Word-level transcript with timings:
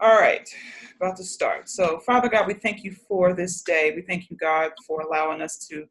All 0.00 0.18
right, 0.18 0.48
about 0.96 1.16
to 1.18 1.24
start. 1.24 1.68
So, 1.68 2.00
Father 2.00 2.28
God, 2.28 2.46
we 2.46 2.54
thank 2.54 2.82
you 2.82 2.92
for 2.92 3.34
this 3.34 3.62
day. 3.62 3.92
We 3.94 4.02
thank 4.02 4.30
you, 4.30 4.36
God, 4.36 4.72
for 4.86 5.02
allowing 5.02 5.42
us 5.42 5.58
to 5.68 5.86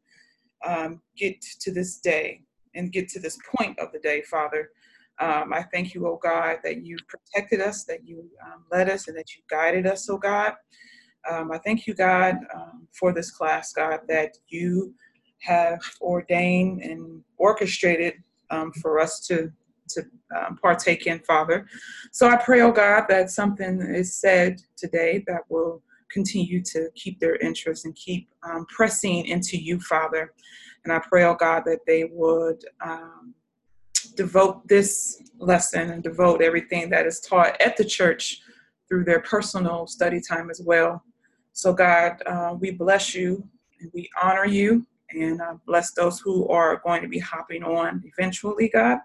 um, 0.66 1.00
get 1.16 1.40
to 1.60 1.72
this 1.72 1.98
day 1.98 2.42
and 2.74 2.92
get 2.92 3.08
to 3.10 3.20
this 3.20 3.38
point 3.56 3.78
of 3.78 3.92
the 3.92 4.00
day, 4.00 4.22
Father. 4.22 4.70
Um, 5.18 5.52
I 5.52 5.62
thank 5.72 5.94
you, 5.94 6.06
oh 6.06 6.18
God, 6.22 6.58
that 6.64 6.84
you 6.84 6.96
protected 7.08 7.60
us, 7.60 7.84
that 7.84 8.06
you 8.06 8.28
um, 8.44 8.64
led 8.70 8.90
us, 8.90 9.08
and 9.08 9.16
that 9.16 9.34
you 9.34 9.42
guided 9.48 9.86
us, 9.86 10.08
oh 10.10 10.18
God. 10.18 10.54
Um, 11.30 11.52
I 11.52 11.58
thank 11.58 11.86
you, 11.86 11.94
God, 11.94 12.36
um, 12.54 12.88
for 12.92 13.12
this 13.12 13.30
class, 13.30 13.72
God, 13.72 14.00
that 14.08 14.36
you 14.48 14.94
have 15.38 15.80
ordained 16.00 16.82
and 16.82 17.22
orchestrated 17.38 18.14
um, 18.50 18.72
for 18.72 18.98
us 18.98 19.20
to 19.28 19.52
to 19.94 20.04
um, 20.36 20.56
partake 20.56 21.06
in, 21.06 21.20
Father. 21.20 21.66
So 22.12 22.28
I 22.28 22.36
pray, 22.36 22.60
oh 22.62 22.72
God, 22.72 23.04
that 23.08 23.30
something 23.30 23.80
is 23.80 24.14
said 24.14 24.60
today 24.76 25.24
that 25.26 25.42
will 25.48 25.82
continue 26.10 26.62
to 26.62 26.88
keep 26.94 27.20
their 27.20 27.36
interest 27.36 27.84
and 27.84 27.94
keep 27.94 28.28
um, 28.42 28.66
pressing 28.66 29.26
into 29.26 29.56
you, 29.56 29.80
Father. 29.80 30.32
And 30.84 30.92
I 30.92 30.98
pray, 30.98 31.24
oh 31.24 31.34
God, 31.34 31.62
that 31.66 31.80
they 31.86 32.04
would 32.12 32.64
um, 32.84 33.34
devote 34.16 34.66
this 34.66 35.22
lesson 35.38 35.90
and 35.90 36.02
devote 36.02 36.42
everything 36.42 36.90
that 36.90 37.06
is 37.06 37.20
taught 37.20 37.60
at 37.60 37.76
the 37.76 37.84
church 37.84 38.42
through 38.88 39.04
their 39.04 39.20
personal 39.20 39.86
study 39.86 40.20
time 40.20 40.50
as 40.50 40.60
well. 40.64 41.02
So, 41.52 41.72
God, 41.72 42.22
uh, 42.26 42.56
we 42.58 42.70
bless 42.70 43.14
you 43.14 43.46
and 43.80 43.90
we 43.94 44.08
honor 44.20 44.46
you 44.46 44.86
and 45.10 45.40
uh, 45.40 45.54
bless 45.66 45.92
those 45.92 46.20
who 46.20 46.48
are 46.48 46.80
going 46.84 47.02
to 47.02 47.08
be 47.08 47.18
hopping 47.18 47.62
on 47.62 48.02
eventually, 48.04 48.68
God, 48.68 48.98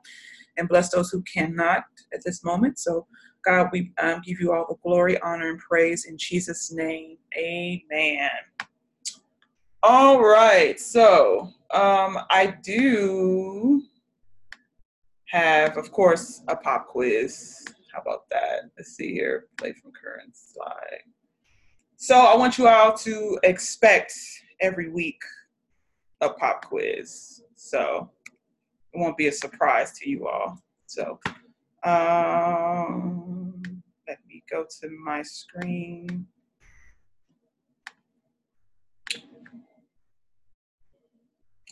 and 0.58 0.68
bless 0.70 0.90
those 0.90 1.10
who 1.10 1.22
cannot 1.24 1.84
at 2.14 2.24
this 2.24 2.44
moment. 2.44 2.80
So, 2.80 3.08
God, 3.46 3.70
we 3.72 3.92
um, 4.02 4.22
give 4.26 4.40
you 4.40 4.54
all 4.54 4.66
the 4.68 4.76
glory, 4.84 5.20
honor, 5.22 5.50
and 5.50 5.60
praise 5.60 6.06
in 6.06 6.18
Jesus' 6.18 6.72
name. 6.72 7.18
Amen. 7.38 8.30
All 9.84 10.22
right. 10.22 10.80
So, 10.80 11.52
um, 11.74 12.18
I 12.32 12.58
do 12.64 13.84
have, 15.28 15.78
of 15.78 15.92
course, 15.92 16.42
a 16.48 16.56
pop 16.56 16.88
quiz. 16.88 17.64
How 17.94 18.02
about 18.02 18.30
that? 18.32 18.72
Let's 18.78 18.96
see 18.96 19.14
here. 19.14 19.46
Play 19.58 19.74
from 19.74 19.92
current 19.92 20.34
slide. 20.36 21.04
So, 21.98 22.18
I 22.18 22.36
want 22.36 22.58
you 22.58 22.68
all 22.68 22.94
to 22.98 23.40
expect 23.44 24.14
every 24.60 24.90
week 24.90 25.22
a 26.22 26.30
pop 26.30 26.66
quiz. 26.66 27.44
So, 27.56 28.10
it 28.96 29.00
won't 29.00 29.18
be 29.18 29.28
a 29.28 29.32
surprise 29.32 29.92
to 30.00 30.10
you 30.10 30.28
all. 30.28 30.58
So, 30.86 31.20
um, 31.84 33.62
let 34.08 34.20
me 34.28 34.44
go 34.50 34.66
to 34.82 34.90
my 35.04 35.22
screen. 35.22 36.28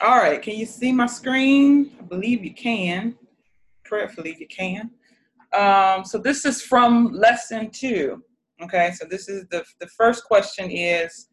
All 0.01 0.17
right, 0.17 0.41
can 0.41 0.57
you 0.57 0.65
see 0.65 0.91
my 0.91 1.05
screen? 1.05 1.91
I 1.99 2.03
believe 2.03 2.43
you 2.43 2.53
can. 2.53 3.15
Prayerfully, 3.85 4.35
you 4.37 4.47
can. 4.47 4.91
Um, 5.53 6.03
so 6.03 6.17
this 6.17 6.45
is 6.45 6.61
from 6.61 7.13
lesson 7.13 7.69
two. 7.69 8.21
Okay, 8.61 8.91
so 8.91 9.05
this 9.09 9.29
is 9.29 9.45
the 9.49 9.63
the 9.79 9.87
first 9.87 10.25
question 10.25 10.69
is 10.69 11.29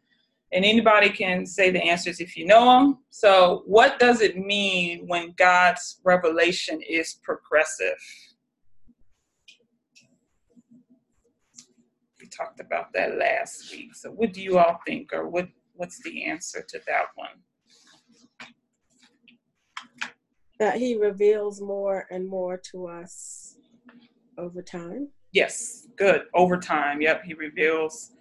and 0.52 0.64
anybody 0.64 1.10
can 1.10 1.46
say 1.46 1.70
the 1.70 1.82
answers 1.82 2.20
if 2.20 2.36
you 2.36 2.46
know 2.46 2.64
them. 2.64 2.98
So, 3.10 3.62
what 3.66 3.98
does 3.98 4.20
it 4.20 4.36
mean 4.36 5.06
when 5.06 5.34
God's 5.36 6.00
revelation 6.04 6.80
is 6.82 7.20
progressive? 7.22 7.98
We 12.20 12.26
talked 12.28 12.60
about 12.60 12.92
that 12.94 13.16
last 13.16 13.70
week. 13.70 13.94
So, 13.94 14.10
what 14.10 14.32
do 14.32 14.42
you 14.42 14.58
all 14.58 14.80
think, 14.86 15.12
or 15.12 15.28
what 15.28 15.48
what's 15.74 16.02
the 16.02 16.25
answer 16.25 16.64
to 16.69 16.80
that 16.86 17.06
one? 17.14 17.28
That 20.58 20.76
He 20.76 20.96
reveals 20.96 21.60
more 21.60 22.06
and 22.10 22.28
more 22.28 22.60
to 22.72 22.88
us 22.88 23.56
over 24.36 24.62
time. 24.62 25.08
Yes, 25.32 25.86
good. 25.96 26.22
Over 26.34 26.56
time. 26.56 27.00
Yep, 27.00 27.22
He 27.25 27.34
reveals 27.34 28.12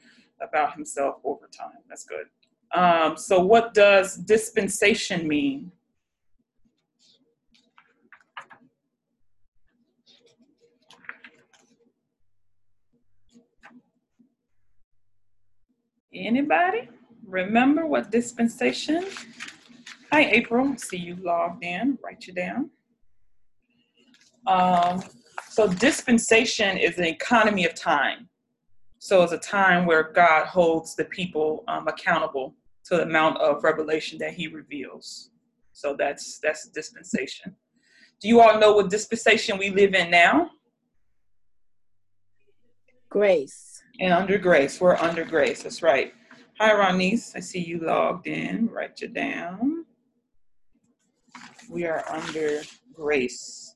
about 0.42 0.74
himself 0.74 1.18
over 1.24 1.48
time. 1.56 1.80
That's 1.88 2.06
good. 2.06 2.28
Um, 2.74 3.18
so, 3.18 3.40
what 3.40 3.74
does 3.74 4.16
dispensation 4.16 5.28
mean? 5.28 5.72
Anybody 16.14 16.90
remember 17.26 17.86
what 17.86 18.12
dispensation? 18.12 19.06
Hi, 20.12 20.26
April. 20.26 20.76
See 20.78 20.98
you 20.98 21.16
logged 21.16 21.64
in. 21.64 21.98
Write 22.04 22.26
you 22.28 22.34
down. 22.34 22.72
Um, 24.48 25.04
so, 25.50 25.68
dispensation 25.68 26.78
is 26.78 26.98
an 26.98 27.06
economy 27.06 27.66
of 27.66 27.74
time. 27.74 28.29
So 29.00 29.24
it's 29.24 29.32
a 29.32 29.38
time 29.38 29.86
where 29.86 30.12
God 30.12 30.46
holds 30.46 30.96
the 30.96 31.06
people 31.06 31.64
um, 31.70 31.88
accountable 31.88 32.54
to 32.86 32.98
the 32.98 33.04
amount 33.04 33.38
of 33.38 33.64
revelation 33.64 34.20
that 34.20 34.34
He 34.34 34.48
reveals. 34.48 35.32
So 35.72 35.96
that's 35.98 36.40
that's 36.40 36.68
dispensation. 36.68 37.56
Do 38.20 38.28
you 38.28 38.42
all 38.42 38.60
know 38.60 38.74
what 38.74 38.90
dispensation 38.90 39.58
we 39.58 39.70
live 39.70 39.94
in 39.94 40.12
now? 40.12 40.50
Grace. 43.10 43.82
And 44.02 44.12
under 44.14 44.38
grace, 44.38 44.82
we're 44.82 44.98
under 44.98 45.24
grace. 45.24 45.64
That's 45.64 45.82
right. 45.82 46.14
Hi, 46.60 46.74
Ronise. 46.74 47.34
I 47.36 47.40
see 47.40 47.60
you 47.60 47.80
logged 47.80 48.28
in. 48.28 48.68
Write 48.68 49.00
you 49.00 49.08
down. 49.08 49.86
We 51.70 51.86
are 51.86 52.04
under 52.10 52.62
grace. 52.94 53.76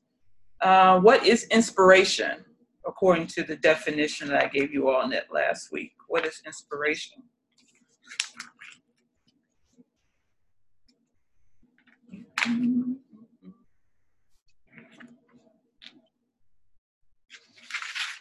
Uh, 0.60 1.00
what 1.00 1.26
is 1.26 1.46
inspiration? 1.46 2.44
According 2.86 3.28
to 3.28 3.44
the 3.44 3.56
definition 3.56 4.28
that 4.30 4.44
I 4.44 4.48
gave 4.48 4.74
you 4.74 4.90
all 4.90 5.04
in 5.04 5.14
it 5.14 5.26
last 5.32 5.72
week. 5.72 5.94
What 6.08 6.26
is 6.26 6.42
inspiration? 6.46 7.24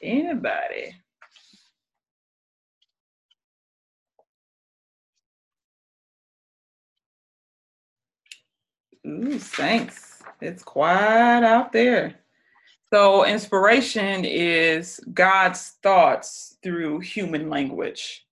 Anybody? 0.02 0.94
Ooh, 9.06 9.38
thanks. 9.38 10.22
It's 10.40 10.62
quiet 10.62 11.44
out 11.44 11.72
there. 11.72 12.21
So, 12.92 13.24
inspiration 13.24 14.26
is 14.26 15.00
God's 15.14 15.78
thoughts 15.82 16.58
through 16.62 17.00
human 17.00 17.48
language. 17.48 18.26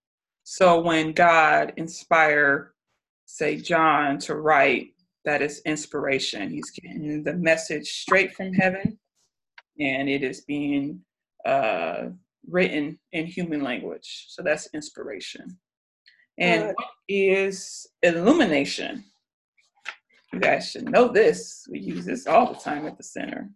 So, 0.44 0.82
when 0.82 1.12
God 1.12 1.72
inspired, 1.78 2.75
say, 3.25 3.56
John 3.56 4.19
to 4.19 4.34
write, 4.34 4.88
that 5.25 5.41
is 5.41 5.62
inspiration. 5.65 6.50
He's 6.50 6.70
getting 6.72 7.25
the 7.25 7.32
message 7.32 7.88
straight 7.88 8.34
from 8.34 8.53
heaven, 8.53 8.99
and 9.78 10.10
it 10.10 10.22
is 10.22 10.43
being 10.43 11.00
uh, 11.47 12.09
written 12.47 12.99
in 13.12 13.25
human 13.25 13.62
language. 13.62 14.26
So, 14.28 14.43
that's 14.43 14.69
inspiration. 14.75 15.56
And 16.37 16.75
what 16.75 16.88
is 17.09 17.87
illumination? 18.03 19.04
You 20.34 20.38
guys 20.38 20.70
should 20.70 20.91
know 20.91 21.09
this. 21.09 21.66
We 21.70 21.78
use 21.78 22.04
this 22.04 22.26
all 22.26 22.53
the 22.53 22.60
time 22.60 22.87
at 22.87 22.99
the 22.99 23.04
center. 23.04 23.49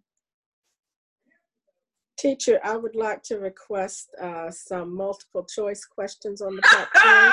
Teacher, 2.16 2.60
I 2.62 2.76
would 2.76 2.94
like 2.94 3.22
to 3.24 3.38
request 3.38 4.10
uh, 4.20 4.50
some 4.50 4.94
multiple 4.94 5.44
choice 5.44 5.84
questions 5.84 6.40
on 6.40 6.56
the 6.56 6.62
platform. 6.62 7.32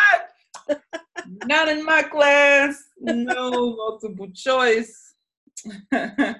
Not 1.46 1.70
in 1.70 1.86
my 1.86 2.02
class. 2.02 2.84
No 3.00 3.76
multiple 3.76 4.30
choice. 4.34 5.14
ah, 5.94 6.36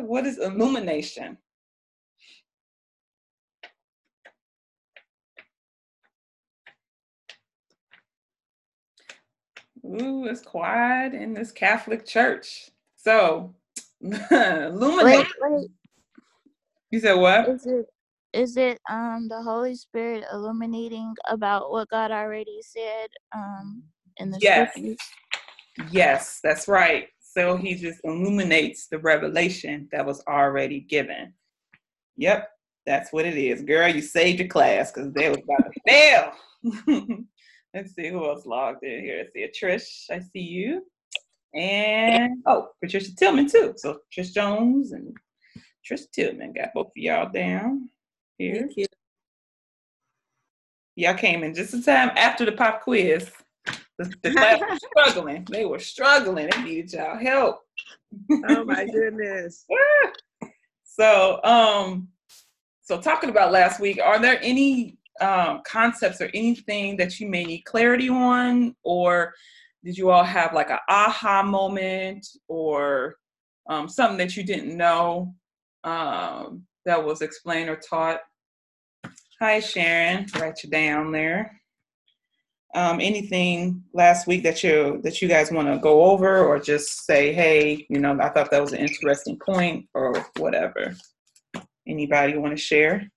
what 0.00 0.26
is 0.26 0.38
illumination? 0.38 1.38
Ooh, 9.84 10.26
it's 10.26 10.42
quiet 10.42 11.12
in 11.14 11.34
this 11.34 11.50
Catholic 11.50 12.06
church. 12.06 12.70
So, 12.96 13.54
illuminate. 14.00 15.04
Wait, 15.04 15.26
wait. 15.40 15.70
You 16.92 17.00
said 17.00 17.14
what? 17.14 17.48
Is 17.48 17.66
it 17.66 17.86
is 18.34 18.56
it 18.56 18.78
um 18.88 19.26
the 19.28 19.42
Holy 19.42 19.74
Spirit 19.74 20.24
illuminating 20.32 21.14
about 21.28 21.70
what 21.70 21.88
God 21.88 22.10
already 22.10 22.60
said 22.60 23.08
um 23.34 23.82
in 24.18 24.30
the 24.30 24.38
yes. 24.40 24.70
scriptures? 24.70 24.98
Yes, 25.90 26.40
that's 26.44 26.68
right. 26.68 27.08
So 27.18 27.56
he 27.56 27.74
just 27.74 27.98
illuminates 28.04 28.88
the 28.88 28.98
revelation 28.98 29.88
that 29.90 30.04
was 30.04 30.22
already 30.28 30.80
given. 30.80 31.32
Yep, 32.18 32.46
that's 32.84 33.10
what 33.10 33.24
it 33.24 33.38
is. 33.38 33.62
Girl, 33.62 33.88
you 33.88 34.02
saved 34.02 34.40
your 34.40 34.48
class 34.48 34.92
because 34.92 35.14
they 35.14 35.30
was 35.30 35.38
about 35.38 35.72
to 35.72 35.80
fail. 35.88 37.24
Let's 37.74 37.94
see 37.94 38.08
who 38.08 38.26
else 38.26 38.44
logged 38.44 38.84
in 38.84 39.00
here. 39.00 39.16
Let's 39.18 39.32
see, 39.32 39.66
Trish, 39.66 40.10
I 40.10 40.20
see 40.20 40.40
you. 40.40 40.82
And 41.54 42.42
oh, 42.46 42.68
Patricia 42.82 43.16
Tillman 43.16 43.48
too. 43.48 43.72
So 43.76 44.00
Trish 44.14 44.34
Jones 44.34 44.92
and 44.92 45.16
Trish 45.88 46.10
Tillman 46.12 46.52
got 46.52 46.74
both 46.74 46.88
of 46.88 46.92
y'all 46.96 47.30
down 47.30 47.88
here. 48.38 48.56
Thank 48.56 48.76
you. 48.76 48.86
Y'all 50.94 51.14
came 51.14 51.42
in 51.42 51.54
just 51.54 51.74
in 51.74 51.82
time 51.82 52.10
after 52.16 52.44
the 52.44 52.52
pop 52.52 52.82
quiz. 52.82 53.30
The, 53.98 54.12
the 54.22 54.30
class 54.36 54.60
was 54.60 54.78
struggling. 54.90 55.46
They 55.50 55.64
were 55.64 55.78
struggling. 55.78 56.50
They 56.50 56.62
needed 56.62 56.92
y'all 56.92 57.18
help. 57.18 57.60
Oh 58.48 58.64
my 58.64 58.84
goodness. 58.92 59.64
so, 60.84 61.40
um, 61.44 62.08
so 62.82 63.00
talking 63.00 63.30
about 63.30 63.52
last 63.52 63.80
week, 63.80 64.00
are 64.02 64.18
there 64.18 64.38
any 64.42 64.98
um, 65.20 65.62
concepts 65.66 66.20
or 66.20 66.30
anything 66.34 66.96
that 66.96 67.20
you 67.20 67.28
may 67.28 67.44
need 67.44 67.62
clarity 67.62 68.08
on, 68.08 68.74
or 68.82 69.34
did 69.84 69.96
you 69.96 70.10
all 70.10 70.24
have 70.24 70.52
like 70.52 70.70
an 70.70 70.78
aha 70.88 71.42
moment 71.42 72.26
or 72.48 73.16
um, 73.68 73.88
something 73.88 74.18
that 74.18 74.36
you 74.36 74.42
didn't 74.42 74.76
know 74.76 75.34
um, 75.84 76.62
that 76.84 77.04
was 77.04 77.22
explained 77.22 77.70
or 77.70 77.76
taught? 77.76 78.20
Hi, 79.40 79.60
Sharon. 79.60 80.26
Write 80.38 80.62
you 80.62 80.70
down 80.70 81.12
there. 81.12 81.60
Um, 82.74 83.00
anything 83.00 83.82
last 83.92 84.26
week 84.26 84.42
that 84.44 84.62
you 84.62 85.00
that 85.04 85.20
you 85.20 85.28
guys 85.28 85.50
want 85.50 85.68
to 85.68 85.78
go 85.78 86.04
over, 86.04 86.38
or 86.38 86.58
just 86.58 87.04
say, 87.04 87.32
hey, 87.32 87.86
you 87.90 87.98
know, 87.98 88.18
I 88.20 88.30
thought 88.30 88.50
that 88.50 88.62
was 88.62 88.72
an 88.72 88.78
interesting 88.78 89.38
point, 89.44 89.86
or 89.94 90.14
whatever. 90.38 90.94
Anybody 91.86 92.38
want 92.38 92.56
to 92.56 92.62
share? 92.62 93.10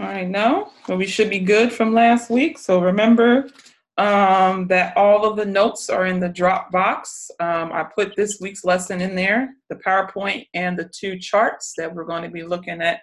All 0.00 0.06
right, 0.06 0.26
no, 0.26 0.70
so 0.86 0.96
we 0.96 1.06
should 1.06 1.28
be 1.28 1.40
good 1.40 1.70
from 1.70 1.92
last 1.92 2.30
week. 2.30 2.58
So 2.58 2.80
remember 2.80 3.50
um, 3.98 4.66
that 4.68 4.96
all 4.96 5.26
of 5.26 5.36
the 5.36 5.44
notes 5.44 5.90
are 5.90 6.06
in 6.06 6.20
the 6.20 6.30
Dropbox. 6.30 7.30
Um, 7.38 7.70
I 7.70 7.82
put 7.82 8.16
this 8.16 8.40
week's 8.40 8.64
lesson 8.64 9.02
in 9.02 9.14
there, 9.14 9.50
the 9.68 9.74
PowerPoint 9.74 10.46
and 10.54 10.78
the 10.78 10.88
two 10.88 11.18
charts 11.18 11.74
that 11.76 11.94
we're 11.94 12.06
going 12.06 12.22
to 12.22 12.30
be 12.30 12.42
looking 12.42 12.80
at 12.80 13.00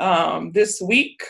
um, 0.00 0.50
this 0.50 0.80
week. 0.80 1.22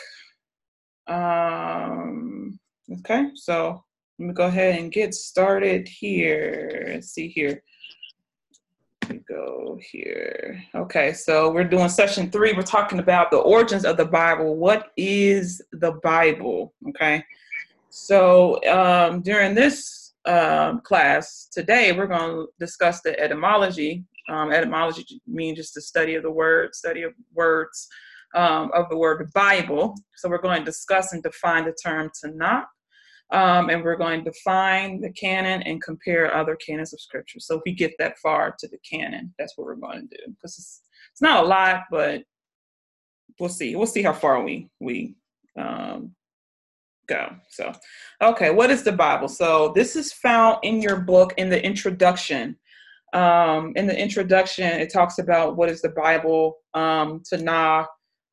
Um, 1.05 2.59
okay, 2.91 3.29
so 3.35 3.83
let 4.17 4.27
me 4.27 4.33
go 4.33 4.47
ahead 4.47 4.79
and 4.79 4.91
get 4.91 5.13
started 5.13 5.87
here. 5.87 6.85
Let's 6.95 7.09
see 7.09 7.27
here. 7.27 7.61
Go 9.27 9.77
here. 9.91 10.63
Okay, 10.75 11.13
so 11.13 11.51
we're 11.51 11.63
doing 11.63 11.89
session 11.89 12.29
three. 12.29 12.53
We're 12.53 12.61
talking 12.61 12.99
about 12.99 13.31
the 13.31 13.37
origins 13.37 13.85
of 13.85 13.97
the 13.97 14.05
Bible. 14.05 14.55
What 14.55 14.91
is 14.97 15.61
the 15.71 15.93
Bible? 16.03 16.73
Okay, 16.89 17.23
so 17.89 18.63
um, 18.67 19.21
during 19.21 19.55
this 19.55 20.13
um, 20.25 20.81
class 20.81 21.49
today, 21.51 21.91
we're 21.91 22.07
going 22.07 22.45
to 22.45 22.47
discuss 22.59 23.01
the 23.01 23.19
etymology. 23.19 24.03
Um, 24.29 24.51
etymology 24.51 25.21
means 25.27 25.57
just 25.57 25.73
the 25.73 25.81
study 25.81 26.15
of 26.15 26.23
the 26.23 26.31
word, 26.31 26.73
study 26.73 27.03
of 27.03 27.13
words 27.33 27.87
um, 28.35 28.71
of 28.73 28.89
the 28.89 28.97
word 28.97 29.31
Bible. 29.33 29.95
So 30.15 30.29
we're 30.29 30.41
going 30.41 30.59
to 30.59 30.65
discuss 30.65 31.13
and 31.13 31.21
define 31.23 31.65
the 31.65 31.73
term 31.73 32.09
Tanakh. 32.23 32.65
Um, 33.31 33.69
and 33.69 33.83
we're 33.83 33.95
going 33.95 34.23
to 34.23 34.31
define 34.31 35.01
the 35.01 35.11
canon 35.11 35.63
and 35.63 35.81
compare 35.81 36.35
other 36.35 36.55
canons 36.55 36.93
of 36.93 37.01
scripture. 37.01 37.39
So 37.39 37.55
if 37.55 37.61
we 37.65 37.73
get 37.73 37.93
that 37.97 38.19
far 38.19 38.55
to 38.59 38.67
the 38.67 38.77
canon, 38.87 39.33
that's 39.39 39.57
what 39.57 39.65
we're 39.65 39.75
going 39.75 40.07
to 40.07 40.17
do. 40.17 40.33
Because 40.33 40.57
it's, 40.59 40.81
it's 41.11 41.21
not 41.21 41.43
a 41.43 41.47
lot, 41.47 41.83
but 41.89 42.23
we'll 43.39 43.49
see. 43.49 43.75
We'll 43.75 43.87
see 43.87 44.03
how 44.03 44.13
far 44.13 44.43
we 44.43 44.69
we 44.79 45.15
um, 45.57 46.11
go. 47.07 47.35
So, 47.49 47.73
okay, 48.21 48.51
what 48.51 48.69
is 48.69 48.83
the 48.83 48.91
Bible? 48.91 49.27
So 49.27 49.71
this 49.75 49.95
is 49.95 50.13
found 50.13 50.59
in 50.63 50.81
your 50.81 50.97
book 50.97 51.33
in 51.37 51.49
the 51.49 51.63
introduction. 51.63 52.57
Um, 53.13 53.73
in 53.75 53.85
the 53.85 53.97
introduction, 53.97 54.65
it 54.65 54.91
talks 54.91 55.19
about 55.19 55.55
what 55.55 55.69
is 55.69 55.81
the 55.81 55.89
Bible, 55.89 56.57
um, 56.73 57.21
Tanakh, 57.21 57.85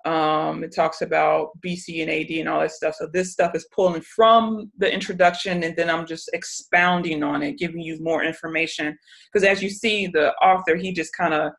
um, 0.05 0.65
it 0.65 0.75
talks 0.75 1.03
about 1.03 1.51
BC 1.65 2.03
and 2.03 2.11
AD 2.11 2.31
and 2.31 2.49
all 2.49 2.61
that 2.61 2.73
stuff. 2.73 2.95
So 2.95 3.09
this 3.13 3.33
stuff 3.33 3.55
is 3.55 3.69
pulling 3.75 4.03
from 4.03 4.71
the 4.79 4.93
introduction, 4.93 5.63
and 5.63 5.77
then 5.77 5.91
I'm 5.91 6.07
just 6.07 6.31
expounding 6.33 7.23
on 7.23 7.43
it, 7.43 7.59
giving 7.59 7.81
you 7.81 7.99
more 8.01 8.25
information. 8.25 8.97
Because 9.33 9.47
as 9.47 9.63
you 9.63 9.71
see, 9.71 10.07
the 10.07 10.35
author 10.37 10.77
he 10.77 10.93
just 10.93 11.15
kind 11.17 11.35
of 11.35 11.53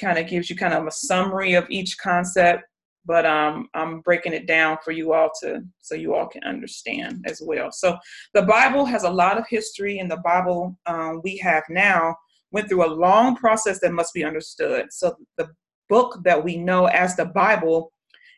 kind 0.00 0.18
of 0.18 0.26
gives 0.26 0.48
you 0.48 0.56
kind 0.56 0.74
of 0.74 0.86
a 0.86 0.90
summary 0.90 1.54
of 1.54 1.68
each 1.70 1.98
concept, 1.98 2.64
but 3.04 3.26
um, 3.26 3.68
I'm 3.74 4.00
breaking 4.00 4.32
it 4.32 4.46
down 4.46 4.78
for 4.84 4.92
you 4.92 5.12
all 5.12 5.30
to 5.42 5.62
so 5.80 5.94
you 5.94 6.14
all 6.14 6.26
can 6.26 6.42
understand 6.44 7.24
as 7.28 7.42
well. 7.44 7.70
So 7.72 7.96
the 8.34 8.42
Bible 8.42 8.84
has 8.86 9.04
a 9.04 9.10
lot 9.10 9.38
of 9.38 9.44
history, 9.48 9.98
and 9.98 10.10
the 10.10 10.22
Bible 10.24 10.78
um, 10.86 11.20
we 11.24 11.36
have 11.38 11.64
now 11.68 12.16
went 12.52 12.68
through 12.68 12.86
a 12.86 12.94
long 12.94 13.34
process 13.34 13.80
that 13.80 13.92
must 13.92 14.14
be 14.14 14.24
understood. 14.24 14.86
So 14.92 15.16
the 15.38 15.48
book 15.92 16.20
that 16.24 16.42
we 16.42 16.56
know 16.56 16.86
as 16.86 17.16
the 17.16 17.26
Bible 17.26 17.92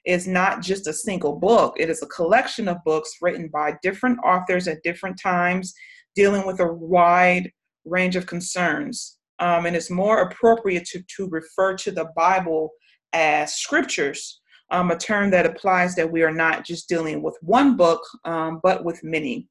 is 0.04 0.26
not 0.26 0.60
just 0.60 0.88
a 0.88 0.92
single 0.92 1.36
book, 1.36 1.76
it 1.78 1.88
is 1.88 2.02
a 2.02 2.14
collection 2.18 2.66
of 2.66 2.82
books 2.84 3.10
written 3.22 3.48
by 3.48 3.76
different 3.80 4.18
authors 4.24 4.66
at 4.66 4.82
different 4.82 5.16
times, 5.22 5.72
dealing 6.16 6.44
with 6.48 6.58
a 6.58 6.72
wide 6.72 7.48
range 7.84 8.16
of 8.16 8.26
concerns. 8.26 9.18
Um, 9.38 9.66
and 9.66 9.76
it's 9.76 9.88
more 9.88 10.22
appropriate 10.22 10.84
to, 10.86 11.02
to 11.16 11.28
refer 11.28 11.76
to 11.76 11.92
the 11.92 12.08
Bible 12.16 12.70
as 13.12 13.54
scriptures, 13.54 14.40
um, 14.72 14.90
a 14.90 14.98
term 14.98 15.30
that 15.30 15.46
applies 15.46 15.94
that 15.94 16.10
we 16.10 16.24
are 16.24 16.34
not 16.34 16.64
just 16.64 16.88
dealing 16.88 17.22
with 17.22 17.36
one 17.40 17.76
book, 17.76 18.02
um, 18.24 18.60
but 18.64 18.84
with 18.84 18.98
many. 19.04 19.48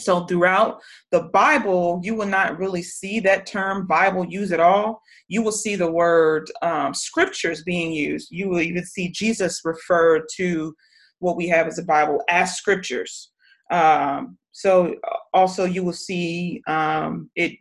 So 0.00 0.26
throughout 0.26 0.80
the 1.12 1.24
Bible, 1.32 2.00
you 2.02 2.14
will 2.14 2.26
not 2.26 2.58
really 2.58 2.82
see 2.82 3.20
that 3.20 3.46
term 3.46 3.86
Bible 3.86 4.24
used 4.26 4.52
at 4.52 4.60
all. 4.60 5.00
You 5.28 5.42
will 5.42 5.52
see 5.52 5.76
the 5.76 5.90
word 5.90 6.50
um, 6.62 6.94
scriptures 6.94 7.62
being 7.62 7.92
used. 7.92 8.28
You 8.30 8.48
will 8.48 8.60
even 8.60 8.84
see 8.84 9.08
Jesus 9.10 9.60
refer 9.64 10.24
to 10.36 10.74
what 11.20 11.36
we 11.36 11.48
have 11.48 11.66
as 11.66 11.78
a 11.78 11.84
Bible 11.84 12.22
as 12.28 12.56
scriptures. 12.56 13.30
Um, 13.70 14.36
so 14.52 14.94
also 15.32 15.64
you 15.64 15.84
will 15.84 15.92
see 15.92 16.60
um, 16.66 17.30
it 17.36 17.52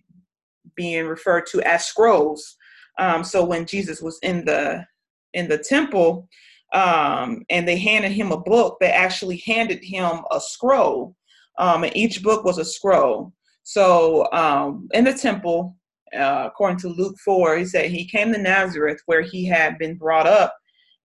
being 0.76 1.06
referred 1.06 1.46
to 1.48 1.62
as 1.62 1.86
scrolls. 1.86 2.56
Um, 3.00 3.24
so 3.24 3.46
when 3.46 3.66
Jesus 3.66 4.02
was 4.02 4.20
in 4.24 4.46
the 4.46 4.86
in 5.34 5.48
the 5.48 5.58
temple 5.58 6.28
um, 6.74 7.44
and 7.50 7.68
they 7.68 7.78
handed 7.78 8.12
him 8.12 8.32
a 8.32 8.40
book, 8.40 8.78
they 8.80 8.92
actually 8.92 9.38
handed 9.46 9.84
him 9.84 10.22
a 10.32 10.40
scroll 10.40 11.16
um, 11.58 11.84
and 11.84 11.96
each 11.96 12.24
book 12.24 12.44
was 12.44 12.58
a 12.58 12.66
scroll. 12.66 13.34
So 13.64 14.32
um, 14.32 14.88
in 14.94 15.06
the 15.06 15.14
temple, 15.14 15.76
uh, 16.16 16.44
according 16.48 16.80
to 16.80 16.90
Luke 16.90 17.16
4, 17.24 17.58
he 17.58 17.66
said 17.66 17.90
he 17.90 18.06
came 18.06 18.32
to 18.34 18.40
Nazareth 18.40 19.02
where 19.06 19.22
he 19.22 19.46
had 19.46 19.78
been 19.78 19.96
brought 19.96 20.28
up. 20.28 20.56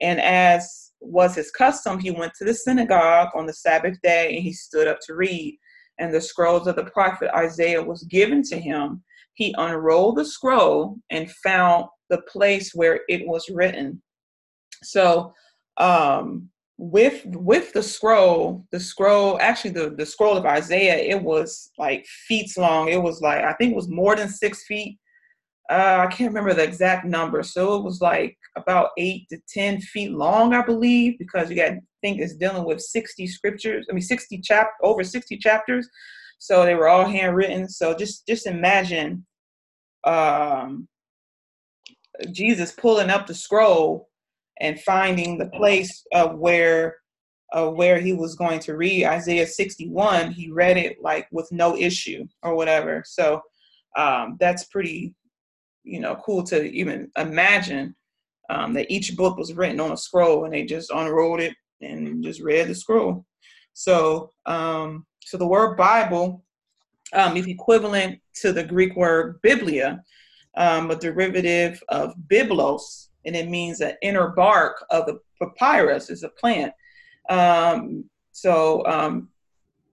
And 0.00 0.20
as 0.20 0.92
was 1.00 1.34
his 1.34 1.50
custom, 1.50 1.98
he 1.98 2.10
went 2.10 2.32
to 2.38 2.44
the 2.44 2.54
synagogue 2.54 3.28
on 3.34 3.46
the 3.46 3.52
Sabbath 3.52 3.96
day 4.02 4.34
and 4.34 4.42
he 4.42 4.52
stood 4.52 4.88
up 4.88 4.98
to 5.06 5.14
read. 5.14 5.58
And 5.98 6.14
the 6.14 6.20
scrolls 6.20 6.66
of 6.66 6.76
the 6.76 6.84
prophet 6.84 7.30
Isaiah 7.34 7.82
was 7.82 8.04
given 8.04 8.42
to 8.44 8.58
him. 8.58 9.02
He 9.34 9.54
unrolled 9.58 10.16
the 10.16 10.24
scroll 10.24 10.96
and 11.10 11.30
found 11.30 11.86
the 12.10 12.22
place 12.22 12.72
where 12.74 13.00
it 13.08 13.26
was 13.26 13.48
written. 13.48 14.02
So 14.82 15.32
um, 15.76 16.48
with 16.78 17.26
with 17.26 17.72
the 17.72 17.82
scroll 17.82 18.64
the 18.70 18.78
scroll 18.78 19.36
actually 19.40 19.72
the 19.72 19.90
the 19.98 20.06
scroll 20.06 20.36
of 20.36 20.46
isaiah 20.46 20.94
it 20.94 21.20
was 21.20 21.72
like 21.76 22.06
feet 22.28 22.50
long. 22.56 22.88
It 22.88 23.02
was 23.02 23.20
like 23.20 23.44
i 23.44 23.52
think 23.54 23.72
it 23.72 23.76
was 23.76 23.88
more 23.88 24.14
than 24.14 24.28
six 24.28 24.64
feet. 24.64 24.96
Uh, 25.68 26.06
i 26.08 26.12
can't 26.12 26.30
remember 26.30 26.54
the 26.54 26.62
exact 26.62 27.04
number. 27.04 27.42
So 27.42 27.74
it 27.76 27.82
was 27.82 28.00
like 28.00 28.38
about 28.56 28.90
eight 28.96 29.26
to 29.30 29.38
ten 29.52 29.80
feet 29.80 30.12
long 30.12 30.54
i 30.54 30.62
believe 30.62 31.18
because 31.18 31.50
you 31.50 31.56
got 31.56 31.72
think 32.00 32.20
it's 32.20 32.36
dealing 32.36 32.64
with 32.64 32.80
60 32.80 33.26
scriptures 33.26 33.86
i 33.90 33.92
mean 33.92 34.00
60 34.00 34.40
chap 34.40 34.70
over 34.82 35.02
60 35.02 35.36
chapters. 35.38 35.88
So 36.40 36.64
they 36.64 36.76
were 36.76 36.86
all 36.86 37.04
handwritten. 37.04 37.68
So 37.68 37.96
just 37.96 38.24
just 38.28 38.46
imagine 38.46 39.26
um 40.04 40.86
jesus 42.30 42.70
pulling 42.70 43.10
up 43.10 43.26
the 43.26 43.34
scroll 43.34 44.08
and 44.60 44.80
finding 44.80 45.38
the 45.38 45.48
place 45.50 46.04
of 46.12 46.38
where 46.38 46.96
uh, 47.52 47.68
where 47.68 47.98
he 47.98 48.12
was 48.12 48.34
going 48.34 48.60
to 48.60 48.76
read 48.76 49.06
Isaiah 49.06 49.46
61, 49.46 50.32
he 50.32 50.50
read 50.50 50.76
it 50.76 50.98
like 51.02 51.26
with 51.32 51.50
no 51.50 51.76
issue 51.76 52.26
or 52.42 52.54
whatever. 52.54 53.02
So 53.06 53.40
um, 53.96 54.36
that's 54.38 54.64
pretty, 54.64 55.14
you 55.82 56.00
know, 56.00 56.16
cool 56.16 56.42
to 56.44 56.62
even 56.64 57.10
imagine 57.16 57.96
um, 58.50 58.74
that 58.74 58.90
each 58.90 59.16
book 59.16 59.38
was 59.38 59.54
written 59.54 59.80
on 59.80 59.92
a 59.92 59.96
scroll 59.96 60.44
and 60.44 60.52
they 60.52 60.64
just 60.64 60.90
unrolled 60.90 61.40
it 61.40 61.54
and 61.80 62.22
just 62.22 62.42
read 62.42 62.68
the 62.68 62.74
scroll. 62.74 63.24
So, 63.72 64.32
um, 64.46 65.06
so 65.22 65.36
the 65.38 65.46
word 65.46 65.76
Bible 65.76 66.44
um, 67.12 67.36
is 67.36 67.46
equivalent 67.46 68.20
to 68.36 68.52
the 68.52 68.64
Greek 68.64 68.96
word 68.96 69.40
biblia, 69.42 70.02
um, 70.56 70.90
a 70.90 70.96
derivative 70.96 71.82
of 71.88 72.14
biblos, 72.30 73.07
and 73.28 73.36
it 73.36 73.48
means 73.48 73.80
an 73.80 73.92
inner 74.02 74.28
bark 74.28 74.84
of 74.90 75.06
the 75.06 75.20
papyrus 75.38 76.08
is 76.08 76.24
a 76.24 76.30
plant. 76.30 76.72
Um, 77.28 78.04
so 78.32 78.84
um, 78.86 79.28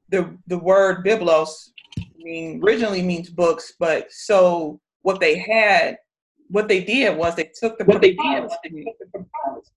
the 0.10 0.36
the 0.48 0.58
word 0.58 1.06
biblos 1.06 1.70
mean, 2.18 2.62
originally 2.64 3.02
means 3.02 3.30
books, 3.30 3.74
but 3.78 4.12
so 4.12 4.80
what 5.02 5.20
they 5.20 5.38
had, 5.38 5.98
what 6.48 6.70
they 6.70 6.82
did 6.84 7.18
was 7.18 7.36
they 7.36 7.52
took 7.60 7.78
the 7.78 7.84
what 7.84 8.02
they 8.02 8.14
did 8.14 8.50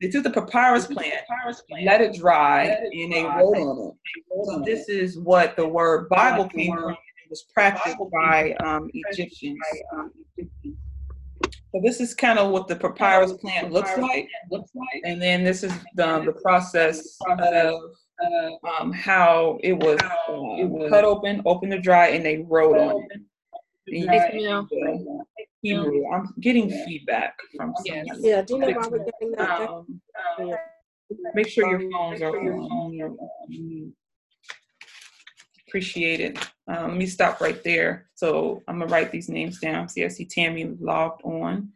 they 0.00 0.08
took 0.08 0.22
the 0.22 0.30
papyrus 0.30 0.86
plant, 0.86 1.14
let 1.84 2.00
it 2.00 2.14
dry, 2.14 2.64
and 2.64 3.12
they 3.12 3.24
wrote 3.24 3.56
on 3.56 3.88
it. 3.88 4.46
So 4.46 4.62
this 4.64 4.88
is 4.88 5.18
what 5.18 5.56
the 5.56 5.66
word 5.66 6.08
Bible 6.08 6.48
came 6.48 6.74
from. 6.74 6.92
It 6.92 7.30
was 7.30 7.42
practiced 7.52 7.96
by 8.12 8.54
um, 8.64 8.88
Egyptians. 8.94 9.58
So 11.72 11.80
this 11.82 12.00
is 12.00 12.14
kind 12.14 12.38
of 12.38 12.50
what 12.50 12.66
the 12.66 12.76
papyrus 12.76 13.34
plant 13.34 13.72
looks 13.72 13.96
like. 13.96 14.28
And 15.04 15.20
then 15.20 15.44
this 15.44 15.62
is 15.62 15.72
the, 15.94 16.20
the 16.24 16.32
process 16.32 17.18
of 17.28 17.80
um, 18.80 18.92
how 18.92 19.58
it 19.62 19.74
was, 19.74 20.00
uh, 20.02 20.32
it 20.58 20.68
was 20.68 20.90
cut 20.90 21.04
open, 21.04 21.42
open 21.44 21.70
to 21.70 21.78
dry, 21.78 22.08
and 22.08 22.24
they 22.24 22.38
wrote 22.38 22.76
on 22.78 23.06
it. 23.10 23.20
Yeah. 23.86 24.62
Hebrew. 25.60 26.04
I'm 26.12 26.32
getting 26.40 26.70
feedback 26.70 27.36
from 27.56 27.74
yes. 27.84 28.06
Yeah, 28.20 28.42
do 28.42 28.54
you 28.54 28.60
know 28.60 28.68
why 28.68 28.88
we're 28.88 29.04
getting 29.04 29.32
that? 29.32 29.68
Um, 29.68 30.00
um, 30.40 30.54
make 31.34 31.48
sure 31.48 31.68
your 31.68 31.90
phones 31.90 32.22
are 32.22 32.38
on. 32.38 33.14
Appreciate 35.68 36.20
it. 36.20 36.38
Um, 36.66 36.88
let 36.88 36.96
me 36.96 37.06
stop 37.06 37.42
right 37.42 37.62
there. 37.62 38.08
So 38.14 38.62
I'm 38.66 38.78
gonna 38.78 38.90
write 38.90 39.10
these 39.10 39.28
names 39.28 39.60
down. 39.60 39.88
See, 39.90 40.02
I 40.02 40.08
see 40.08 40.24
Tammy 40.24 40.64
logged 40.80 41.20
on. 41.24 41.72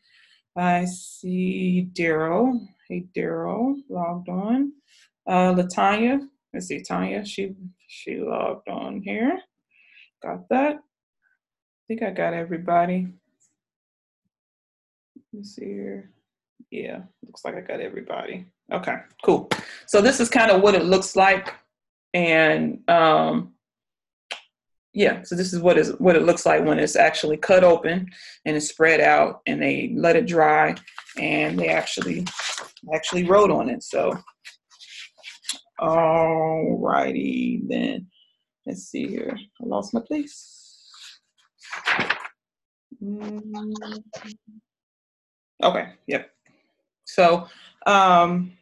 I 0.56 0.87
see 0.87 1.90
Daryl. 1.92 2.66
Hey, 2.88 3.04
Daryl, 3.14 3.76
logged 3.90 4.30
on. 4.30 4.72
Uh, 5.26 5.52
Latanya. 5.52 6.26
Let's 6.54 6.68
see, 6.68 6.82
Tanya. 6.82 7.22
She 7.25 7.54
she 7.87 8.18
logged 8.18 8.68
on 8.70 9.02
here. 9.02 9.38
Got 10.22 10.49
that. 10.49 10.76
I 10.76 11.82
think 11.87 12.02
I 12.02 12.11
got 12.11 12.32
everybody. 12.32 13.08
Let's 15.34 15.54
see 15.54 15.66
here. 15.66 16.11
Yeah, 16.70 17.00
looks 17.26 17.44
like 17.44 17.56
I 17.56 17.61
got 17.61 17.80
everybody. 17.80 18.46
Okay, 18.72 18.96
cool. 19.22 19.50
So 19.87 20.00
this 20.00 20.18
is 20.18 20.30
kind 20.30 20.50
of 20.50 20.62
what 20.62 20.75
it 20.75 20.87
looks 20.87 21.14
like, 21.14 21.54
and 22.14 22.88
um, 22.88 23.52
yeah, 24.94 25.22
so 25.22 25.34
this 25.34 25.52
is 25.52 25.61
what 25.61 25.78
is 25.78 25.90
what 25.99 26.16
it 26.16 26.25
looks 26.25 26.44
like 26.44 26.64
when 26.64 26.78
it's 26.78 26.96
actually 26.96 27.38
cut 27.38 27.64
open 27.64 28.11
and 28.44 28.56
it's 28.56 28.68
spread 28.68 29.00
out, 29.00 29.40
and 29.46 29.62
they 29.62 29.92
let 29.96 30.16
it 30.16 30.26
dry, 30.26 30.75
and 31.18 31.58
they 31.58 31.68
actually 31.68 32.26
actually 32.94 33.25
wrote 33.25 33.50
on 33.50 33.70
it. 33.70 33.82
So, 33.82 34.12
all 35.78 36.78
righty 36.78 37.62
then. 37.66 38.06
Let's 38.66 38.84
see 38.84 39.08
here. 39.08 39.37
I 39.37 39.64
lost 39.66 39.92
my 39.92 40.00
place. 40.00 40.88
Mm-hmm. 43.02 43.72
Okay, 45.64 45.88
yep. 46.06 46.30
So, 47.04 47.49
um, 47.87 48.52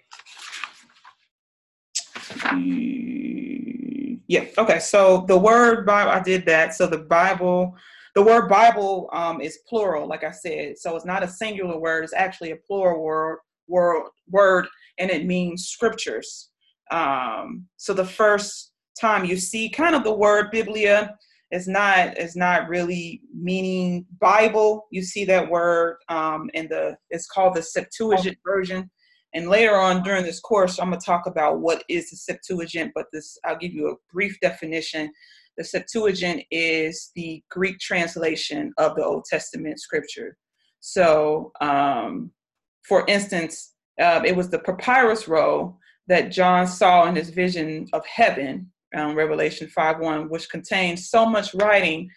yeah, 4.30 4.44
okay. 4.58 4.78
So 4.78 5.25
the 5.26 5.37
word 5.37 5.84
Bible, 5.84 6.12
I 6.12 6.20
did 6.20 6.46
that. 6.46 6.72
So 6.72 6.87
the 6.87 6.99
Bible, 6.99 7.76
the 8.14 8.22
word 8.22 8.49
Bible 8.49 9.10
um, 9.12 9.40
is 9.40 9.58
plural, 9.68 10.06
like 10.06 10.22
I 10.22 10.30
said. 10.30 10.78
So 10.78 10.94
it's 10.94 11.04
not 11.04 11.25
a 11.25 11.28
singular 11.28 11.76
word, 11.80 12.04
it's 12.04 12.14
actually 12.14 12.52
a 12.52 12.56
plural 12.56 13.02
word, 13.02 13.40
word, 13.66 14.04
word 14.28 14.68
and 14.99 15.10
it 15.10 15.26
means 15.26 15.66
scriptures. 15.66 16.50
Um, 16.92 17.66
so 17.76 17.92
the 17.92 18.04
first 18.04 18.70
time 19.00 19.25
you 19.25 19.37
see 19.37 19.68
kind 19.68 19.96
of 19.96 20.04
the 20.04 20.14
word 20.14 20.52
Biblia, 20.52 21.16
it's 21.50 21.66
not 21.66 22.16
it's 22.16 22.37
not 22.37 22.68
really 22.68 23.22
meaning 23.34 24.06
Bible. 24.20 24.87
You 24.92 25.02
see 25.02 25.25
that 25.25 25.50
word 25.50 25.96
um, 26.08 26.49
in 26.54 26.68
the 26.68 26.96
it's 27.10 27.26
called 27.26 27.56
the 27.56 27.62
Septuagint 27.62 28.38
version. 28.46 28.88
And 29.34 29.49
later 29.49 29.76
on 29.76 30.02
during 30.02 30.25
this 30.25 30.40
course, 30.40 30.78
I'm 30.78 30.90
gonna 30.90 31.00
talk 31.00 31.26
about 31.26 31.60
what 31.60 31.84
is 31.88 32.10
the 32.10 32.16
Septuagint, 32.16 32.92
but 32.94 33.06
this 33.12 33.38
I'll 33.44 33.58
give 33.58 33.72
you 33.72 33.88
a 33.90 34.12
brief 34.12 34.38
definition. 34.40 35.12
The 35.56 35.64
Septuagint 35.64 36.42
is 36.50 37.10
the 37.14 37.42
Greek 37.50 37.78
translation 37.78 38.72
of 38.78 38.96
the 38.96 39.04
Old 39.04 39.25
Testament 39.25 39.80
scripture. 39.80 40.37
So, 40.80 41.52
um, 41.60 42.32
for 42.88 43.04
instance, 43.06 43.75
uh, 44.00 44.22
it 44.25 44.34
was 44.34 44.49
the 44.49 44.58
papyrus 44.58 45.28
roll 45.28 45.78
that 46.08 46.32
John 46.32 46.66
saw 46.66 47.06
in 47.06 47.14
his 47.14 47.30
vision 47.30 47.87
of 47.92 48.04
heaven 48.06 48.70
um, 48.96 49.14
Revelation 49.14 49.68
5 49.68 50.00
1, 50.00 50.28
which 50.28 50.50
contained 50.50 50.99
so 50.99 51.26
much 51.26 51.54
writing 51.54 52.10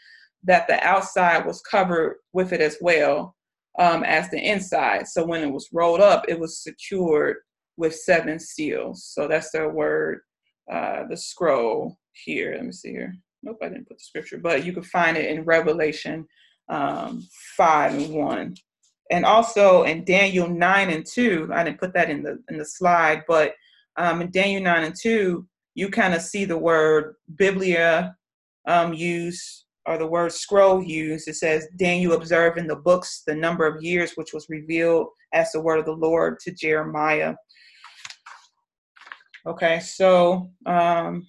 that 0.43 0.67
the 0.67 0.83
outside 0.83 1.45
was 1.45 1.61
covered 1.61 2.17
with 2.33 2.53
it 2.53 2.61
as 2.61 2.77
well 2.81 3.35
um, 3.79 4.03
as 4.03 4.29
the 4.29 4.39
inside. 4.39 5.07
So 5.07 5.25
when 5.25 5.41
it 5.41 5.51
was 5.51 5.69
rolled 5.71 6.01
up, 6.01 6.25
it 6.27 6.39
was 6.39 6.59
secured 6.59 7.37
with 7.77 7.95
seven 7.95 8.39
seals. 8.39 9.05
So 9.05 9.27
that's 9.27 9.51
their 9.51 9.69
word, 9.69 10.19
uh, 10.71 11.03
the 11.09 11.17
scroll 11.17 11.97
here. 12.11 12.53
Let 12.55 12.65
me 12.65 12.71
see 12.71 12.91
here. 12.91 13.15
Nope, 13.41 13.57
I 13.61 13.69
didn't 13.69 13.87
put 13.87 13.97
the 13.97 14.03
scripture, 14.03 14.37
but 14.37 14.63
you 14.63 14.73
can 14.73 14.83
find 14.83 15.17
it 15.17 15.29
in 15.29 15.43
Revelation 15.43 16.25
um, 16.69 17.27
5 17.57 17.93
and 17.93 18.13
1. 18.13 18.55
And 19.11 19.25
also 19.25 19.83
in 19.83 20.05
Daniel 20.05 20.47
9 20.47 20.89
and 20.89 21.05
2, 21.05 21.49
I 21.53 21.63
didn't 21.63 21.79
put 21.79 21.93
that 21.93 22.09
in 22.09 22.23
the 22.23 22.41
in 22.49 22.57
the 22.57 22.65
slide, 22.65 23.23
but 23.27 23.53
um, 23.97 24.21
in 24.21 24.31
Daniel 24.31 24.63
9 24.63 24.83
and 24.85 24.95
2, 24.95 25.45
you 25.75 25.89
kind 25.89 26.13
of 26.13 26.21
see 26.21 26.45
the 26.45 26.57
word 26.57 27.15
biblia 27.35 28.15
um, 28.67 28.93
used 28.93 29.62
or 29.85 29.97
the 29.97 30.07
word 30.07 30.31
scroll 30.31 30.81
used. 30.81 31.27
It 31.27 31.35
says, 31.35 31.67
Daniel 31.77 32.13
observed 32.13 32.57
in 32.57 32.67
the 32.67 32.75
books 32.75 33.23
the 33.25 33.35
number 33.35 33.65
of 33.65 33.83
years 33.83 34.13
which 34.15 34.33
was 34.33 34.47
revealed 34.49 35.07
as 35.33 35.51
the 35.51 35.61
word 35.61 35.79
of 35.79 35.85
the 35.85 35.91
Lord 35.91 36.39
to 36.41 36.51
Jeremiah. 36.51 37.35
Okay, 39.45 39.79
so 39.81 40.49
um, 40.65 41.27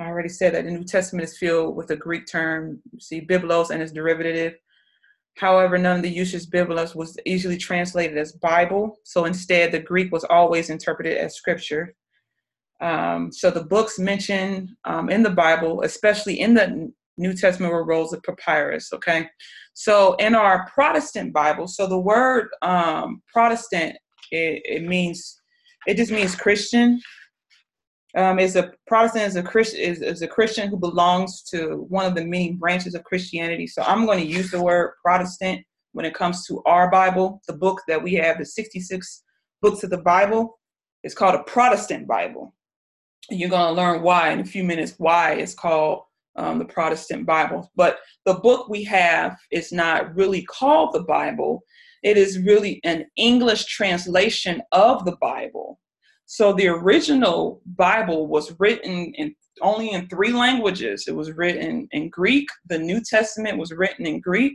I 0.00 0.06
already 0.06 0.28
said 0.28 0.54
that 0.54 0.64
the 0.64 0.70
New 0.70 0.84
Testament 0.84 1.28
is 1.28 1.38
filled 1.38 1.76
with 1.76 1.86
the 1.86 1.96
Greek 1.96 2.26
term, 2.26 2.82
see, 2.98 3.20
biblos 3.20 3.70
and 3.70 3.80
its 3.80 3.92
derivative. 3.92 4.54
However, 5.36 5.78
none 5.78 5.96
of 5.96 6.02
the 6.02 6.10
uses 6.10 6.48
biblos 6.48 6.96
was 6.96 7.16
easily 7.24 7.56
translated 7.56 8.18
as 8.18 8.32
Bible. 8.32 8.96
So 9.04 9.26
instead, 9.26 9.70
the 9.70 9.78
Greek 9.78 10.10
was 10.10 10.24
always 10.24 10.70
interpreted 10.70 11.18
as 11.18 11.36
scripture. 11.36 11.94
Um, 12.80 13.30
so 13.32 13.50
the 13.50 13.64
books 13.64 13.98
mentioned 13.98 14.70
um, 14.84 15.08
in 15.08 15.22
the 15.22 15.30
Bible, 15.30 15.82
especially 15.82 16.40
in 16.40 16.54
the 16.54 16.92
New 17.18 17.34
Testament, 17.34 17.72
were 17.72 17.84
rolls 17.84 18.12
of 18.12 18.22
papyrus. 18.22 18.92
Okay, 18.92 19.28
so 19.74 20.14
in 20.14 20.34
our 20.34 20.68
Protestant 20.72 21.32
Bible, 21.32 21.66
so 21.66 21.86
the 21.86 21.98
word 21.98 22.48
um, 22.62 23.22
Protestant 23.32 23.96
it, 24.32 24.62
it, 24.64 24.82
means 24.82 25.40
it 25.86 25.96
just 25.96 26.10
means 26.10 26.34
Christian. 26.34 27.00
Um, 28.16 28.38
is 28.38 28.56
a 28.56 28.72
Protestant 28.86 29.24
is 29.24 29.36
a 29.36 29.42
Christian 29.42 29.80
is, 29.80 30.00
is 30.00 30.22
a 30.22 30.28
Christian 30.28 30.68
who 30.68 30.78
belongs 30.78 31.42
to 31.50 31.86
one 31.88 32.06
of 32.06 32.14
the 32.14 32.24
many 32.24 32.52
branches 32.52 32.94
of 32.94 33.04
Christianity. 33.04 33.66
So 33.66 33.82
I'm 33.82 34.06
going 34.06 34.20
to 34.20 34.26
use 34.26 34.50
the 34.50 34.62
word 34.62 34.92
Protestant 35.04 35.60
when 35.92 36.06
it 36.06 36.14
comes 36.14 36.46
to 36.46 36.62
our 36.64 36.90
Bible, 36.90 37.42
the 37.46 37.52
book 37.54 37.82
that 37.88 38.02
we 38.02 38.14
have, 38.14 38.38
the 38.38 38.46
66 38.46 39.22
books 39.60 39.82
of 39.82 39.90
the 39.90 39.98
Bible. 39.98 40.58
It's 41.02 41.14
called 41.14 41.34
a 41.34 41.42
Protestant 41.44 42.08
Bible 42.08 42.54
you're 43.30 43.50
going 43.50 43.66
to 43.66 43.80
learn 43.80 44.02
why 44.02 44.30
in 44.30 44.40
a 44.40 44.44
few 44.44 44.64
minutes 44.64 44.94
why 44.98 45.32
it's 45.32 45.54
called 45.54 46.02
um, 46.36 46.58
the 46.58 46.64
Protestant 46.64 47.26
Bible. 47.26 47.70
But 47.76 47.98
the 48.24 48.34
book 48.34 48.68
we 48.68 48.84
have 48.84 49.36
is 49.50 49.72
not 49.72 50.14
really 50.14 50.42
called 50.44 50.92
the 50.92 51.02
Bible, 51.02 51.62
it 52.02 52.16
is 52.16 52.38
really 52.38 52.80
an 52.84 53.06
English 53.16 53.64
translation 53.66 54.62
of 54.72 55.04
the 55.04 55.16
Bible. 55.20 55.80
So 56.26 56.52
the 56.52 56.68
original 56.68 57.62
Bible 57.66 58.26
was 58.26 58.54
written 58.58 59.12
in 59.14 59.34
only 59.62 59.92
in 59.92 60.06
three 60.08 60.32
languages. 60.32 61.06
It 61.08 61.16
was 61.16 61.32
written 61.32 61.88
in 61.92 62.10
Greek. 62.10 62.46
The 62.68 62.78
New 62.78 63.00
Testament 63.00 63.56
was 63.56 63.72
written 63.72 64.04
in 64.04 64.20
Greek. 64.20 64.54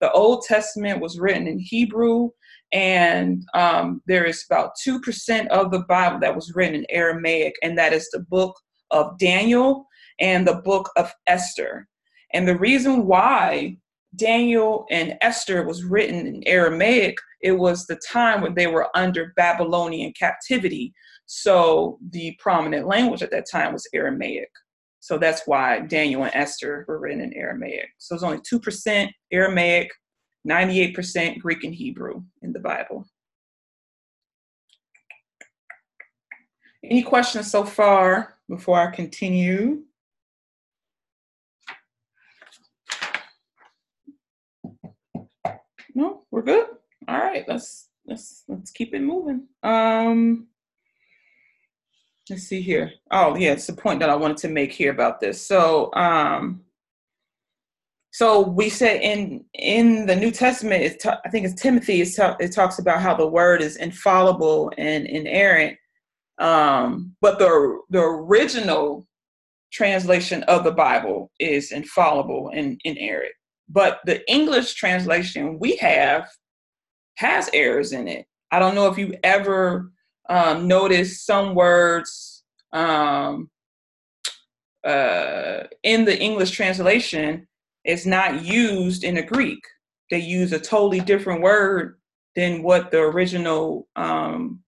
The 0.00 0.10
Old 0.12 0.44
Testament 0.44 1.00
was 1.00 1.18
written 1.18 1.46
in 1.46 1.58
Hebrew 1.58 2.30
and 2.72 3.44
um, 3.54 4.02
there 4.06 4.24
is 4.24 4.44
about 4.48 4.72
2% 4.86 5.46
of 5.48 5.70
the 5.70 5.84
Bible 5.88 6.20
that 6.20 6.34
was 6.34 6.52
written 6.54 6.74
in 6.74 6.86
Aramaic, 6.90 7.54
and 7.62 7.78
that 7.78 7.92
is 7.92 8.10
the 8.10 8.20
book 8.20 8.54
of 8.90 9.18
Daniel 9.18 9.86
and 10.20 10.46
the 10.46 10.56
book 10.64 10.90
of 10.96 11.12
Esther. 11.26 11.88
And 12.32 12.46
the 12.46 12.58
reason 12.58 13.06
why 13.06 13.78
Daniel 14.16 14.86
and 14.90 15.16
Esther 15.20 15.64
was 15.64 15.84
written 15.84 16.26
in 16.26 16.42
Aramaic, 16.46 17.16
it 17.42 17.52
was 17.52 17.86
the 17.86 18.00
time 18.10 18.40
when 18.40 18.54
they 18.54 18.66
were 18.66 18.88
under 18.96 19.32
Babylonian 19.36 20.12
captivity. 20.18 20.92
So 21.26 21.98
the 22.10 22.36
prominent 22.38 22.86
language 22.86 23.22
at 23.22 23.30
that 23.30 23.46
time 23.50 23.72
was 23.72 23.88
Aramaic. 23.94 24.50
So 25.00 25.18
that's 25.18 25.42
why 25.46 25.80
Daniel 25.80 26.24
and 26.24 26.34
Esther 26.34 26.84
were 26.88 26.98
written 26.98 27.20
in 27.20 27.32
Aramaic. 27.34 27.88
So 27.98 28.14
it's 28.14 28.24
only 28.24 28.38
2% 28.38 29.10
Aramaic, 29.32 29.90
98% 30.48 31.38
Greek 31.38 31.64
and 31.64 31.74
Hebrew 31.74 32.22
in 32.42 32.52
the 32.52 32.58
Bible. 32.58 33.06
Any 36.84 37.02
questions 37.02 37.50
so 37.50 37.64
far 37.64 38.38
before 38.48 38.78
I 38.80 38.90
continue? 38.90 39.82
No, 45.98 46.22
we're 46.30 46.42
good. 46.42 46.64
All 47.08 47.18
right, 47.18 47.44
let's 47.48 47.88
let's 48.06 48.44
let's 48.46 48.70
keep 48.70 48.94
it 48.94 49.00
moving. 49.00 49.48
Um 49.64 50.46
let's 52.30 52.44
see 52.44 52.62
here. 52.62 52.92
Oh, 53.10 53.34
yeah, 53.34 53.50
it's 53.50 53.66
the 53.66 53.72
point 53.72 53.98
that 53.98 54.08
I 54.08 54.14
wanted 54.14 54.36
to 54.38 54.48
make 54.48 54.70
here 54.70 54.92
about 54.92 55.18
this. 55.18 55.44
So, 55.44 55.92
um 55.94 56.62
so 58.12 58.42
we 58.42 58.70
said 58.70 59.00
in 59.02 59.44
in 59.54 60.06
the 60.06 60.14
New 60.14 60.30
Testament, 60.30 60.84
it's 60.84 61.04
I 61.04 61.28
think 61.30 61.44
it's 61.46 61.60
Timothy. 61.60 62.00
It's 62.00 62.16
it 62.16 62.52
talks 62.52 62.78
about 62.78 63.02
how 63.02 63.14
the 63.16 63.26
word 63.26 63.60
is 63.60 63.74
infallible 63.76 64.72
and 64.78 65.04
inerrant, 65.04 65.76
um, 66.38 67.16
but 67.20 67.40
the 67.40 67.80
the 67.90 68.02
original 68.02 69.04
translation 69.72 70.44
of 70.44 70.62
the 70.62 70.70
Bible 70.70 71.32
is 71.40 71.72
infallible 71.72 72.52
and 72.54 72.80
inerrant. 72.84 73.34
But 73.68 74.00
the 74.04 74.28
English 74.30 74.74
translation 74.74 75.58
we 75.58 75.76
have 75.76 76.28
has 77.16 77.50
errors 77.52 77.92
in 77.92 78.08
it. 78.08 78.26
I 78.50 78.58
don't 78.58 78.74
know 78.74 78.86
if 78.86 78.96
you 78.96 79.14
ever 79.22 79.92
um, 80.28 80.66
noticed 80.68 81.26
some 81.26 81.54
words 81.54 82.44
um, 82.72 83.50
uh, 84.84 85.64
in 85.82 86.04
the 86.04 86.18
English 86.18 86.52
translation 86.52 87.46
is 87.84 88.06
not 88.06 88.44
used 88.44 89.04
in 89.04 89.16
the 89.16 89.22
Greek. 89.22 89.60
They 90.10 90.18
use 90.18 90.52
a 90.52 90.60
totally 90.60 91.00
different 91.00 91.42
word 91.42 91.98
than 92.36 92.62
what 92.62 92.90
the 92.90 93.00
original 93.00 93.88
um, 93.96 94.60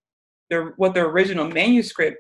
the 0.51 0.73
what 0.77 0.95
the 0.95 1.01
original 1.01 1.49
manuscript 1.49 2.19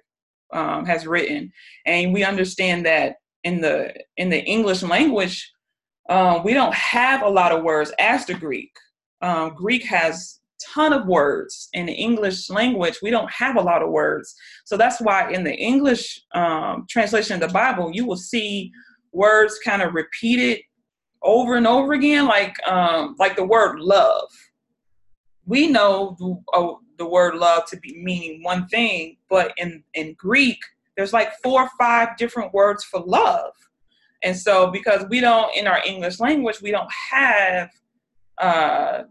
um, 0.52 0.86
has 0.86 1.06
written, 1.06 1.52
and 1.84 2.14
we 2.14 2.24
understand 2.24 2.86
that 2.86 3.16
in 3.44 3.60
the 3.60 3.94
in 4.16 4.30
the 4.30 4.42
English 4.44 4.82
language, 4.82 5.50
uh, 6.10 6.42
we 6.44 6.52
don't 6.52 6.74
have 6.74 7.22
a 7.22 7.28
lot 7.28 7.52
of 7.52 7.62
words 7.62 7.92
as 7.98 8.26
the 8.26 8.34
Greek. 8.34 8.72
Um, 9.22 9.54
Greek 9.54 9.84
has 9.84 10.40
ton 10.74 10.92
of 10.92 11.06
words 11.06 11.68
in 11.72 11.86
the 11.86 11.92
English 11.92 12.50
language. 12.50 12.98
We 13.00 13.10
don't 13.10 13.30
have 13.32 13.56
a 13.56 13.60
lot 13.62 13.82
of 13.82 13.90
words, 13.90 14.34
so 14.64 14.76
that's 14.76 15.00
why 15.00 15.30
in 15.32 15.44
the 15.44 15.54
English 15.54 16.20
um, 16.34 16.84
translation 16.90 17.34
of 17.34 17.48
the 17.48 17.54
Bible, 17.54 17.90
you 17.94 18.04
will 18.04 18.16
see 18.16 18.72
words 19.12 19.58
kind 19.64 19.82
of 19.82 19.94
repeated 19.94 20.60
over 21.22 21.56
and 21.56 21.66
over 21.66 21.92
again, 21.92 22.26
like 22.26 22.56
um, 22.66 23.14
like 23.18 23.36
the 23.36 23.46
word 23.46 23.78
love. 23.78 24.28
We 25.46 25.68
know 25.68 26.16
the, 26.18 26.42
uh, 26.52 26.74
the 26.98 27.06
word 27.06 27.36
love 27.36 27.66
to 27.66 27.76
be 27.78 28.02
meaning 28.02 28.42
one 28.42 28.66
thing, 28.66 29.16
but 29.28 29.52
in 29.56 29.84
in 29.94 30.14
Greek, 30.14 30.58
there's 30.96 31.12
like 31.12 31.30
four 31.42 31.62
or 31.62 31.70
five 31.78 32.16
different 32.16 32.52
words 32.52 32.82
for 32.84 33.00
love. 33.00 33.52
And 34.22 34.36
so, 34.36 34.70
because 34.70 35.04
we 35.08 35.20
don't 35.20 35.54
in 35.56 35.66
our 35.66 35.80
English 35.86 36.20
language, 36.20 36.60
we 36.60 36.70
don't 36.70 36.90
have, 37.10 37.70
uh, 38.38 39.02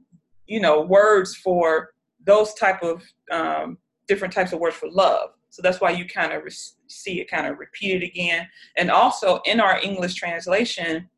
you 0.47 0.59
know, 0.59 0.81
words 0.81 1.35
for 1.35 1.91
those 2.25 2.53
type 2.53 2.83
of 2.83 3.03
um, 3.31 3.77
different 4.07 4.33
types 4.33 4.53
of 4.53 4.59
words 4.59 4.75
for 4.75 4.89
love. 4.89 5.31
So 5.49 5.61
that's 5.61 5.81
why 5.81 5.91
you 5.91 6.05
kind 6.05 6.31
of 6.31 6.43
re- 6.43 6.51
see 6.87 7.19
it 7.21 7.29
kind 7.29 7.47
of 7.47 7.57
repeated 7.57 8.03
again. 8.03 8.47
And 8.77 8.91
also 8.91 9.39
in 9.45 9.59
our 9.59 9.79
English 9.81 10.15
translation, 10.15 11.09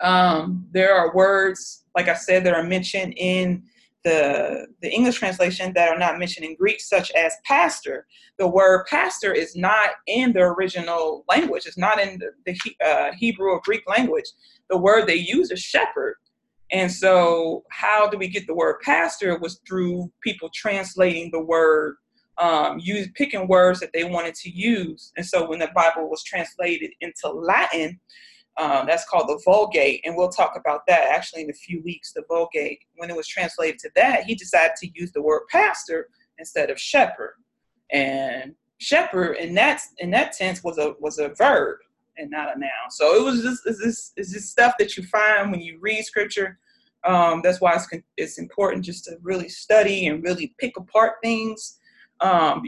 um, 0.00 0.66
there 0.72 0.94
are 0.94 1.14
words, 1.14 1.84
like 1.94 2.08
I 2.08 2.14
said, 2.14 2.44
that 2.44 2.54
are 2.54 2.64
mentioned 2.64 3.14
in 3.16 3.62
the, 4.04 4.66
the 4.82 4.90
English 4.90 5.18
translation 5.18 5.72
that 5.74 5.88
are 5.88 5.98
not 5.98 6.18
mentioned 6.18 6.46
in 6.46 6.56
Greek, 6.56 6.80
such 6.80 7.10
as 7.12 7.34
pastor. 7.44 8.06
The 8.38 8.46
word 8.46 8.86
pastor 8.86 9.32
is 9.32 9.56
not 9.56 9.90
in 10.06 10.32
the 10.32 10.40
original 10.40 11.24
language, 11.28 11.66
it's 11.66 11.78
not 11.78 12.00
in 12.00 12.18
the, 12.18 12.30
the 12.46 12.86
uh, 12.86 13.12
Hebrew 13.16 13.50
or 13.50 13.60
Greek 13.64 13.82
language. 13.88 14.26
The 14.70 14.78
word 14.78 15.06
they 15.06 15.16
use 15.16 15.50
is 15.50 15.60
shepherd. 15.60 16.16
And 16.70 16.90
so, 16.90 17.62
how 17.70 18.08
do 18.08 18.18
we 18.18 18.28
get 18.28 18.46
the 18.46 18.54
word 18.54 18.80
pastor 18.82 19.38
was 19.38 19.60
through 19.66 20.10
people 20.22 20.50
translating 20.52 21.30
the 21.30 21.42
word, 21.42 21.96
um, 22.38 22.78
use, 22.80 23.08
picking 23.14 23.46
words 23.46 23.80
that 23.80 23.90
they 23.92 24.04
wanted 24.04 24.34
to 24.36 24.50
use. 24.50 25.12
And 25.16 25.24
so, 25.24 25.48
when 25.48 25.58
the 25.58 25.70
Bible 25.74 26.10
was 26.10 26.24
translated 26.24 26.90
into 27.00 27.28
Latin, 27.28 28.00
um, 28.56 28.86
that's 28.86 29.08
called 29.08 29.28
the 29.28 29.40
Vulgate, 29.44 30.00
and 30.04 30.16
we'll 30.16 30.28
talk 30.28 30.56
about 30.56 30.82
that 30.86 31.08
actually 31.10 31.42
in 31.42 31.50
a 31.50 31.54
few 31.54 31.82
weeks. 31.82 32.12
The 32.12 32.22
Vulgate, 32.28 32.80
when 32.96 33.10
it 33.10 33.16
was 33.16 33.26
translated 33.26 33.78
to 33.80 33.90
that, 33.96 34.24
he 34.24 34.34
decided 34.34 34.76
to 34.76 34.90
use 34.94 35.10
the 35.12 35.22
word 35.22 35.42
pastor 35.50 36.08
instead 36.38 36.70
of 36.70 36.78
shepherd, 36.78 37.34
and 37.90 38.54
shepherd 38.78 39.34
in 39.34 39.54
that 39.54 39.80
in 39.98 40.10
that 40.10 40.32
tense 40.32 40.62
was 40.62 40.78
a 40.78 40.94
was 41.00 41.18
a 41.18 41.30
verb 41.30 41.78
and 42.16 42.30
not 42.30 42.54
a 42.54 42.58
noun. 42.58 42.90
So 42.90 43.16
it 43.16 43.24
was 43.24 43.42
just 43.42 43.62
it's 43.66 43.82
this 43.82 44.12
is 44.16 44.32
this 44.32 44.50
stuff 44.50 44.74
that 44.78 44.96
you 44.96 45.02
find 45.04 45.50
when 45.50 45.60
you 45.60 45.78
read 45.80 46.04
scripture. 46.04 46.58
Um, 47.04 47.40
that's 47.42 47.60
why 47.60 47.74
it's 47.74 47.88
it's 48.16 48.38
important 48.38 48.84
just 48.84 49.04
to 49.06 49.16
really 49.22 49.48
study 49.48 50.06
and 50.06 50.22
really 50.22 50.54
pick 50.58 50.76
apart 50.76 51.14
things. 51.22 51.78
Um, 52.20 52.62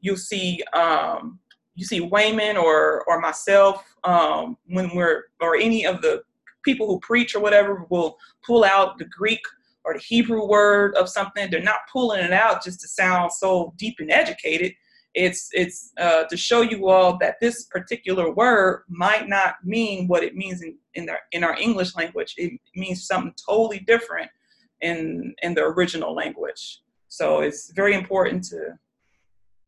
you'll 0.00 0.16
see 0.16 0.62
um, 0.72 1.40
you 1.78 1.84
see 1.84 2.00
Wayman 2.00 2.56
or 2.56 3.04
or 3.06 3.20
myself 3.20 3.84
um, 4.02 4.56
when 4.66 4.94
we're 4.96 5.26
or 5.40 5.54
any 5.54 5.86
of 5.86 6.02
the 6.02 6.22
people 6.64 6.88
who 6.88 6.98
preach 6.98 7.36
or 7.36 7.40
whatever 7.40 7.86
will 7.88 8.18
pull 8.44 8.64
out 8.64 8.98
the 8.98 9.04
Greek 9.04 9.40
or 9.84 9.94
the 9.94 10.00
Hebrew 10.00 10.44
word 10.46 10.96
of 10.96 11.08
something. 11.08 11.48
They're 11.48 11.62
not 11.62 11.88
pulling 11.90 12.20
it 12.20 12.32
out 12.32 12.64
just 12.64 12.80
to 12.80 12.88
sound 12.88 13.32
so 13.32 13.72
deep 13.76 13.96
and 14.00 14.10
educated. 14.10 14.72
It's 15.14 15.50
it's 15.52 15.92
uh, 16.00 16.24
to 16.24 16.36
show 16.36 16.62
you 16.62 16.88
all 16.88 17.16
that 17.18 17.36
this 17.40 17.64
particular 17.66 18.34
word 18.34 18.82
might 18.88 19.28
not 19.28 19.54
mean 19.62 20.08
what 20.08 20.24
it 20.24 20.34
means 20.34 20.62
in 20.62 20.76
in, 20.94 21.08
our 21.08 21.20
in 21.30 21.44
our 21.44 21.56
English 21.56 21.94
language. 21.94 22.34
It 22.36 22.60
means 22.74 23.06
something 23.06 23.34
totally 23.48 23.78
different 23.78 24.30
in 24.80 25.32
in 25.42 25.54
the 25.54 25.62
original 25.62 26.12
language. 26.12 26.80
So 27.06 27.40
it's 27.40 27.70
very 27.70 27.94
important 27.94 28.42
to 28.50 28.76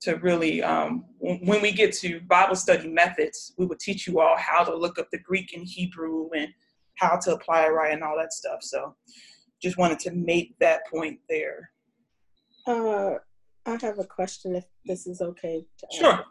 to 0.00 0.14
really, 0.16 0.62
um, 0.62 1.04
when 1.18 1.60
we 1.60 1.72
get 1.72 1.92
to 1.92 2.20
Bible 2.20 2.56
study 2.56 2.88
methods, 2.88 3.52
we 3.58 3.66
will 3.66 3.76
teach 3.76 4.06
you 4.06 4.20
all 4.20 4.36
how 4.38 4.64
to 4.64 4.74
look 4.74 4.98
up 4.98 5.08
the 5.10 5.18
Greek 5.18 5.52
and 5.52 5.66
Hebrew 5.66 6.30
and 6.34 6.48
how 6.96 7.16
to 7.18 7.34
apply 7.34 7.66
it 7.66 7.68
right 7.68 7.92
and 7.92 8.02
all 8.02 8.16
that 8.16 8.32
stuff. 8.32 8.62
So 8.62 8.94
just 9.60 9.76
wanted 9.76 9.98
to 10.00 10.12
make 10.12 10.58
that 10.58 10.86
point 10.90 11.18
there. 11.28 11.70
Uh, 12.66 13.14
I 13.66 13.78
have 13.82 13.98
a 13.98 14.04
question 14.04 14.56
if 14.56 14.64
this 14.86 15.06
is 15.06 15.20
okay. 15.20 15.64
sure. 15.92 16.24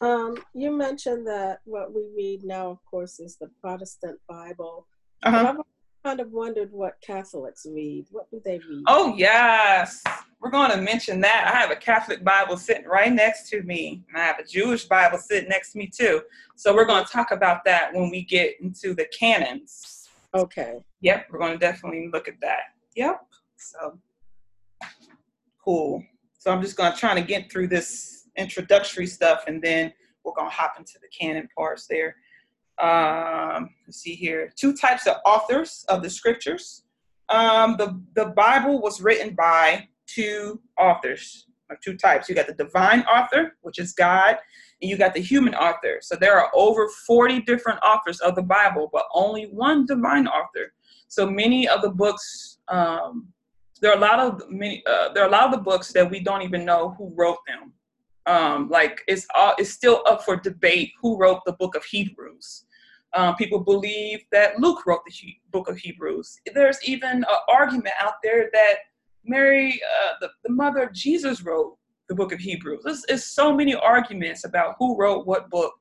Um, 0.00 0.38
you 0.54 0.70
mentioned 0.70 1.26
that 1.26 1.60
what 1.64 1.94
we 1.94 2.08
read 2.16 2.44
now, 2.44 2.70
of 2.70 2.78
course, 2.86 3.20
is 3.20 3.36
the 3.36 3.50
Protestant 3.60 4.18
Bible. 4.26 4.86
Uh-huh 5.22 5.62
kind 6.04 6.20
of 6.20 6.30
wondered 6.32 6.72
what 6.72 7.00
Catholics 7.00 7.66
read. 7.68 8.06
What 8.10 8.30
do 8.30 8.40
they 8.44 8.58
read? 8.58 8.84
Oh, 8.86 9.14
yes. 9.16 10.02
We're 10.40 10.50
going 10.50 10.70
to 10.70 10.78
mention 10.78 11.20
that. 11.20 11.50
I 11.52 11.58
have 11.58 11.70
a 11.70 11.76
Catholic 11.76 12.24
Bible 12.24 12.56
sitting 12.56 12.86
right 12.86 13.12
next 13.12 13.48
to 13.50 13.62
me, 13.62 14.02
and 14.08 14.20
I 14.20 14.24
have 14.24 14.38
a 14.38 14.44
Jewish 14.44 14.84
Bible 14.86 15.18
sitting 15.18 15.48
next 15.48 15.72
to 15.72 15.78
me, 15.78 15.90
too. 15.94 16.22
So 16.56 16.74
we're 16.74 16.86
going 16.86 17.04
to 17.04 17.10
talk 17.10 17.30
about 17.30 17.64
that 17.66 17.92
when 17.92 18.10
we 18.10 18.22
get 18.24 18.60
into 18.60 18.94
the 18.94 19.06
canons. 19.18 20.08
Okay. 20.34 20.78
Yep, 21.02 21.26
we're 21.30 21.38
going 21.38 21.52
to 21.52 21.58
definitely 21.58 22.08
look 22.12 22.28
at 22.28 22.40
that. 22.40 22.60
Yep. 22.96 23.20
So 23.58 23.98
cool. 25.62 26.02
So 26.38 26.50
I'm 26.50 26.62
just 26.62 26.76
going 26.76 26.92
to 26.92 26.98
try 26.98 27.14
to 27.14 27.20
get 27.20 27.52
through 27.52 27.68
this 27.68 28.28
introductory 28.36 29.06
stuff, 29.06 29.44
and 29.46 29.60
then 29.60 29.92
we're 30.24 30.32
going 30.32 30.48
to 30.48 30.54
hop 30.54 30.74
into 30.78 30.94
the 31.02 31.08
canon 31.08 31.48
parts 31.56 31.86
there 31.86 32.16
um, 32.80 33.70
let's 33.86 33.98
see 33.98 34.14
here, 34.14 34.52
two 34.56 34.76
types 34.76 35.06
of 35.06 35.16
authors 35.24 35.84
of 35.88 36.02
the 36.02 36.10
scriptures. 36.10 36.84
Um, 37.28 37.76
the, 37.76 38.00
the 38.14 38.26
Bible 38.26 38.80
was 38.80 39.00
written 39.00 39.34
by 39.34 39.88
two 40.06 40.60
authors, 40.78 41.46
or 41.70 41.78
two 41.82 41.96
types. 41.96 42.28
You 42.28 42.34
got 42.34 42.46
the 42.46 42.54
divine 42.54 43.02
author, 43.02 43.56
which 43.62 43.78
is 43.78 43.92
God, 43.92 44.36
and 44.82 44.90
you 44.90 44.96
got 44.96 45.14
the 45.14 45.20
human 45.20 45.54
author. 45.54 45.98
So 46.02 46.16
there 46.16 46.38
are 46.38 46.50
over 46.54 46.88
40 47.06 47.42
different 47.42 47.78
authors 47.82 48.20
of 48.20 48.34
the 48.34 48.42
Bible, 48.42 48.90
but 48.92 49.06
only 49.14 49.44
one 49.44 49.86
divine 49.86 50.26
author. 50.26 50.72
So 51.08 51.28
many 51.28 51.68
of 51.68 51.82
the 51.82 51.90
books, 51.90 52.58
um, 52.68 53.28
there 53.80 53.90
are 53.92 53.96
a 53.96 54.00
lot 54.00 54.18
of 54.18 54.50
many, 54.50 54.82
uh, 54.86 55.12
there 55.12 55.22
are 55.24 55.28
a 55.28 55.32
lot 55.32 55.44
of 55.44 55.52
the 55.52 55.58
books 55.58 55.92
that 55.92 56.10
we 56.10 56.20
don't 56.20 56.42
even 56.42 56.64
know 56.64 56.94
who 56.98 57.12
wrote 57.14 57.38
them. 57.46 57.72
Um, 58.26 58.68
like 58.68 59.02
it's 59.08 59.26
all, 59.34 59.54
it's 59.58 59.70
still 59.70 60.02
up 60.06 60.24
for 60.24 60.36
debate 60.36 60.92
who 61.00 61.16
wrote 61.16 61.40
the 61.46 61.52
book 61.54 61.74
of 61.74 61.84
Hebrews. 61.84 62.64
Um, 63.14 63.34
people 63.36 63.60
believe 63.60 64.20
that 64.30 64.60
Luke 64.60 64.86
wrote 64.86 65.00
the 65.04 65.12
he- 65.12 65.40
book 65.50 65.68
of 65.68 65.76
Hebrews. 65.76 66.38
There's 66.54 66.78
even 66.84 67.18
an 67.18 67.24
argument 67.48 67.94
out 68.00 68.14
there 68.22 68.48
that 68.52 68.74
Mary, 69.24 69.80
uh, 69.82 70.12
the, 70.20 70.28
the 70.44 70.52
mother 70.52 70.84
of 70.84 70.92
Jesus, 70.92 71.42
wrote 71.42 71.76
the 72.08 72.14
book 72.14 72.32
of 72.32 72.38
Hebrews. 72.38 72.82
There's, 72.84 73.04
there's 73.08 73.26
so 73.26 73.54
many 73.54 73.74
arguments 73.74 74.44
about 74.44 74.76
who 74.78 74.96
wrote 74.96 75.26
what 75.26 75.50
book. 75.50 75.72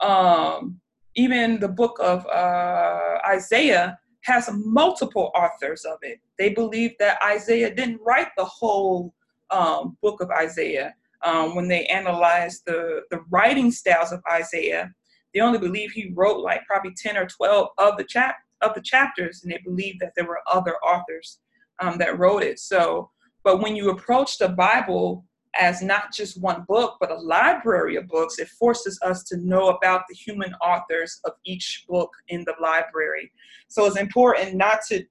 Um, 0.00 0.80
even 1.16 1.60
the 1.60 1.68
book 1.68 1.98
of 2.00 2.26
uh, 2.26 3.18
Isaiah 3.26 3.98
has 4.22 4.48
multiple 4.52 5.30
authors 5.34 5.84
of 5.84 5.98
it. 6.02 6.20
They 6.38 6.50
believe 6.50 6.92
that 6.98 7.18
Isaiah 7.24 7.74
didn't 7.74 8.00
write 8.04 8.28
the 8.36 8.44
whole 8.44 9.14
um, 9.50 9.96
book 10.02 10.20
of 10.20 10.30
Isaiah. 10.30 10.94
Um, 11.22 11.54
when 11.54 11.68
they 11.68 11.84
analyzed 11.86 12.62
the, 12.64 13.02
the 13.10 13.20
writing 13.28 13.70
styles 13.70 14.10
of 14.10 14.22
Isaiah, 14.30 14.90
they 15.34 15.40
only 15.40 15.58
believe 15.58 15.92
he 15.92 16.12
wrote 16.14 16.40
like 16.40 16.66
probably 16.66 16.92
10 16.96 17.16
or 17.16 17.26
12 17.26 17.68
of 17.78 17.96
the 17.96 18.04
chap 18.04 18.36
of 18.60 18.74
the 18.74 18.82
chapters, 18.82 19.42
and 19.42 19.52
they 19.52 19.60
believe 19.64 19.98
that 20.00 20.12
there 20.16 20.26
were 20.26 20.40
other 20.50 20.76
authors 20.84 21.38
um, 21.80 21.98
that 21.98 22.18
wrote 22.18 22.42
it. 22.42 22.58
So, 22.58 23.10
but 23.42 23.60
when 23.60 23.74
you 23.74 23.90
approach 23.90 24.38
the 24.38 24.48
Bible 24.50 25.24
as 25.58 25.82
not 25.82 26.12
just 26.12 26.40
one 26.40 26.64
book, 26.68 26.96
but 27.00 27.10
a 27.10 27.16
library 27.16 27.96
of 27.96 28.06
books, 28.06 28.38
it 28.38 28.48
forces 28.48 28.98
us 29.02 29.24
to 29.24 29.36
know 29.38 29.68
about 29.68 30.02
the 30.08 30.14
human 30.14 30.52
authors 30.54 31.20
of 31.24 31.32
each 31.44 31.84
book 31.88 32.10
in 32.28 32.44
the 32.44 32.54
library. 32.60 33.32
So 33.68 33.86
it's 33.86 33.96
important 33.96 34.54
not 34.54 34.80
to 34.88 35.04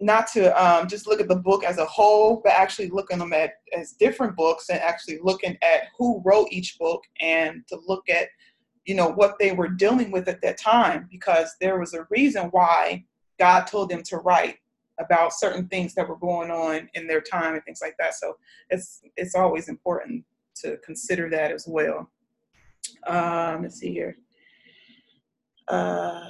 not 0.00 0.26
to 0.26 0.50
um, 0.60 0.88
just 0.88 1.06
look 1.06 1.20
at 1.20 1.28
the 1.28 1.36
book 1.36 1.62
as 1.62 1.78
a 1.78 1.84
whole, 1.84 2.40
but 2.42 2.52
actually 2.52 2.88
looking 2.88 3.18
them 3.18 3.32
at 3.32 3.52
as 3.78 3.92
different 3.92 4.34
books 4.34 4.68
and 4.68 4.80
actually 4.80 5.20
looking 5.22 5.56
at 5.62 5.82
who 5.96 6.20
wrote 6.24 6.48
each 6.50 6.76
book 6.76 7.02
and 7.20 7.62
to 7.68 7.78
look 7.86 8.08
at 8.08 8.26
you 8.84 8.94
know 8.94 9.08
what 9.08 9.38
they 9.38 9.52
were 9.52 9.68
dealing 9.68 10.10
with 10.10 10.28
at 10.28 10.42
that 10.42 10.58
time 10.58 11.08
because 11.10 11.54
there 11.60 11.78
was 11.78 11.94
a 11.94 12.06
reason 12.10 12.46
why 12.46 13.04
God 13.38 13.66
told 13.66 13.90
them 13.90 14.02
to 14.04 14.18
write 14.18 14.56
about 14.98 15.32
certain 15.32 15.66
things 15.68 15.94
that 15.94 16.08
were 16.08 16.16
going 16.16 16.50
on 16.50 16.88
in 16.94 17.06
their 17.06 17.20
time 17.20 17.54
and 17.54 17.64
things 17.64 17.80
like 17.82 17.96
that. 17.98 18.14
So 18.14 18.36
it's 18.70 19.02
it's 19.16 19.34
always 19.34 19.68
important 19.68 20.24
to 20.56 20.76
consider 20.78 21.30
that 21.30 21.50
as 21.50 21.66
well. 21.68 22.10
Um, 23.06 23.62
let's 23.62 23.78
see 23.78 23.92
here. 23.92 24.16
Uh, 25.68 26.28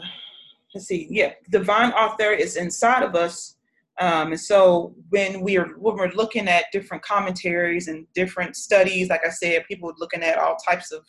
let's 0.74 0.86
see. 0.86 1.06
Yeah, 1.10 1.32
divine 1.50 1.92
author 1.92 2.30
is 2.30 2.56
inside 2.56 3.02
of 3.02 3.14
us. 3.14 3.56
Um, 4.00 4.32
and 4.32 4.40
so 4.40 4.94
when 5.10 5.42
we 5.42 5.58
are 5.58 5.68
when 5.78 5.96
we're 5.96 6.12
looking 6.12 6.48
at 6.48 6.66
different 6.72 7.02
commentaries 7.02 7.88
and 7.88 8.06
different 8.14 8.56
studies, 8.56 9.08
like 9.10 9.24
I 9.26 9.30
said, 9.30 9.66
people 9.66 9.92
looking 9.98 10.22
at 10.22 10.38
all 10.38 10.56
types 10.56 10.92
of 10.92 11.04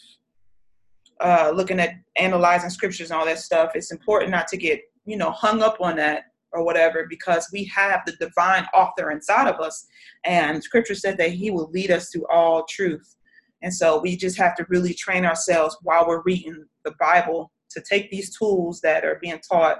uh, 1.24 1.52
looking 1.56 1.80
at 1.80 1.96
analyzing 2.18 2.70
scriptures 2.70 3.10
and 3.10 3.20
all 3.20 3.26
that 3.26 3.40
stuff. 3.40 3.72
It's 3.76 3.92
important 3.92 4.32
not 4.32 4.48
to 4.50 4.58
get 4.58 4.82
you 5.06 5.18
know 5.18 5.32
hung 5.32 5.62
up 5.62 5.78
on 5.82 5.96
that 5.98 6.26
or 6.52 6.64
whatever 6.64 7.06
because 7.10 7.50
we 7.52 7.66
have 7.66 8.02
the 8.06 8.14
divine 8.14 8.66
author 8.74 9.12
inside 9.12 9.48
of 9.48 9.60
us 9.60 9.86
and 10.24 10.64
scripture 10.64 10.96
said 10.96 11.18
that 11.18 11.32
he 11.32 11.52
will 11.52 11.70
lead 11.72 11.92
us 11.92 12.10
to 12.10 12.26
all 12.28 12.66
truth 12.70 13.16
and 13.62 13.74
so 13.74 14.00
we 14.00 14.16
just 14.16 14.38
have 14.38 14.56
to 14.56 14.66
really 14.70 14.94
train 14.94 15.26
ourselves 15.26 15.78
while 15.82 16.08
we're 16.08 16.22
reading 16.24 16.66
the 16.86 16.94
bible 17.00 17.52
to 17.70 17.82
take 17.82 18.10
these 18.12 18.36
tools 18.38 18.80
that 18.82 19.04
are 19.04 19.20
being 19.22 19.40
taught 19.50 19.80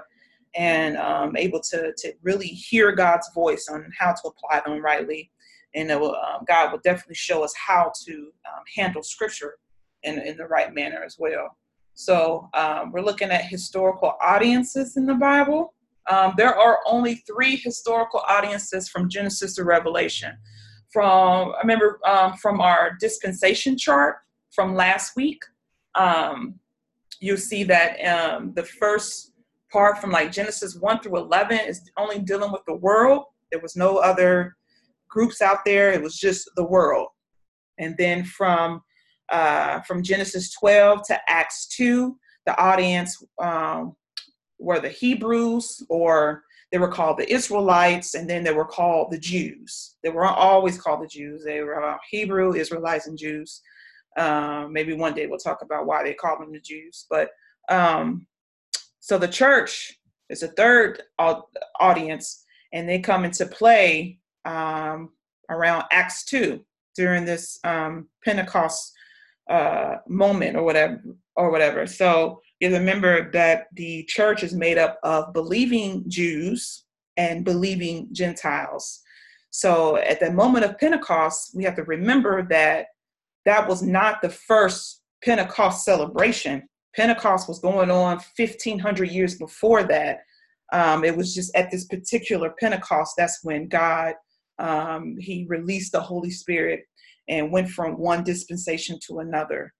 and 0.56 0.96
um, 0.98 1.36
able 1.36 1.60
to, 1.60 1.92
to 1.96 2.12
really 2.22 2.46
hear 2.46 2.92
god's 2.92 3.30
voice 3.34 3.68
on 3.70 3.88
how 3.98 4.12
to 4.12 4.28
apply 4.28 4.60
them 4.66 4.82
rightly 4.82 5.30
and 5.74 5.88
will, 6.00 6.14
um, 6.16 6.44
god 6.46 6.72
will 6.72 6.80
definitely 6.80 7.14
show 7.14 7.42
us 7.44 7.54
how 7.54 7.90
to 8.04 8.30
um, 8.52 8.62
handle 8.76 9.02
scripture 9.02 9.56
in, 10.04 10.18
in 10.20 10.36
the 10.36 10.46
right 10.46 10.74
manner 10.74 11.02
as 11.04 11.16
well 11.18 11.56
so 11.94 12.48
um, 12.54 12.92
we're 12.92 13.00
looking 13.00 13.30
at 13.30 13.44
historical 13.44 14.14
audiences 14.20 14.96
in 14.96 15.06
the 15.06 15.14
bible 15.14 15.74
um, 16.10 16.34
there 16.36 16.54
are 16.54 16.80
only 16.86 17.16
three 17.26 17.56
historical 17.56 18.20
audiences 18.28 18.88
from 18.88 19.08
Genesis 19.08 19.54
to 19.54 19.64
Revelation. 19.64 20.36
From 20.92 21.52
I 21.54 21.60
remember 21.60 21.98
um, 22.06 22.34
from 22.34 22.60
our 22.60 22.96
dispensation 23.00 23.76
chart 23.76 24.16
from 24.52 24.74
last 24.74 25.16
week, 25.16 25.42
um, 25.94 26.54
you'll 27.20 27.36
see 27.36 27.64
that 27.64 27.96
um, 28.04 28.52
the 28.54 28.64
first 28.64 29.32
part 29.72 29.98
from 29.98 30.10
like 30.10 30.30
Genesis 30.30 30.76
1 30.76 31.00
through 31.00 31.16
11 31.16 31.58
is 31.66 31.90
only 31.96 32.20
dealing 32.20 32.52
with 32.52 32.62
the 32.66 32.76
world. 32.76 33.24
There 33.50 33.60
was 33.60 33.76
no 33.76 33.96
other 33.96 34.56
groups 35.08 35.40
out 35.40 35.64
there. 35.64 35.90
It 35.90 36.02
was 36.02 36.16
just 36.16 36.48
the 36.54 36.64
world. 36.64 37.08
And 37.78 37.96
then 37.98 38.24
from 38.24 38.82
uh, 39.30 39.80
from 39.82 40.02
Genesis 40.02 40.52
12 40.52 41.06
to 41.08 41.20
Acts 41.28 41.66
2, 41.68 42.16
the 42.46 42.56
audience 42.58 43.22
um, 43.42 43.96
were 44.58 44.80
the 44.80 44.88
Hebrews, 44.88 45.84
or 45.88 46.42
they 46.70 46.78
were 46.78 46.88
called 46.88 47.18
the 47.18 47.32
Israelites, 47.32 48.14
and 48.14 48.28
then 48.28 48.42
they 48.42 48.52
were 48.52 48.64
called 48.64 49.10
the 49.10 49.18
Jews. 49.18 49.96
They 50.02 50.10
were 50.10 50.26
always 50.26 50.80
called 50.80 51.02
the 51.02 51.08
Jews. 51.08 51.44
They 51.44 51.60
were 51.60 51.96
Hebrew, 52.10 52.54
Israelites, 52.54 53.06
and 53.06 53.18
Jews. 53.18 53.62
Um, 54.16 54.72
maybe 54.72 54.92
one 54.92 55.14
day 55.14 55.26
we'll 55.26 55.38
talk 55.38 55.62
about 55.62 55.86
why 55.86 56.02
they 56.02 56.14
called 56.14 56.40
them 56.40 56.52
the 56.52 56.60
Jews. 56.60 57.06
But 57.08 57.30
um, 57.68 58.26
so 59.00 59.18
the 59.18 59.28
church 59.28 59.98
is 60.30 60.42
a 60.42 60.48
third 60.48 61.02
audience, 61.80 62.44
and 62.72 62.88
they 62.88 62.98
come 62.98 63.24
into 63.24 63.46
play 63.46 64.18
um, 64.44 65.10
around 65.50 65.84
Acts 65.90 66.24
2 66.24 66.64
during 66.96 67.24
this 67.24 67.58
um, 67.64 68.08
Pentecost 68.24 68.93
uh, 69.48 69.96
moment 70.08 70.56
or 70.56 70.62
whatever 70.62 71.02
or 71.36 71.50
whatever. 71.50 71.86
So 71.86 72.40
you 72.60 72.70
remember 72.72 73.30
that 73.32 73.66
the 73.74 74.04
church 74.04 74.42
is 74.42 74.54
made 74.54 74.78
up 74.78 74.98
of 75.02 75.32
believing 75.32 76.04
Jews 76.08 76.84
and 77.16 77.44
believing 77.44 78.08
Gentiles. 78.12 79.00
So 79.50 79.96
at 79.96 80.20
the 80.20 80.32
moment 80.32 80.64
of 80.64 80.78
Pentecost, 80.78 81.52
we 81.54 81.64
have 81.64 81.76
to 81.76 81.84
remember 81.84 82.46
that 82.48 82.86
that 83.44 83.68
was 83.68 83.82
not 83.82 84.22
the 84.22 84.30
first 84.30 85.02
Pentecost 85.22 85.84
celebration. 85.84 86.68
Pentecost 86.96 87.48
was 87.48 87.58
going 87.58 87.90
on 87.90 88.20
1500 88.36 89.10
years 89.10 89.36
before 89.36 89.82
that. 89.84 90.20
Um, 90.72 91.04
it 91.04 91.16
was 91.16 91.34
just 91.34 91.54
at 91.54 91.70
this 91.70 91.84
particular 91.84 92.54
Pentecost, 92.58 93.14
that's 93.16 93.40
when 93.42 93.68
God, 93.68 94.14
um, 94.58 95.16
he 95.18 95.46
released 95.48 95.92
the 95.92 96.00
Holy 96.00 96.30
Spirit 96.30 96.84
and 97.28 97.52
went 97.52 97.68
from 97.70 97.98
one 97.98 98.24
dispensation 98.24 98.98
to 99.06 99.20
another. 99.20 99.72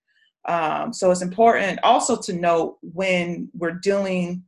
Um, 0.47 0.93
so 0.93 1.11
it's 1.11 1.23
important 1.23 1.81
also 1.83 2.17
to 2.23 2.33
note 2.33 2.79
when 2.83 3.49
we're 3.55 3.79
dealing. 3.83 4.45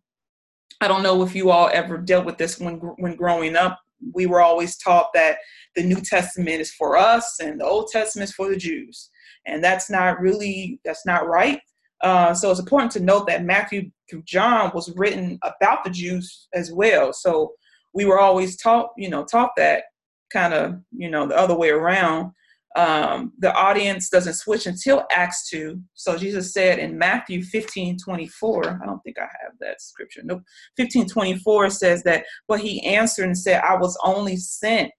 I 0.81 0.89
don't 0.89 1.03
know 1.03 1.23
if 1.23 1.35
you 1.35 1.51
all 1.51 1.71
ever 1.73 1.97
dealt 1.97 2.27
with 2.27 2.37
this 2.37 2.61
when 2.61 2.77
when 2.99 3.17
growing 3.17 3.57
up. 3.57 3.81
We 4.13 4.27
were 4.27 4.43
always 4.43 4.77
taught 4.77 5.09
that 5.15 5.39
the 5.75 5.83
New 5.83 6.01
Testament 6.03 6.61
is 6.61 6.73
for 6.73 6.99
us 6.99 7.41
and 7.41 7.59
the 7.59 7.65
Old 7.65 7.89
Testament 7.91 8.29
is 8.29 8.35
for 8.35 8.51
the 8.51 8.57
Jews, 8.57 9.11
and 9.47 9.65
that's 9.65 9.89
not 9.89 10.21
really 10.21 10.81
that's 10.85 11.07
not 11.07 11.27
right. 11.27 11.61
Uh, 12.03 12.35
so 12.35 12.51
it's 12.51 12.61
important 12.61 12.93
to 12.93 13.01
note 13.01 13.27
that 13.27 13.45
Matthew 13.45 13.91
through 14.11 14.23
John 14.25 14.71
was 14.75 14.93
written 14.97 15.39
about 15.43 15.83
the 15.83 15.91
Jews 15.91 16.49
as 16.55 16.73
well. 16.73 17.13
So 17.13 17.53
we 17.95 18.05
were 18.05 18.21
always 18.21 18.57
taught, 18.59 18.91
you 18.99 19.09
know, 19.09 19.25
taught 19.25 19.51
that 19.57 19.85
kind 20.31 20.53
of, 20.53 20.81
you 20.93 21.11
know, 21.11 21.27
the 21.27 21.37
other 21.37 21.57
way 21.57 21.71
around 21.71 22.33
um, 22.77 23.33
the 23.39 23.55
audience 23.55 24.11
doesn't 24.11 24.35
switch 24.35 24.67
until 24.67 25.05
Acts 25.11 25.49
2. 25.49 25.81
So 25.95 26.17
Jesus 26.17 26.53
said 26.53 26.79
in 26.79 26.99
Matthew 26.99 27.43
15 27.43 27.97
24, 27.99 28.81
I 28.83 28.87
don't 28.87 29.01
think 29.01 29.19
I 29.19 29.23
have 29.23 29.53
that 29.61 29.81
scripture. 29.81 30.21
Nope. 30.23 30.43
15 30.77 31.09
24 31.09 31.71
says 31.71 32.03
that, 32.03 32.25
but 32.47 32.61
he 32.61 32.85
answered 32.85 33.25
and 33.25 33.39
said, 33.39 33.63
I 33.63 33.77
was 33.77 33.99
only 34.05 34.37
sent 34.37 34.93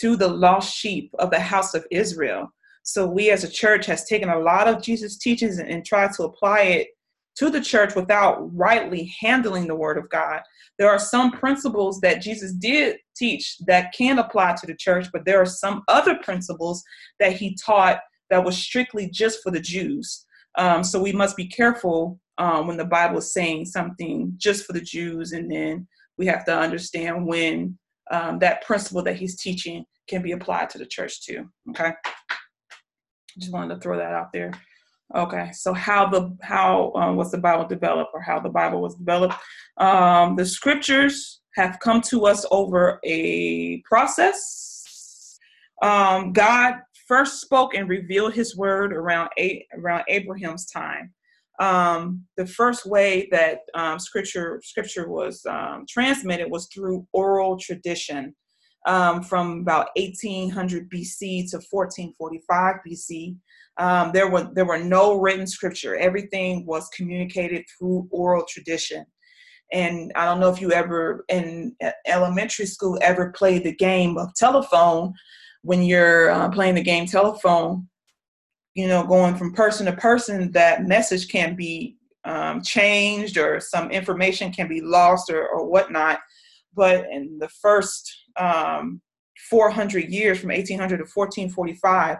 to 0.00 0.16
the 0.16 0.28
lost 0.28 0.74
sheep 0.74 1.10
of 1.18 1.30
the 1.30 1.40
house 1.40 1.74
of 1.74 1.86
Israel. 1.92 2.52
So 2.82 3.06
we 3.06 3.30
as 3.30 3.44
a 3.44 3.50
church 3.50 3.86
has 3.86 4.04
taken 4.04 4.28
a 4.28 4.38
lot 4.38 4.66
of 4.66 4.82
Jesus' 4.82 5.16
teachings 5.16 5.58
and, 5.58 5.68
and 5.70 5.84
tried 5.84 6.12
to 6.14 6.24
apply 6.24 6.60
it 6.62 6.88
to 7.36 7.50
the 7.50 7.60
church 7.60 7.94
without 7.94 8.54
rightly 8.54 9.12
handling 9.20 9.66
the 9.66 9.74
word 9.74 9.98
of 9.98 10.08
God. 10.10 10.40
There 10.78 10.90
are 10.90 10.98
some 10.98 11.32
principles 11.32 12.00
that 12.00 12.22
Jesus 12.22 12.52
did 12.52 12.98
teach 13.16 13.56
that 13.66 13.92
can 13.92 14.18
apply 14.18 14.56
to 14.60 14.66
the 14.66 14.74
church, 14.74 15.06
but 15.12 15.24
there 15.24 15.40
are 15.40 15.46
some 15.46 15.82
other 15.88 16.16
principles 16.22 16.82
that 17.18 17.32
he 17.32 17.56
taught 17.64 18.00
that 18.30 18.44
was 18.44 18.56
strictly 18.56 19.08
just 19.10 19.42
for 19.42 19.50
the 19.50 19.60
Jews. 19.60 20.24
Um, 20.58 20.82
so 20.82 21.00
we 21.00 21.12
must 21.12 21.36
be 21.36 21.46
careful 21.46 22.18
um, 22.38 22.66
when 22.66 22.76
the 22.76 22.84
Bible 22.84 23.18
is 23.18 23.32
saying 23.32 23.66
something 23.66 24.32
just 24.36 24.64
for 24.64 24.72
the 24.72 24.80
Jews, 24.80 25.32
and 25.32 25.50
then 25.50 25.86
we 26.16 26.26
have 26.26 26.44
to 26.46 26.56
understand 26.56 27.26
when 27.26 27.78
um, 28.10 28.38
that 28.40 28.62
principle 28.62 29.02
that 29.02 29.16
he's 29.16 29.36
teaching 29.36 29.84
can 30.08 30.22
be 30.22 30.32
applied 30.32 30.70
to 30.70 30.78
the 30.78 30.86
church 30.86 31.24
too. 31.24 31.48
Okay, 31.70 31.92
just 33.38 33.52
wanted 33.52 33.74
to 33.74 33.80
throw 33.80 33.96
that 33.98 34.12
out 34.12 34.32
there. 34.32 34.52
Okay, 35.16 35.50
so 35.52 35.72
how 35.72 36.08
the 36.08 36.36
how 36.42 36.92
um, 36.94 37.16
was 37.16 37.32
the 37.32 37.38
Bible 37.38 37.66
developed, 37.66 38.12
or 38.14 38.20
how 38.22 38.38
the 38.40 38.48
Bible 38.48 38.80
was 38.82 38.94
developed? 38.94 39.34
Um, 39.78 40.36
the 40.36 40.46
scriptures 40.46 41.40
have 41.56 41.78
come 41.80 42.00
to 42.02 42.26
us 42.26 42.46
over 42.52 43.00
a 43.04 43.82
process. 43.82 45.38
Um, 45.82 46.32
God 46.32 46.76
first 47.08 47.40
spoke 47.40 47.74
and 47.74 47.88
revealed 47.88 48.34
His 48.34 48.56
word 48.56 48.92
around 48.92 49.30
a, 49.38 49.66
around 49.76 50.04
Abraham's 50.08 50.66
time. 50.66 51.12
Um, 51.60 52.24
the 52.36 52.46
first 52.46 52.86
way 52.86 53.28
that 53.32 53.60
um, 53.74 53.98
scripture 53.98 54.60
scripture 54.64 55.08
was 55.10 55.44
um, 55.46 55.86
transmitted 55.88 56.50
was 56.50 56.68
through 56.72 57.06
oral 57.12 57.58
tradition. 57.58 58.34
um, 58.86 59.22
from 59.22 59.60
about 59.60 59.88
1800 59.96 60.90
BC 60.90 61.50
to 61.50 61.58
1445 61.70 62.76
BC. 62.86 63.36
Um, 63.80 64.12
there 64.12 64.28
were 64.28 64.50
there 64.52 64.66
were 64.66 64.78
no 64.78 65.18
written 65.18 65.46
scripture. 65.46 65.96
Everything 65.96 66.66
was 66.66 66.86
communicated 66.90 67.64
through 67.66 68.06
oral 68.10 68.44
tradition. 68.46 69.06
And 69.72 70.12
I 70.16 70.26
don't 70.26 70.38
know 70.38 70.50
if 70.50 70.60
you 70.60 70.70
ever 70.72 71.24
in 71.28 71.74
elementary 72.06 72.66
school 72.66 72.98
ever 73.00 73.30
played 73.30 73.64
the 73.64 73.74
game 73.74 74.18
of 74.18 74.34
telephone. 74.34 75.14
When 75.62 75.82
you're 75.82 76.30
uh, 76.30 76.50
playing 76.50 76.74
the 76.74 76.82
game 76.82 77.06
telephone, 77.06 77.88
you 78.74 78.86
know, 78.86 79.06
going 79.06 79.34
from 79.36 79.54
person 79.54 79.86
to 79.86 79.92
person, 79.92 80.52
that 80.52 80.86
message 80.86 81.28
can 81.28 81.56
be 81.56 81.96
um, 82.24 82.62
changed 82.62 83.38
or 83.38 83.60
some 83.60 83.90
information 83.90 84.52
can 84.52 84.68
be 84.68 84.82
lost 84.82 85.30
or, 85.30 85.48
or 85.48 85.66
whatnot. 85.66 86.20
But 86.74 87.06
in 87.10 87.38
the 87.38 87.48
first 87.48 88.10
um, 88.36 89.00
400 89.48 90.10
years, 90.10 90.38
from 90.38 90.50
1800 90.50 90.98
to 90.98 91.04
1445, 91.04 92.18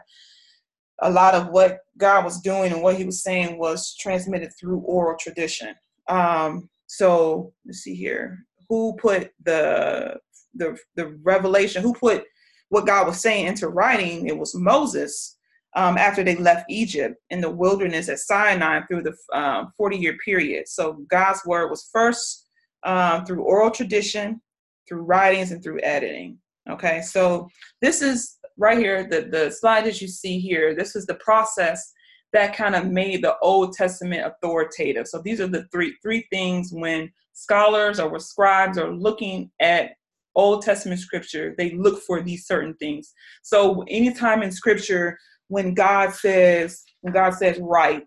a 1.03 1.11
lot 1.11 1.35
of 1.35 1.49
what 1.49 1.81
God 1.99 2.25
was 2.25 2.41
doing 2.41 2.73
and 2.73 2.83
what 2.83 2.97
He 2.97 3.05
was 3.05 3.23
saying 3.23 3.59
was 3.59 3.95
transmitted 3.97 4.53
through 4.59 4.81
oral 4.81 5.17
tradition. 5.19 5.75
Um, 6.09 6.69
so 6.87 7.53
let's 7.67 7.79
see 7.79 7.95
here, 7.95 8.45
who 8.69 8.97
put 8.97 9.31
the 9.45 10.19
the 10.55 10.77
the 10.97 11.19
revelation? 11.23 11.83
Who 11.83 11.95
put 11.95 12.25
what 12.69 12.87
God 12.87 13.07
was 13.07 13.21
saying 13.21 13.47
into 13.47 13.69
writing? 13.69 14.27
It 14.27 14.37
was 14.37 14.55
Moses. 14.55 15.37
Um, 15.77 15.97
after 15.97 16.25
they 16.25 16.35
left 16.35 16.69
Egypt 16.69 17.15
in 17.31 17.41
the 17.41 17.49
wilderness 17.49 18.09
at 18.09 18.19
Sinai 18.19 18.81
through 18.89 19.05
the 19.05 19.15
um, 19.33 19.73
40 19.77 19.99
year 19.99 20.17
period. 20.25 20.67
So 20.67 20.95
God's 21.09 21.47
word 21.47 21.71
was 21.71 21.89
first 21.93 22.49
um, 22.83 23.25
through 23.25 23.45
oral 23.45 23.71
tradition, 23.71 24.41
through 24.89 25.03
writings, 25.03 25.53
and 25.53 25.63
through 25.63 25.79
editing. 25.85 26.39
Okay, 26.69 27.03
so 27.03 27.49
this 27.81 28.03
is 28.03 28.37
right 28.61 28.79
here, 28.79 29.09
the, 29.09 29.23
the 29.23 29.51
slide 29.51 29.87
that 29.87 30.01
you 30.01 30.07
see 30.07 30.39
here, 30.39 30.75
this 30.75 30.95
is 30.95 31.07
the 31.07 31.15
process 31.15 31.93
that 32.33 32.55
kind 32.55 32.77
of 32.77 32.87
made 32.87 33.25
the 33.25 33.37
Old 33.41 33.73
Testament 33.73 34.25
authoritative. 34.25 35.09
So 35.09 35.21
these 35.21 35.41
are 35.41 35.49
the 35.49 35.67
three 35.73 35.97
three 36.03 36.27
things 36.31 36.71
when 36.73 37.11
scholars 37.33 37.99
or 37.99 38.19
scribes 38.21 38.79
are 38.79 38.93
looking 38.93 39.51
at 39.61 39.93
Old 40.37 40.63
Testament 40.63 41.01
scripture, 41.01 41.55
they 41.59 41.73
look 41.73 42.03
for 42.03 42.23
these 42.23 42.47
certain 42.47 42.75
things. 42.75 43.13
So 43.43 43.83
anytime 43.89 44.43
in 44.43 44.53
scripture 44.53 45.19
when 45.49 45.75
God 45.75 46.13
says 46.13 46.85
when 47.01 47.13
God 47.13 47.35
says 47.35 47.59
right, 47.61 48.07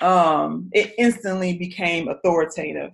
um, 0.00 0.68
it 0.72 0.94
instantly 0.98 1.56
became 1.56 2.08
authoritative. 2.08 2.90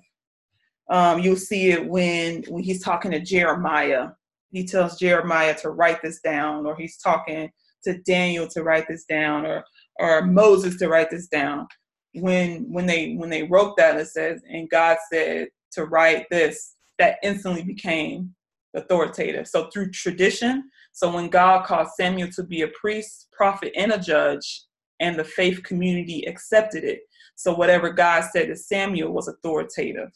Um, 0.91 1.21
you'll 1.21 1.37
see 1.37 1.71
it 1.71 1.87
when 1.87 2.43
when 2.49 2.63
he's 2.63 2.83
talking 2.83 3.13
to 3.13 3.21
Jeremiah 3.21 4.09
he 4.51 4.67
tells 4.67 4.99
Jeremiah 4.99 5.57
to 5.59 5.71
write 5.71 6.03
this 6.03 6.21
down, 6.21 6.67
or 6.67 6.77
he's 6.77 6.99
talking 6.99 7.51
to 7.85 7.99
Daniel 8.03 8.47
to 8.49 8.63
write 8.63 8.87
this 8.89 9.05
down, 9.05 9.47
or 9.47 9.65
or 9.99 10.23
Moses 10.23 10.77
to 10.79 10.89
write 10.89 11.11
this 11.11 11.29
down. 11.29 11.67
When 12.15 12.71
when 12.71 12.87
they 12.87 13.15
when 13.15 13.31
they 13.31 13.45
wrote 13.45 13.77
that, 13.77 13.97
it 13.97 14.09
says, 14.09 14.43
and 14.49 14.69
God 14.71 14.99
said 15.13 15.49
to 15.73 15.85
write 15.85 16.27
this, 16.31 16.75
that 16.99 17.19
instantly 17.23 17.63
became 17.63 18.35
authoritative. 18.75 19.47
So 19.47 19.69
through 19.71 19.91
tradition, 19.91 20.71
so 20.93 21.13
when 21.13 21.29
God 21.29 21.65
called 21.65 21.89
Samuel 21.97 22.31
to 22.33 22.43
be 22.43 22.63
a 22.63 22.69
priest, 22.81 23.29
prophet, 23.33 23.73
and 23.77 23.93
a 23.93 23.99
judge, 23.99 24.65
and 25.01 25.19
the 25.19 25.25
faith 25.25 25.63
community 25.63 26.25
accepted 26.27 26.85
it. 26.85 27.01
So 27.35 27.55
whatever 27.55 27.91
God 27.91 28.25
said 28.31 28.49
to 28.49 28.57
Samuel 28.57 29.13
was 29.13 29.29
authoritative. 29.29 30.11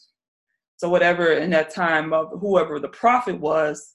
So 0.77 0.89
whatever 0.89 1.31
in 1.31 1.49
that 1.51 1.73
time 1.73 2.13
of 2.13 2.29
whoever 2.39 2.79
the 2.79 2.89
prophet 2.89 3.39
was, 3.39 3.93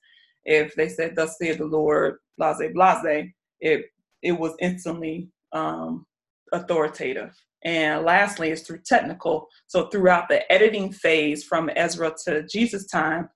if 0.50 0.74
they 0.74 0.88
said 0.88 1.16
thus 1.16 1.36
said 1.38 1.58
the 1.58 1.64
lord 1.64 2.16
blase 2.36 2.60
blase 2.74 3.30
it 3.60 3.86
it 4.22 4.32
was 4.32 4.54
instantly 4.60 5.28
um, 5.52 6.06
authoritative. 6.52 7.34
And 7.64 8.04
lastly 8.04 8.50
is 8.50 8.62
through 8.62 8.80
technical. 8.86 9.46
So 9.66 9.88
throughout 9.88 10.28
the 10.28 10.50
editing 10.50 10.92
phase 10.92 11.44
from 11.44 11.70
ezra 11.76 12.14
to 12.24 12.46
jesus 12.46 12.86
time 12.86 13.28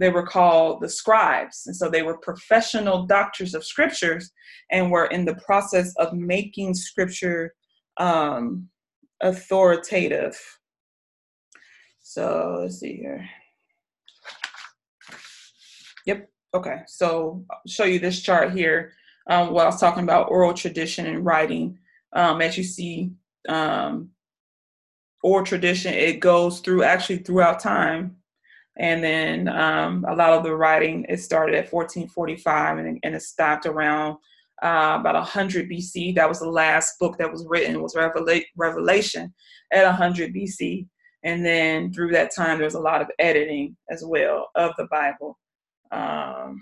they 0.00 0.10
were 0.10 0.26
called 0.26 0.80
the 0.80 0.88
scribes. 0.88 1.64
And 1.66 1.74
so 1.74 1.88
they 1.88 2.02
were 2.02 2.18
professional 2.18 3.04
doctors 3.06 3.52
of 3.52 3.64
scriptures 3.64 4.30
and 4.70 4.92
were 4.92 5.06
in 5.06 5.24
the 5.24 5.34
process 5.44 5.92
of 5.96 6.12
making 6.12 6.74
scripture 6.74 7.52
um, 7.96 8.68
authoritative. 9.20 10.38
So 12.00 12.58
let's 12.60 12.78
see 12.78 12.94
here. 12.94 13.28
Yep 16.06 16.28
Okay, 16.54 16.80
so 16.86 17.44
I'll 17.50 17.60
show 17.66 17.84
you 17.84 17.98
this 17.98 18.20
chart 18.20 18.52
here. 18.52 18.92
Um, 19.28 19.52
what 19.52 19.64
I 19.64 19.66
was 19.66 19.80
talking 19.80 20.04
about 20.04 20.30
oral 20.30 20.54
tradition 20.54 21.06
and 21.06 21.24
writing. 21.24 21.78
Um, 22.14 22.40
as 22.40 22.56
you 22.56 22.64
see, 22.64 23.12
um, 23.48 24.10
oral 25.22 25.44
tradition, 25.44 25.92
it 25.92 26.20
goes 26.20 26.60
through 26.60 26.84
actually 26.84 27.18
throughout 27.18 27.60
time. 27.60 28.16
And 28.78 29.04
then 29.04 29.48
um, 29.48 30.06
a 30.08 30.14
lot 30.14 30.32
of 30.32 30.42
the 30.42 30.56
writing, 30.56 31.04
it 31.08 31.18
started 31.20 31.54
at 31.54 31.70
1445 31.70 32.78
and, 32.78 32.98
and 33.02 33.14
it 33.14 33.22
stopped 33.22 33.66
around 33.66 34.16
uh, 34.62 34.96
about 35.00 35.16
100 35.16 35.68
BC. 35.68 36.14
That 36.14 36.28
was 36.28 36.38
the 36.38 36.48
last 36.48 36.98
book 36.98 37.18
that 37.18 37.30
was 37.30 37.44
written, 37.46 37.82
was 37.82 37.94
Revela- 37.94 38.44
Revelation 38.56 39.34
at 39.72 39.84
100 39.84 40.32
BC. 40.34 40.86
And 41.24 41.44
then 41.44 41.92
through 41.92 42.12
that 42.12 42.34
time, 42.34 42.56
there 42.56 42.64
was 42.64 42.74
a 42.74 42.80
lot 42.80 43.02
of 43.02 43.10
editing 43.18 43.76
as 43.90 44.02
well 44.06 44.48
of 44.54 44.72
the 44.78 44.86
Bible. 44.90 45.36
Um, 45.90 46.60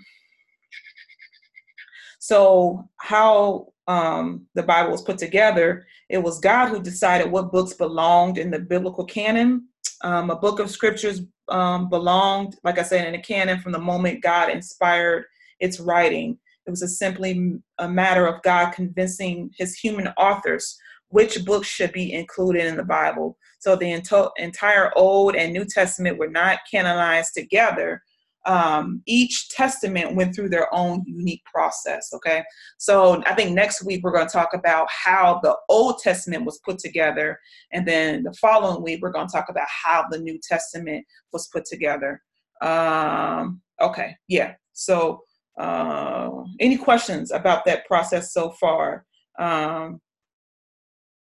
so, 2.19 2.89
how 2.97 3.67
um, 3.87 4.47
the 4.53 4.63
Bible 4.63 4.91
was 4.91 5.01
put 5.01 5.17
together, 5.17 5.85
it 6.09 6.17
was 6.17 6.39
God 6.39 6.69
who 6.69 6.81
decided 6.81 7.31
what 7.31 7.51
books 7.51 7.73
belonged 7.73 8.37
in 8.37 8.51
the 8.51 8.59
biblical 8.59 9.05
canon. 9.05 9.67
Um, 10.03 10.29
a 10.29 10.35
book 10.35 10.59
of 10.59 10.69
scriptures 10.69 11.21
um, 11.49 11.89
belonged, 11.89 12.57
like 12.63 12.77
I 12.79 12.83
said, 12.83 13.05
in 13.07 13.13
the 13.13 13.19
canon 13.19 13.59
from 13.59 13.71
the 13.71 13.79
moment 13.79 14.23
God 14.23 14.49
inspired 14.49 15.25
its 15.59 15.79
writing. 15.79 16.37
It 16.65 16.69
was 16.69 16.81
a 16.81 16.87
simply 16.87 17.59
a 17.77 17.87
matter 17.87 18.27
of 18.27 18.41
God 18.43 18.71
convincing 18.71 19.51
his 19.57 19.75
human 19.75 20.09
authors 20.17 20.77
which 21.09 21.45
books 21.45 21.67
should 21.67 21.93
be 21.93 22.13
included 22.13 22.65
in 22.65 22.75
the 22.75 22.83
Bible. 22.83 23.37
So 23.59 23.75
the 23.75 23.85
ento- 23.85 24.31
entire 24.37 24.91
Old 24.97 25.35
and 25.35 25.53
New 25.53 25.65
Testament 25.65 26.17
were 26.17 26.29
not 26.29 26.59
canonized 26.69 27.33
together, 27.33 28.03
um, 28.47 29.01
each 29.05 29.49
testament 29.49 30.15
went 30.15 30.33
through 30.33 30.49
their 30.49 30.73
own 30.73 31.03
unique 31.05 31.43
process. 31.45 32.09
Okay, 32.13 32.43
so 32.77 33.21
I 33.25 33.35
think 33.35 33.51
next 33.51 33.83
week 33.83 34.03
we're 34.03 34.13
going 34.13 34.27
to 34.27 34.33
talk 34.33 34.53
about 34.53 34.87
how 34.89 35.39
the 35.43 35.55
Old 35.69 35.99
Testament 35.99 36.45
was 36.45 36.59
put 36.65 36.79
together, 36.79 37.37
and 37.73 37.85
then 37.87 38.23
the 38.23 38.33
following 38.33 38.81
week 38.81 39.01
we're 39.01 39.11
going 39.11 39.27
to 39.27 39.31
talk 39.31 39.49
about 39.49 39.67
how 39.67 40.05
the 40.09 40.19
New 40.19 40.39
Testament 40.41 41.05
was 41.33 41.47
put 41.49 41.65
together. 41.65 42.21
Um, 42.61 43.61
okay, 43.81 44.15
yeah. 44.27 44.53
So, 44.73 45.21
uh, 45.59 46.29
any 46.59 46.77
questions 46.77 47.31
about 47.31 47.65
that 47.65 47.85
process 47.85 48.33
so 48.33 48.51
far? 48.51 49.05
Um, 49.39 49.99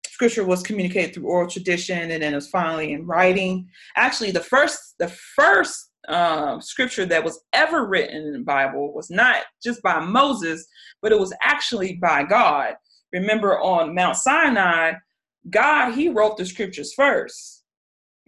scripture 0.07 0.45
was 0.45 0.63
communicated 0.63 1.15
through 1.15 1.27
oral 1.27 1.49
tradition, 1.49 2.11
and 2.11 2.23
then 2.23 2.33
it 2.33 2.37
was 2.37 2.49
finally 2.49 2.93
in 2.93 3.07
writing. 3.07 3.69
Actually, 3.97 4.31
the 4.31 4.41
first, 4.41 4.95
the 4.99 5.09
first 5.09 5.90
um, 6.11 6.61
scripture 6.61 7.07
that 7.07 7.25
was 7.25 7.41
ever 7.53 7.87
written 7.87 8.17
in 8.17 8.33
the 8.33 8.41
Bible 8.41 8.93
was 8.93 9.11
not 9.11 9.43
just 9.63 9.81
by 9.83 10.01
Moses, 10.01 10.67
but 11.01 11.13
it 11.13 11.19
was 11.19 11.33
actually 11.43 11.95
by 11.95 12.25
God. 12.25 12.75
Remember 13.13 13.59
on 13.61 13.95
Mount 13.95 14.17
Sinai, 14.17 14.93
God, 15.49 15.93
he 15.93 16.09
wrote 16.09 16.37
the 16.37 16.45
scriptures 16.45 16.93
first. 16.95 17.65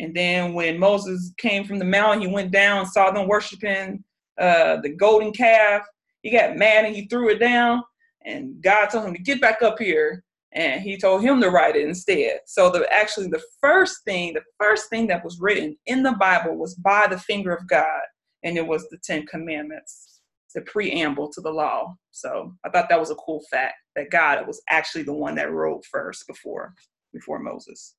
And 0.01 0.15
then 0.15 0.55
when 0.55 0.79
Moses 0.79 1.33
came 1.39 1.65
from 1.65 1.79
the 1.79 1.85
mountain, 1.85 2.23
he 2.23 2.27
went 2.33 2.51
down, 2.51 2.87
saw 2.87 3.11
them 3.11 3.29
worshiping 3.29 4.03
uh, 4.41 4.79
the 4.81 4.89
golden 4.89 5.33
calf. 5.33 5.83
He 6.23 6.31
got 6.31 6.57
mad 6.57 6.85
and 6.85 6.95
he 6.95 7.07
threw 7.07 7.31
it 7.31 7.39
down. 7.39 7.83
And 8.25 8.63
God 8.63 8.87
told 8.87 9.07
him 9.07 9.15
to 9.15 9.23
get 9.23 9.41
back 9.41 9.63
up 9.63 9.79
here 9.79 10.25
and 10.55 10.83
he 10.83 10.99
told 10.99 11.23
him 11.23 11.41
to 11.41 11.51
write 11.51 11.77
it 11.77 11.89
instead. 11.89 12.41
So 12.47 12.71
the 12.71 12.91
actually 12.93 13.29
the 13.29 13.43
first 13.61 14.05
thing, 14.05 14.35
the 14.35 14.43
first 14.59 14.91
thing 14.91 15.07
that 15.09 15.25
was 15.25 15.41
written 15.41 15.77
in 15.87 16.03
the 16.03 16.13
Bible 16.13 16.57
was 16.57 16.75
by 16.75 17.07
the 17.07 17.19
finger 17.19 17.55
of 17.55 17.69
God, 17.69 18.03
and 18.43 18.57
it 18.57 18.67
was 18.67 18.87
the 18.91 18.99
Ten 19.03 19.27
Commandments, 19.27 20.21
the 20.55 20.61
preamble 20.63 21.31
to 21.33 21.41
the 21.41 21.51
law. 21.51 21.95
So 22.11 22.55
I 22.65 22.71
thought 22.71 22.89
that 22.91 23.01
was 23.01 23.11
a 23.11 23.17
cool 23.17 23.43
fact 23.51 23.77
that 23.97 24.11
God 24.11 24.47
was 24.47 24.61
actually 24.69 25.05
the 25.05 25.15
one 25.15 25.35
that 25.37 25.53
wrote 25.53 25.85
first 25.91 26.27
before 26.27 26.75
before 27.13 27.39
Moses. 27.39 27.95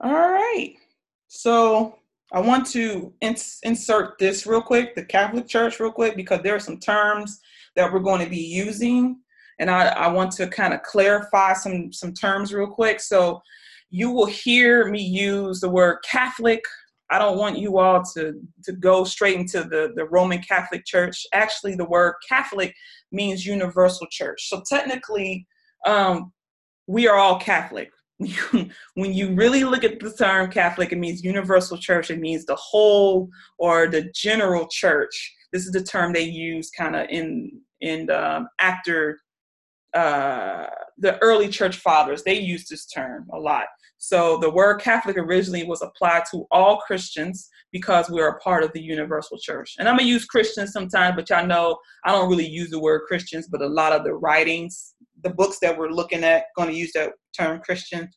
All 0.00 0.12
right. 0.12 0.74
So 1.28 1.98
I 2.32 2.40
want 2.40 2.66
to 2.68 3.12
ins- 3.20 3.60
insert 3.62 4.18
this 4.18 4.46
real 4.46 4.62
quick, 4.62 4.94
the 4.94 5.04
Catholic 5.04 5.46
Church, 5.48 5.80
real 5.80 5.92
quick, 5.92 6.16
because 6.16 6.42
there 6.42 6.54
are 6.54 6.60
some 6.60 6.78
terms 6.78 7.40
that 7.76 7.92
we're 7.92 8.00
going 8.00 8.22
to 8.22 8.30
be 8.30 8.36
using 8.36 9.18
and 9.58 9.70
I, 9.70 9.88
I 9.88 10.08
want 10.08 10.32
to 10.32 10.46
kind 10.46 10.74
of 10.74 10.82
clarify 10.82 11.52
some 11.54 11.92
some 11.92 12.12
terms 12.12 12.52
real 12.52 12.66
quick. 12.66 13.00
So 13.00 13.40
you 13.90 14.10
will 14.10 14.26
hear 14.26 14.90
me 14.90 15.00
use 15.00 15.60
the 15.60 15.70
word 15.70 15.98
Catholic 16.04 16.62
I 17.10 17.18
don't 17.18 17.38
want 17.38 17.58
you 17.58 17.78
all 17.78 18.02
to 18.14 18.40
to 18.64 18.72
go 18.72 19.04
straight 19.04 19.38
into 19.38 19.62
the 19.62 19.92
the 19.94 20.06
Roman 20.06 20.40
Catholic 20.42 20.84
Church. 20.84 21.26
Actually, 21.32 21.76
the 21.76 21.84
word 21.88 22.14
Catholic 22.28 22.74
means 23.12 23.46
universal 23.46 24.06
church. 24.10 24.48
So 24.48 24.62
technically, 24.68 25.46
um, 25.86 26.32
we 26.86 27.06
are 27.06 27.16
all 27.16 27.38
Catholic. 27.38 27.90
when 28.94 29.12
you 29.12 29.34
really 29.34 29.62
look 29.62 29.84
at 29.84 30.00
the 30.00 30.12
term 30.12 30.50
Catholic, 30.50 30.90
it 30.90 30.98
means 30.98 31.22
universal 31.22 31.76
church. 31.76 32.10
It 32.10 32.18
means 32.18 32.44
the 32.44 32.56
whole 32.56 33.28
or 33.58 33.88
the 33.88 34.10
general 34.14 34.66
church. 34.68 35.34
This 35.52 35.66
is 35.66 35.72
the 35.72 35.82
term 35.82 36.12
they 36.12 36.22
use 36.22 36.70
kind 36.70 36.96
of 36.96 37.08
in 37.08 37.60
in 37.80 38.10
um, 38.10 38.48
after 38.58 39.20
uh, 39.96 40.66
the 40.98 41.18
early 41.22 41.48
church 41.48 41.78
fathers. 41.78 42.22
They 42.22 42.38
used 42.38 42.68
this 42.68 42.86
term 42.86 43.26
a 43.32 43.38
lot. 43.38 43.66
So 43.98 44.36
the 44.38 44.50
word 44.50 44.80
Catholic 44.80 45.16
originally 45.16 45.64
was 45.64 45.80
applied 45.80 46.24
to 46.30 46.44
all 46.50 46.78
Christians 46.78 47.48
because 47.72 48.10
we're 48.10 48.28
a 48.28 48.38
part 48.40 48.62
of 48.62 48.72
the 48.74 48.80
universal 48.80 49.38
church. 49.38 49.74
And 49.78 49.88
I'm 49.88 49.96
gonna 49.96 50.08
use 50.08 50.26
Christians 50.26 50.72
sometimes, 50.72 51.16
but 51.16 51.30
y'all 51.30 51.46
know 51.46 51.78
I 52.04 52.12
don't 52.12 52.28
really 52.28 52.46
use 52.46 52.70
the 52.70 52.78
word 52.78 53.02
Christians, 53.08 53.48
but 53.50 53.62
a 53.62 53.66
lot 53.66 53.92
of 53.92 54.04
the 54.04 54.14
writings, 54.14 54.94
the 55.24 55.30
books 55.30 55.58
that 55.60 55.76
we're 55.76 55.88
looking 55.88 56.24
at, 56.24 56.44
gonna 56.56 56.72
use 56.72 56.92
that 56.92 57.12
term 57.36 57.60
Christian. 57.60 58.10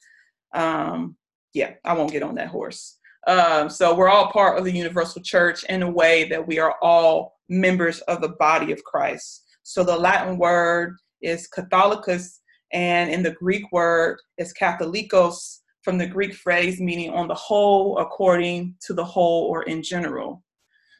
Um, 0.53 1.15
yeah, 1.53 1.73
I 1.85 1.93
won't 1.93 2.11
get 2.11 2.23
on 2.23 2.35
that 2.35 2.49
horse. 2.49 2.97
Um, 3.27 3.69
so 3.69 3.95
we're 3.95 4.09
all 4.09 4.31
part 4.31 4.57
of 4.57 4.65
the 4.65 4.75
universal 4.75 5.21
church 5.21 5.63
in 5.65 5.83
a 5.83 5.89
way 5.89 6.27
that 6.29 6.45
we 6.45 6.59
are 6.59 6.75
all 6.81 7.37
members 7.47 8.01
of 8.01 8.21
the 8.21 8.35
body 8.39 8.71
of 8.73 8.83
Christ. 8.83 9.43
So 9.63 9.83
the 9.83 9.95
Latin 9.95 10.37
word 10.37 10.95
is 11.21 11.47
Catholicus, 11.55 12.39
and 12.71 13.09
in 13.09 13.23
the 13.23 13.31
Greek 13.31 13.71
word 13.71 14.17
is 14.37 14.53
Catholicos, 14.53 15.59
from 15.83 15.97
the 15.97 16.07
Greek 16.07 16.33
phrase 16.33 16.79
meaning 16.79 17.11
on 17.11 17.27
the 17.27 17.33
whole, 17.35 17.97
according 17.99 18.75
to 18.81 18.93
the 18.93 19.03
whole, 19.03 19.45
or 19.45 19.63
in 19.63 19.81
general. 19.81 20.43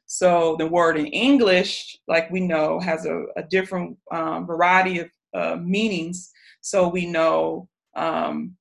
So 0.05 0.55
the 0.58 0.67
word 0.67 0.97
in 0.97 1.05
English, 1.08 1.97
like 2.08 2.32
we 2.32 2.39
know, 2.39 2.79
has 2.79 3.05
a, 3.05 3.25
a 3.36 3.43
different 3.43 3.97
um, 4.12 4.47
variety 4.47 4.99
of 4.99 5.10
uh, 5.36 5.58
meanings. 5.58 6.32
So 6.62 6.88
we 6.88 7.05
know, 7.05 7.67
um, 7.95 8.55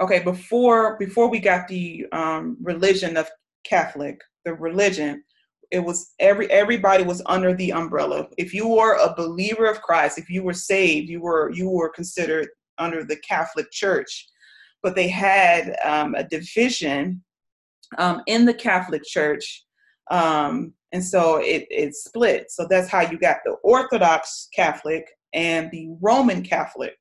okay, 0.00 0.20
before 0.20 0.96
before 0.98 1.28
we 1.30 1.38
got 1.38 1.68
the 1.68 2.06
um, 2.12 2.56
religion 2.60 3.16
of 3.16 3.28
Catholic, 3.64 4.20
the 4.44 4.54
religion, 4.54 5.22
it 5.70 5.80
was 5.80 6.14
every 6.18 6.50
everybody 6.50 7.04
was 7.04 7.22
under 7.26 7.54
the 7.54 7.72
umbrella. 7.72 8.28
If 8.38 8.54
you 8.54 8.68
were 8.68 8.94
a 8.94 9.14
believer 9.14 9.66
of 9.66 9.82
Christ, 9.82 10.18
if 10.18 10.30
you 10.30 10.42
were 10.42 10.54
saved, 10.54 11.08
you 11.08 11.20
were 11.20 11.50
you 11.52 11.68
were 11.68 11.90
considered 11.90 12.48
under 12.78 13.04
the 13.04 13.16
Catholic 13.16 13.70
Church 13.70 14.28
but 14.82 14.94
they 14.94 15.08
had 15.08 15.76
um, 15.84 16.14
a 16.14 16.24
division 16.24 17.22
um, 17.98 18.22
in 18.26 18.44
the 18.44 18.54
Catholic 18.54 19.02
Church. 19.04 19.64
Um, 20.10 20.72
and 20.92 21.04
so 21.04 21.36
it, 21.36 21.66
it 21.70 21.94
split. 21.94 22.50
So 22.50 22.66
that's 22.68 22.88
how 22.88 23.00
you 23.02 23.18
got 23.18 23.38
the 23.44 23.56
Orthodox 23.62 24.48
Catholic 24.54 25.06
and 25.34 25.70
the 25.70 25.88
Roman 26.00 26.42
Catholic 26.42 26.94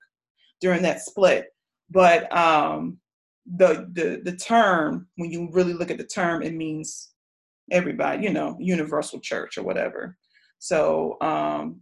during 0.60 0.82
that 0.84 1.02
split. 1.02 1.46
But 1.90 2.36
um, 2.36 2.98
the, 3.46 3.90
the, 3.94 4.22
the 4.30 4.36
term, 4.36 5.08
when 5.16 5.32
you 5.32 5.50
really 5.52 5.74
look 5.74 5.92
at 5.92 5.98
the 5.98 6.04
term, 6.04 6.42
it 6.42 6.54
means 6.54 7.12
everybody, 7.72 8.24
you 8.24 8.32
know, 8.32 8.56
universal 8.60 9.20
church 9.20 9.58
or 9.58 9.64
whatever. 9.64 10.18
So 10.60 11.18
um, 11.22 11.82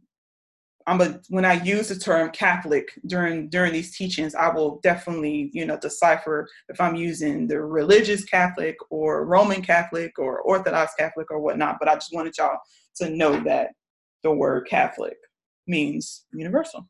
I'm 0.88 1.02
a 1.02 1.20
when 1.30 1.46
I 1.46 1.54
use 1.64 1.88
the 1.88 1.96
term 1.96 2.30
Catholic 2.30 2.90
during 3.08 3.50
during 3.50 3.74
these 3.74 3.98
teachings, 3.98 4.36
I 4.36 4.50
will 4.50 4.80
definitely 4.84 5.50
you 5.54 5.66
know 5.66 5.78
decipher 5.78 6.48
if 6.70 6.80
I'm 6.80 6.96
using 6.96 7.48
the 7.48 7.62
religious 7.62 8.24
Catholic 8.26 8.76
or 8.90 9.26
Roman 9.26 9.62
Catholic 9.62 10.20
or 10.20 10.42
Orthodox 10.42 10.94
Catholic 10.98 11.32
or 11.32 11.40
whatnot. 11.40 11.78
But 11.80 11.90
I 11.90 11.96
just 11.96 12.14
wanted 12.14 12.38
y'all 12.38 12.60
to 12.98 13.10
know 13.10 13.40
that 13.44 13.70
the 14.24 14.32
word 14.32 14.68
Catholic 14.70 15.18
means 15.68 16.26
universal. 16.34 16.88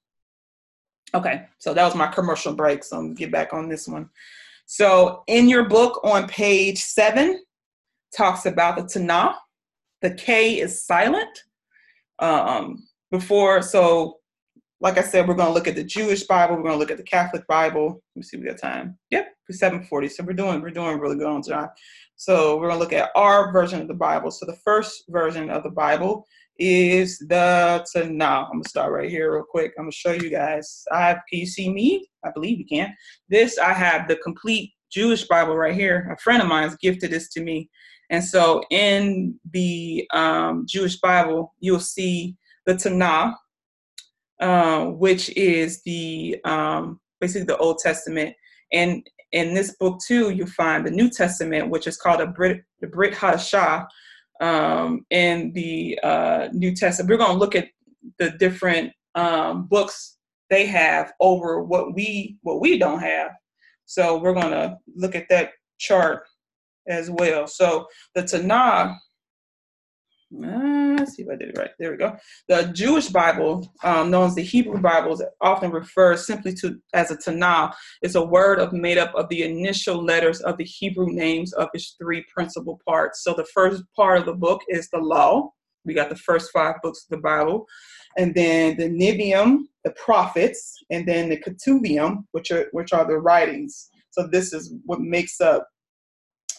Okay, 1.13 1.45
so 1.59 1.73
that 1.73 1.85
was 1.85 1.95
my 1.95 2.07
commercial 2.07 2.53
break. 2.53 2.83
So 2.83 2.97
I'm 2.97 3.03
gonna 3.07 3.15
get 3.15 3.31
back 3.31 3.53
on 3.53 3.69
this 3.69 3.87
one. 3.87 4.09
So 4.65 5.23
in 5.27 5.47
your 5.47 5.69
book 5.69 6.01
on 6.03 6.27
page 6.27 6.79
seven, 6.79 7.41
talks 8.15 8.45
about 8.45 8.75
the 8.75 8.83
Tanakh. 8.83 9.35
The 10.01 10.13
K 10.13 10.59
is 10.59 10.85
silent. 10.85 11.43
Um, 12.19 12.87
before. 13.11 13.61
So, 13.61 14.17
like 14.81 14.97
I 14.97 15.01
said, 15.01 15.27
we're 15.27 15.35
going 15.35 15.49
to 15.49 15.53
look 15.53 15.67
at 15.67 15.75
the 15.75 15.83
Jewish 15.83 16.23
Bible. 16.23 16.55
We're 16.55 16.63
going 16.63 16.75
to 16.75 16.79
look 16.79 16.91
at 16.91 16.97
the 16.97 17.03
Catholic 17.03 17.45
Bible. 17.47 17.87
Let 17.87 18.19
me 18.19 18.23
see, 18.23 18.37
if 18.37 18.43
we 18.43 18.49
got 18.49 18.57
time. 18.57 18.97
Yep, 19.09 19.27
740. 19.49 20.09
So 20.09 20.23
we're 20.23 20.33
doing 20.33 20.61
we're 20.61 20.69
doing 20.71 20.99
really 20.99 21.17
good 21.17 21.27
on 21.27 21.41
time. 21.41 21.69
So 22.17 22.57
we're 22.57 22.67
going 22.67 22.79
to 22.79 22.83
look 22.83 22.93
at 22.93 23.11
our 23.15 23.51
version 23.51 23.81
of 23.81 23.87
the 23.87 23.93
Bible. 23.93 24.31
So 24.31 24.45
the 24.45 24.57
first 24.63 25.05
version 25.09 25.49
of 25.49 25.63
the 25.63 25.69
Bible 25.69 26.25
is 26.57 27.19
the 27.19 27.85
Tanakh. 27.93 28.45
I'm 28.45 28.53
gonna 28.53 28.69
start 28.69 28.93
right 28.93 29.09
here 29.09 29.33
real 29.33 29.43
quick. 29.43 29.73
I'm 29.77 29.85
gonna 29.85 29.91
show 29.91 30.13
you 30.13 30.29
guys. 30.29 30.83
I 30.91 31.07
have. 31.07 31.19
Can 31.29 31.39
you 31.39 31.45
see 31.45 31.69
me? 31.69 32.07
I 32.23 32.31
believe 32.31 32.59
you 32.59 32.65
can. 32.65 32.95
This 33.29 33.57
I 33.57 33.73
have 33.73 34.07
the 34.07 34.15
complete 34.17 34.71
Jewish 34.91 35.27
Bible 35.27 35.57
right 35.57 35.75
here. 35.75 36.09
A 36.11 36.21
friend 36.21 36.41
of 36.41 36.47
mine 36.47 36.63
has 36.63 36.77
gifted 36.77 37.11
this 37.11 37.29
to 37.31 37.43
me, 37.43 37.69
and 38.09 38.23
so 38.23 38.63
in 38.69 39.39
the 39.51 40.07
um, 40.13 40.65
Jewish 40.67 40.97
Bible, 40.97 41.53
you'll 41.59 41.79
see 41.79 42.35
the 42.65 42.73
Tanakh, 42.73 43.35
uh, 44.39 44.85
which 44.85 45.29
is 45.35 45.81
the 45.83 46.37
um, 46.45 46.99
basically 47.19 47.45
the 47.45 47.57
Old 47.57 47.79
Testament. 47.79 48.35
And 48.71 49.07
in 49.31 49.53
this 49.53 49.75
book 49.79 49.99
too, 50.05 50.31
you 50.31 50.45
find 50.45 50.85
the 50.85 50.91
New 50.91 51.09
Testament, 51.09 51.69
which 51.69 51.87
is 51.87 51.97
called 51.97 52.21
a 52.21 52.27
Brit, 52.27 52.63
the 52.81 52.87
Brit 52.87 53.13
Hadashah. 53.13 53.87
Um, 54.41 55.05
in 55.11 55.53
the 55.53 55.97
uh, 56.03 56.49
New 56.51 56.75
Testament, 56.75 57.09
we're 57.09 57.25
going 57.25 57.31
to 57.31 57.39
look 57.39 57.55
at 57.55 57.69
the 58.19 58.31
different 58.31 58.91
um, 59.15 59.65
books 59.67 60.17
they 60.49 60.65
have 60.65 61.13
over 61.21 61.63
what 61.63 61.95
we 61.95 62.37
what 62.41 62.59
we 62.59 62.77
don't 62.77 62.99
have. 62.99 63.31
So 63.85 64.17
we're 64.17 64.33
going 64.33 64.51
to 64.51 64.77
look 64.95 65.15
at 65.15 65.29
that 65.29 65.51
chart 65.77 66.23
as 66.87 67.09
well. 67.09 67.47
So 67.47 67.87
the 68.13 68.23
Tanakh 68.23 68.95
uh, 70.43 70.95
let's 70.97 71.15
see 71.15 71.23
if 71.23 71.29
I 71.29 71.35
did 71.35 71.49
it 71.49 71.57
right. 71.57 71.69
There 71.79 71.91
we 71.91 71.97
go. 71.97 72.17
The 72.49 72.63
Jewish 72.73 73.09
Bible, 73.09 73.71
um, 73.83 74.09
known 74.09 74.27
as 74.27 74.35
the 74.35 74.41
Hebrew 74.41 74.79
Bible, 74.79 75.13
is 75.13 75.23
often 75.39 75.71
referred 75.71 76.19
simply 76.19 76.53
to 76.55 76.79
as 76.93 77.11
a 77.11 77.17
Tanakh. 77.17 77.73
It's 78.01 78.15
a 78.15 78.25
word 78.25 78.59
of 78.59 78.73
made 78.73 78.97
up 78.97 79.13
of 79.15 79.29
the 79.29 79.43
initial 79.43 80.03
letters 80.03 80.41
of 80.41 80.57
the 80.57 80.63
Hebrew 80.63 81.07
names 81.09 81.53
of 81.53 81.69
its 81.73 81.95
three 82.01 82.25
principal 82.33 82.81
parts. 82.87 83.23
So 83.23 83.33
the 83.33 83.45
first 83.53 83.83
part 83.95 84.19
of 84.19 84.25
the 84.25 84.33
book 84.33 84.61
is 84.67 84.89
the 84.89 84.99
Law. 84.99 85.51
We 85.85 85.93
got 85.93 86.09
the 86.09 86.15
first 86.15 86.51
five 86.51 86.75
books 86.81 87.05
of 87.05 87.15
the 87.15 87.21
Bible, 87.21 87.67
and 88.17 88.33
then 88.33 88.75
the 88.77 88.89
Nevi'im, 88.89 89.65
the 89.83 89.91
prophets, 89.91 90.75
and 90.89 91.07
then 91.07 91.29
the 91.29 91.37
Ketuvim, 91.37 92.23
which 92.31 92.49
are 92.51 92.67
which 92.71 92.91
are 92.91 93.05
the 93.05 93.19
writings. 93.19 93.89
So 94.09 94.27
this 94.27 94.53
is 94.53 94.73
what 94.85 95.01
makes 95.01 95.39
up 95.39 95.67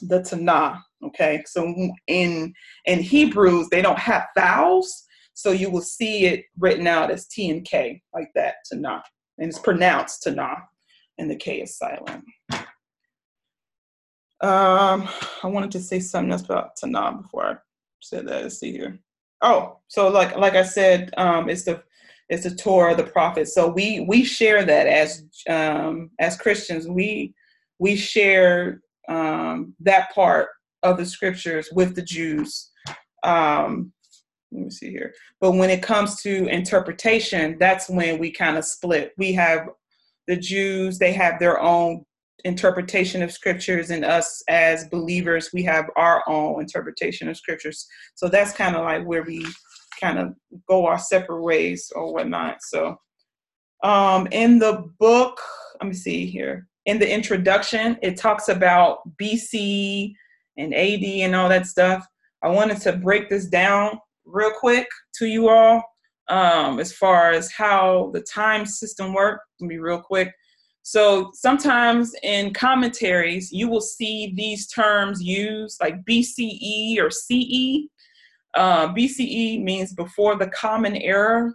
the 0.03 0.21
Tanakh. 0.21 0.81
Okay, 1.05 1.43
so 1.47 1.73
in 2.07 2.53
in 2.87 2.99
Hebrews 3.01 3.69
they 3.71 3.83
don't 3.83 3.99
have 3.99 4.27
vowels, 4.37 5.05
so 5.35 5.51
you 5.51 5.71
will 5.71 5.83
see 5.83 6.27
it 6.27 6.45
written 6.59 6.87
out 6.87 7.11
as 7.11 7.27
T 7.27 7.51
and 7.51 7.65
K 7.65 8.03
like 8.15 8.31
that 8.35 8.57
Tanakh, 8.73 9.03
and 9.39 9.49
it's 9.49 9.59
pronounced 9.59 10.25
Tanakh, 10.25 10.63
and 11.19 11.31
the 11.31 11.37
K 11.37 11.61
is 11.61 11.77
silent. 11.77 12.25
Um, 14.43 15.09
I 15.43 15.47
wanted 15.47 15.71
to 15.73 15.81
say 15.81 15.99
something 16.01 16.33
else 16.33 16.43
about 16.43 16.77
Tanakh 16.77 17.23
before 17.23 17.45
I 17.47 17.57
said 18.01 18.27
that. 18.29 18.43
Let's 18.43 18.59
see 18.59 18.73
here. 18.73 18.99
Oh, 19.43 19.79
so 19.89 20.09
like 20.09 20.37
like 20.37 20.55
I 20.55 20.63
said, 20.63 21.13
um, 21.17 21.49
it's 21.49 21.65
the 21.65 21.83
it's 22.29 22.45
the 22.45 22.55
Torah, 22.55 22.95
the 22.95 23.05
prophets. 23.05 23.55
So 23.55 23.69
we 23.69 24.01
we 24.01 24.25
share 24.25 24.65
that 24.65 24.87
as 24.87 25.25
um, 25.49 26.11
as 26.19 26.37
Christians. 26.37 26.89
We 26.89 27.35
we 27.79 27.97
share 27.97 28.81
um, 29.09 29.75
that 29.81 30.15
part 30.15 30.49
of 30.83 30.97
the 30.97 31.07
scriptures 31.07 31.69
with 31.73 31.95
the 31.95 32.03
Jews. 32.03 32.71
Um, 33.23 33.93
let 34.53 34.65
me 34.65 34.71
see 34.71 34.91
here. 34.91 35.13
But 35.41 35.53
when 35.53 35.71
it 35.71 35.83
comes 35.83 36.23
to 36.23 36.47
interpretation, 36.47 37.57
that's 37.59 37.89
when 37.89 38.19
we 38.19 38.31
kind 38.31 38.57
of 38.57 38.65
split. 38.65 39.13
We 39.19 39.33
have 39.33 39.69
the 40.27 40.37
Jews, 40.37 40.99
they 40.99 41.13
have 41.13 41.39
their 41.39 41.61
own 41.61 42.05
interpretation 42.45 43.23
of 43.23 43.33
scriptures, 43.33 43.91
and 43.91 44.05
us 44.05 44.43
as 44.49 44.89
believers, 44.89 45.51
we 45.53 45.63
have 45.65 45.87
our 45.97 46.23
own 46.29 46.61
interpretation 46.61 47.29
of 47.29 47.37
scriptures. 47.37 47.87
So 48.15 48.29
that's 48.29 48.53
kind 48.53 48.77
of 48.77 48.85
like 48.85 49.05
where 49.05 49.23
we 49.23 49.47
kind 50.01 50.19
of 50.19 50.35
go 50.69 50.87
our 50.87 50.99
separate 50.99 51.43
ways 51.43 51.91
or 51.95 52.13
whatnot. 52.13 52.59
So 52.63 52.97
um, 53.83 54.29
in 54.31 54.59
the 54.59 54.85
book, 54.99 55.41
let 55.81 55.89
me 55.89 55.95
see 55.95 56.27
here. 56.27 56.67
In 56.87 57.01
the 57.01 57.13
introduction, 57.13 57.99
it 58.01 58.17
talks 58.17 58.49
about 58.49 58.99
BC 59.21 60.15
and 60.57 60.73
AD 60.73 61.05
and 61.05 61.35
all 61.35 61.49
that 61.49 61.67
stuff. 61.67 62.07
I 62.43 62.49
wanted 62.49 62.81
to 62.83 62.93
break 62.93 63.29
this 63.29 63.47
down 63.47 63.99
real 64.25 64.53
quick 64.53 64.87
to 65.17 65.27
you 65.27 65.49
all 65.49 65.83
um, 66.29 66.79
as 66.79 66.93
far 66.93 67.33
as 67.33 67.51
how 67.51 68.11
the 68.15 68.21
time 68.21 68.65
system 68.65 69.13
works. 69.13 69.43
worked. 69.61 69.69
Be 69.69 69.79
real 69.79 70.01
quick. 70.01 70.33
So 70.83 71.33
sometimes 71.35 72.13
in 72.23 72.55
commentaries, 72.55 73.51
you 73.51 73.69
will 73.69 73.81
see 73.81 74.33
these 74.37 74.69
terms 74.69 75.21
used 75.21 75.79
like 75.81 76.05
BCE 76.05 77.01
or 77.01 77.11
CE. 77.11 77.89
Uh, 78.55 78.95
BCE 78.95 79.61
means 79.65 79.93
before 79.93 80.37
the 80.37 80.47
common 80.51 80.95
era, 80.95 81.53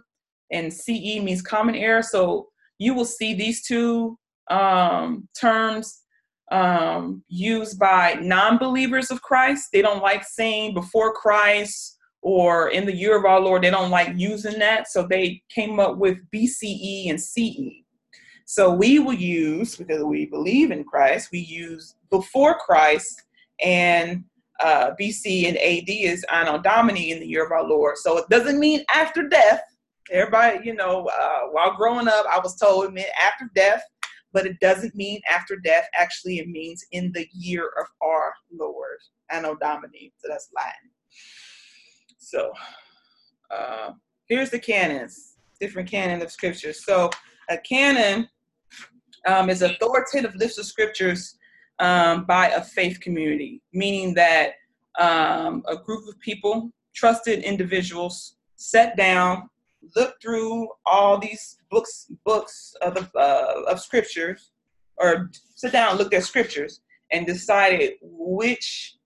and 0.50 0.70
CE 0.70 1.20
means 1.22 1.40
common 1.40 1.74
era. 1.74 2.02
So 2.02 2.48
you 2.78 2.92
will 2.92 3.06
see 3.06 3.32
these 3.32 3.66
two 3.66 4.18
um, 4.50 5.28
terms 5.38 6.02
um, 6.50 7.22
used 7.28 7.78
by 7.78 8.14
non 8.20 8.58
believers 8.58 9.10
of 9.10 9.22
Christ. 9.22 9.68
They 9.72 9.82
don't 9.82 10.02
like 10.02 10.24
saying 10.24 10.74
before 10.74 11.14
Christ 11.14 11.98
or 12.20 12.68
in 12.68 12.86
the 12.86 12.94
year 12.94 13.18
of 13.18 13.24
our 13.24 13.40
Lord. 13.40 13.62
They 13.62 13.70
don't 13.70 13.90
like 13.90 14.12
using 14.16 14.58
that. 14.58 14.88
So 14.88 15.06
they 15.06 15.42
came 15.52 15.80
up 15.80 15.96
with 15.96 16.18
BCE 16.30 17.10
and 17.10 17.20
CE. 17.20 17.82
So 18.44 18.70
we 18.70 18.98
will 18.98 19.14
use, 19.14 19.76
because 19.76 20.02
we 20.04 20.26
believe 20.26 20.70
in 20.70 20.84
Christ, 20.84 21.30
we 21.32 21.38
use 21.38 21.94
before 22.10 22.58
Christ 22.58 23.22
and 23.64 24.24
uh, 24.62 24.90
BC 25.00 25.48
and 25.48 25.56
AD 25.56 25.88
is 25.88 26.24
Anno 26.30 26.58
Domini 26.58 27.10
in 27.10 27.20
the 27.20 27.26
year 27.26 27.44
of 27.44 27.52
our 27.52 27.64
Lord. 27.64 27.96
So 27.96 28.18
it 28.18 28.28
doesn't 28.28 28.60
mean 28.60 28.84
after 28.94 29.28
death. 29.28 29.62
Everybody, 30.10 30.66
you 30.66 30.74
know, 30.74 31.08
uh, 31.18 31.48
while 31.50 31.74
growing 31.76 32.08
up, 32.08 32.26
I 32.30 32.38
was 32.40 32.56
told 32.56 32.84
it 32.84 32.92
meant 32.92 33.08
after 33.20 33.48
death, 33.54 33.82
but 34.32 34.46
it 34.46 34.58
doesn't 34.60 34.94
mean 34.94 35.20
after 35.30 35.56
death. 35.56 35.88
Actually, 35.94 36.38
it 36.38 36.48
means 36.48 36.84
in 36.92 37.12
the 37.12 37.26
year 37.32 37.70
of 37.80 37.86
our 38.02 38.32
Lord, 38.50 38.98
Anno 39.30 39.54
Domini. 39.56 40.12
So 40.18 40.28
that's 40.28 40.48
Latin. 40.54 40.90
So 42.18 42.52
uh, 43.50 43.92
here's 44.26 44.50
the 44.50 44.58
canons, 44.58 45.36
different 45.60 45.90
canon 45.90 46.22
of 46.22 46.30
scriptures. 46.30 46.84
So 46.84 47.10
a 47.50 47.58
canon 47.58 48.28
um, 49.26 49.50
is 49.50 49.62
authoritative 49.62 50.34
list 50.36 50.58
of 50.58 50.66
scriptures 50.66 51.38
um, 51.78 52.24
by 52.24 52.48
a 52.48 52.62
faith 52.62 53.00
community, 53.00 53.60
meaning 53.72 54.14
that 54.14 54.52
um, 54.98 55.62
a 55.68 55.76
group 55.76 56.08
of 56.08 56.18
people, 56.20 56.70
trusted 56.94 57.42
individuals, 57.42 58.36
sat 58.56 58.96
down, 58.96 59.48
looked 59.96 60.22
through 60.22 60.68
all 60.86 61.18
these 61.18 61.58
books, 61.70 62.10
books 62.24 62.74
of, 62.82 63.10
uh, 63.14 63.62
of 63.68 63.80
scriptures, 63.80 64.50
or 64.98 65.30
sit 65.56 65.72
down 65.72 65.90
and 65.90 65.98
looked 65.98 66.14
at 66.14 66.24
scriptures 66.24 66.80
and 67.10 67.26
decided 67.26 67.94
which 68.02 68.96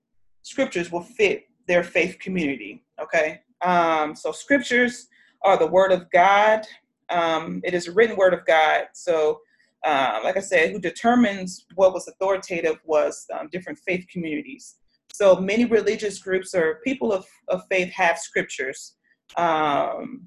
scriptures 0.42 0.92
will 0.92 1.02
fit 1.02 1.44
their 1.66 1.82
faith 1.82 2.18
community. 2.20 2.84
Okay, 3.00 3.40
um, 3.62 4.14
so 4.14 4.32
scriptures 4.32 5.08
are 5.42 5.58
the 5.58 5.66
word 5.66 5.92
of 5.92 6.10
God. 6.10 6.66
Um, 7.10 7.60
it 7.64 7.74
is 7.74 7.88
a 7.88 7.92
written 7.92 8.16
word 8.16 8.34
of 8.34 8.44
God. 8.46 8.86
So 8.94 9.40
um, 9.86 10.24
like 10.24 10.36
I 10.36 10.40
said, 10.40 10.72
who 10.72 10.80
determines 10.80 11.64
what 11.76 11.92
was 11.92 12.08
authoritative 12.08 12.80
was 12.84 13.24
um, 13.38 13.48
different 13.52 13.78
faith 13.78 14.04
communities. 14.10 14.76
So 15.12 15.36
many 15.36 15.64
religious 15.64 16.18
groups 16.18 16.54
or 16.54 16.80
people 16.82 17.12
of, 17.12 17.24
of 17.48 17.62
faith 17.70 17.92
have 17.92 18.18
scriptures. 18.18 18.96
Um, 19.36 20.26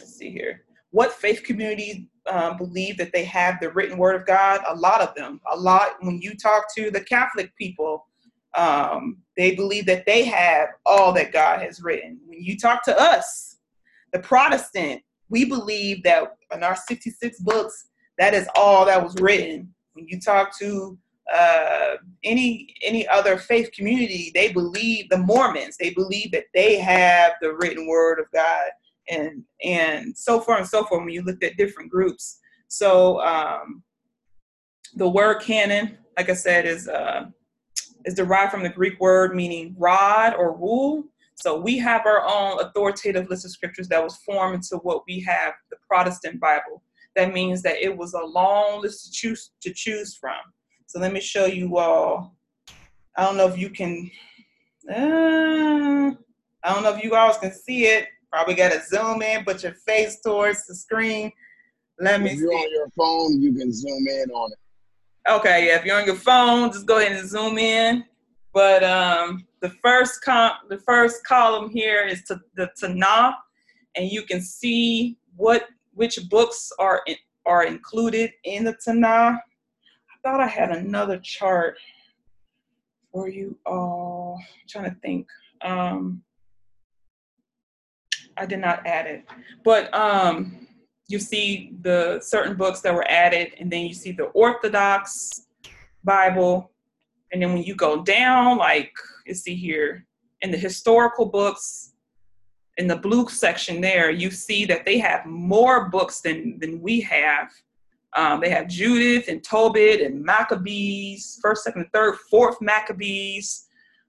let's 0.00 0.14
see 0.14 0.30
here. 0.30 0.64
What 0.90 1.12
faith 1.12 1.42
communities 1.42 2.04
um, 2.26 2.56
believe 2.56 2.96
that 2.98 3.12
they 3.12 3.24
have 3.24 3.58
the 3.60 3.70
written 3.70 3.98
word 3.98 4.16
of 4.16 4.26
God? 4.26 4.60
A 4.68 4.74
lot 4.74 5.00
of 5.00 5.14
them. 5.14 5.40
A 5.50 5.56
lot. 5.56 5.96
When 6.00 6.20
you 6.20 6.34
talk 6.34 6.74
to 6.76 6.90
the 6.90 7.02
Catholic 7.02 7.54
people, 7.56 8.06
um, 8.56 9.18
they 9.36 9.54
believe 9.54 9.86
that 9.86 10.06
they 10.06 10.24
have 10.24 10.70
all 10.86 11.12
that 11.12 11.32
God 11.32 11.60
has 11.60 11.82
written. 11.82 12.18
When 12.26 12.42
you 12.42 12.58
talk 12.58 12.82
to 12.84 12.98
us, 12.98 13.58
the 14.12 14.18
Protestant, 14.18 15.02
we 15.28 15.44
believe 15.44 16.02
that 16.04 16.36
in 16.52 16.62
our 16.62 16.76
66 16.76 17.40
books, 17.40 17.88
that 18.18 18.34
is 18.34 18.48
all 18.56 18.86
that 18.86 19.02
was 19.02 19.14
written. 19.20 19.72
When 19.92 20.08
you 20.08 20.20
talk 20.20 20.58
to 20.58 20.98
uh, 21.32 21.96
any 22.24 22.74
any 22.82 23.06
other 23.08 23.36
faith 23.36 23.70
community, 23.72 24.30
they 24.34 24.52
believe 24.52 25.10
the 25.10 25.18
Mormons. 25.18 25.76
They 25.76 25.90
believe 25.90 26.32
that 26.32 26.46
they 26.54 26.78
have 26.78 27.32
the 27.42 27.52
written 27.54 27.86
word 27.86 28.18
of 28.18 28.26
God, 28.32 28.70
and 29.10 29.44
and 29.64 30.16
so 30.16 30.40
far 30.40 30.58
and 30.58 30.66
so 30.66 30.84
forth. 30.84 31.02
When 31.02 31.10
you 31.10 31.22
looked 31.22 31.44
at 31.44 31.56
different 31.56 31.90
groups, 31.90 32.38
so 32.68 33.20
um, 33.20 33.82
the 34.94 35.08
word 35.08 35.40
canon, 35.40 35.98
like 36.16 36.28
I 36.28 36.34
said, 36.34 36.66
is 36.66 36.88
uh, 36.88 37.26
is 38.04 38.14
derived 38.14 38.52
from 38.52 38.62
the 38.62 38.68
Greek 38.68 39.00
word 39.00 39.34
meaning 39.34 39.74
rod 39.78 40.34
or 40.34 40.56
rule. 40.56 41.04
So 41.34 41.60
we 41.60 41.78
have 41.78 42.04
our 42.04 42.26
own 42.26 42.60
authoritative 42.60 43.30
list 43.30 43.44
of 43.44 43.52
scriptures 43.52 43.86
that 43.88 44.02
was 44.02 44.16
formed 44.16 44.56
into 44.56 44.76
what 44.78 45.04
we 45.06 45.20
have, 45.20 45.54
the 45.70 45.76
Protestant 45.88 46.40
Bible 46.40 46.82
that 47.18 47.32
means 47.34 47.62
that 47.62 47.82
it 47.82 47.94
was 47.94 48.14
a 48.14 48.24
long 48.24 48.80
list 48.80 49.06
to 49.06 49.12
choose 49.12 49.50
to 49.60 49.72
choose 49.74 50.16
from. 50.16 50.38
So 50.86 51.00
let 51.00 51.12
me 51.12 51.20
show 51.20 51.46
you 51.46 51.76
all. 51.76 52.36
I 53.16 53.24
don't 53.24 53.36
know 53.36 53.48
if 53.48 53.58
you 53.58 53.70
can. 53.70 54.10
Uh, 54.88 56.14
I 56.64 56.72
don't 56.72 56.82
know 56.82 56.94
if 56.94 57.02
you 57.02 57.10
guys 57.10 57.36
can 57.38 57.52
see 57.52 57.86
it. 57.86 58.06
Probably 58.32 58.54
got 58.54 58.72
to 58.72 58.82
zoom 58.82 59.22
in, 59.22 59.44
put 59.44 59.62
your 59.62 59.72
face 59.72 60.20
towards 60.20 60.66
the 60.66 60.74
screen. 60.74 61.32
Let 61.98 62.20
me. 62.20 62.30
If 62.30 62.38
you're 62.38 62.52
see. 62.52 62.56
on 62.56 62.72
your 62.72 62.88
phone, 62.96 63.40
you 63.40 63.54
can 63.54 63.72
zoom 63.72 64.06
in 64.06 64.30
on 64.30 64.50
it. 64.52 65.30
Okay, 65.30 65.66
yeah. 65.66 65.76
If 65.76 65.84
you're 65.84 65.98
on 65.98 66.06
your 66.06 66.14
phone, 66.14 66.70
just 66.72 66.86
go 66.86 66.98
ahead 66.98 67.12
and 67.12 67.28
zoom 67.28 67.58
in. 67.58 68.04
But 68.52 68.82
um, 68.84 69.46
the 69.60 69.70
first 69.82 70.22
com- 70.22 70.58
the 70.68 70.78
first 70.78 71.24
column 71.24 71.70
here 71.70 72.04
is 72.06 72.24
to 72.24 72.40
the 72.56 72.70
Tanakh, 72.80 73.34
and 73.96 74.10
you 74.10 74.22
can 74.22 74.40
see 74.40 75.18
what 75.36 75.66
which 75.94 76.18
books 76.28 76.70
are 76.78 77.02
in, 77.06 77.16
are 77.46 77.64
included 77.66 78.32
in 78.44 78.64
the 78.64 78.74
Tanakh. 78.74 79.38
I 79.38 80.16
thought 80.22 80.40
I 80.40 80.46
had 80.46 80.70
another 80.70 81.18
chart 81.18 81.76
for 83.12 83.28
you 83.28 83.56
all. 83.66 84.38
I'm 84.38 84.68
trying 84.68 84.90
to 84.90 84.96
think. 85.00 85.26
Um, 85.62 86.22
I 88.38 88.46
did 88.46 88.60
not 88.60 88.86
add 88.86 89.06
it, 89.06 89.24
but 89.64 89.92
um, 89.94 90.66
you 91.08 91.18
see 91.18 91.72
the 91.80 92.20
certain 92.20 92.56
books 92.56 92.80
that 92.80 92.94
were 92.94 93.08
added, 93.08 93.52
and 93.58 93.70
then 93.70 93.86
you 93.86 93.94
see 93.94 94.12
the 94.12 94.26
Orthodox 94.26 95.46
Bible, 96.04 96.70
and 97.32 97.42
then 97.42 97.52
when 97.52 97.62
you 97.62 97.74
go 97.74 98.02
down, 98.02 98.58
like 98.58 98.92
you 99.26 99.34
see 99.34 99.54
here 99.54 100.06
in 100.40 100.50
the 100.50 100.56
historical 100.56 101.26
books, 101.26 101.92
in 102.76 102.86
the 102.86 102.96
blue 102.96 103.28
section 103.28 103.80
there, 103.80 104.10
you 104.10 104.30
see 104.30 104.64
that 104.64 104.84
they 104.84 104.98
have 104.98 105.26
more 105.26 105.88
books 105.88 106.20
than, 106.20 106.58
than 106.60 106.80
we 106.80 107.00
have. 107.00 107.48
Um, 108.16 108.40
they 108.40 108.50
have 108.50 108.68
Judith 108.68 109.28
and 109.28 109.42
Tobit 109.42 110.00
and 110.00 110.22
Maccabees, 110.22 111.38
first, 111.42 111.64
second, 111.64 111.86
third, 111.92 112.16
fourth 112.30 112.60
Maccabees. 112.60 113.66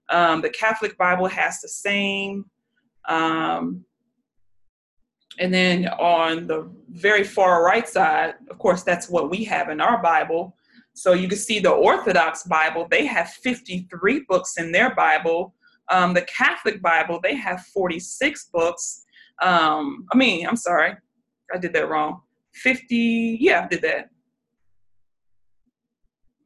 Um, 0.08 0.40
the 0.40 0.50
Catholic 0.50 0.96
Bible 0.96 1.26
has 1.26 1.60
the 1.60 1.68
same. 1.68 2.44
Um, 3.08 3.84
and 5.38 5.52
then 5.54 5.88
on 5.88 6.46
the 6.46 6.70
very 6.90 7.24
far 7.24 7.64
right 7.64 7.88
side, 7.88 8.34
of 8.50 8.58
course, 8.58 8.82
that's 8.82 9.08
what 9.08 9.30
we 9.30 9.44
have 9.44 9.68
in 9.70 9.80
our 9.80 10.02
Bible. 10.02 10.56
So 10.94 11.12
you 11.12 11.28
can 11.28 11.38
see 11.38 11.60
the 11.60 11.70
Orthodox 11.70 12.42
Bible, 12.42 12.86
they 12.90 13.06
have 13.06 13.30
53 13.30 14.24
books 14.28 14.58
in 14.58 14.72
their 14.72 14.94
Bible. 14.94 15.54
Um, 15.90 16.14
the 16.14 16.22
Catholic 16.22 16.82
Bible, 16.82 17.20
they 17.22 17.34
have 17.36 17.62
46 17.66 18.50
books. 18.52 19.04
Um, 19.42 20.06
I 20.12 20.16
mean, 20.16 20.46
I'm 20.46 20.56
sorry, 20.56 20.94
I 21.54 21.58
did 21.58 21.72
that 21.74 21.88
wrong. 21.88 22.20
50, 22.54 23.38
yeah, 23.40 23.64
I 23.64 23.68
did 23.68 23.82
that. 23.82 24.10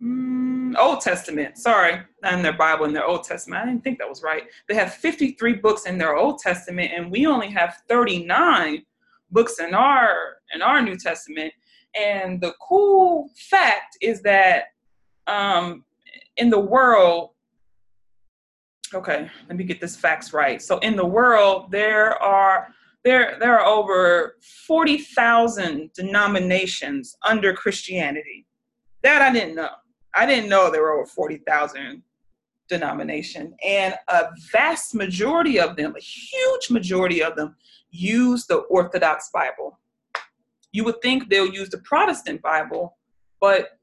Mm, 0.02 0.33
Old 0.76 1.00
Testament, 1.00 1.58
sorry, 1.58 2.00
not 2.22 2.34
in 2.34 2.42
their 2.42 2.56
Bible, 2.56 2.84
in 2.86 2.92
their 2.92 3.06
Old 3.06 3.24
Testament. 3.24 3.62
I 3.62 3.66
didn't 3.66 3.84
think 3.84 3.98
that 3.98 4.08
was 4.08 4.22
right. 4.22 4.44
They 4.68 4.74
have 4.74 4.94
53 4.94 5.54
books 5.54 5.86
in 5.86 5.98
their 5.98 6.16
Old 6.16 6.38
Testament, 6.38 6.92
and 6.94 7.10
we 7.10 7.26
only 7.26 7.50
have 7.50 7.82
39 7.88 8.82
books 9.30 9.58
in 9.58 9.74
our 9.74 10.36
in 10.54 10.62
our 10.62 10.80
New 10.80 10.96
Testament. 10.96 11.52
And 11.94 12.40
the 12.40 12.54
cool 12.60 13.30
fact 13.50 13.96
is 14.00 14.22
that 14.22 14.64
um, 15.26 15.84
in 16.36 16.50
the 16.50 16.60
world, 16.60 17.30
okay, 18.92 19.30
let 19.48 19.56
me 19.56 19.64
get 19.64 19.80
this 19.80 19.96
facts 19.96 20.32
right. 20.32 20.60
So 20.60 20.78
in 20.78 20.96
the 20.96 21.06
world, 21.06 21.70
there 21.70 22.20
are 22.22 22.68
there 23.04 23.36
there 23.38 23.58
are 23.58 23.66
over 23.66 24.36
40,000 24.66 25.92
denominations 25.92 27.16
under 27.26 27.52
Christianity. 27.52 28.46
That 29.02 29.20
I 29.20 29.32
didn't 29.32 29.56
know. 29.56 29.68
I 30.14 30.26
didn't 30.26 30.48
know 30.48 30.70
there 30.70 30.82
were 30.82 30.92
over 30.92 31.06
40,000 31.06 32.02
denomination 32.68 33.54
and 33.64 33.94
a 34.08 34.26
vast 34.52 34.94
majority 34.94 35.60
of 35.60 35.76
them, 35.76 35.94
a 35.96 36.00
huge 36.00 36.70
majority 36.70 37.22
of 37.22 37.36
them 37.36 37.56
use 37.90 38.46
the 38.46 38.56
Orthodox 38.56 39.30
Bible. 39.32 39.78
You 40.72 40.84
would 40.84 41.00
think 41.02 41.28
they'll 41.28 41.52
use 41.52 41.68
the 41.68 41.78
Protestant 41.78 42.42
Bible, 42.42 42.96
but 43.40 43.78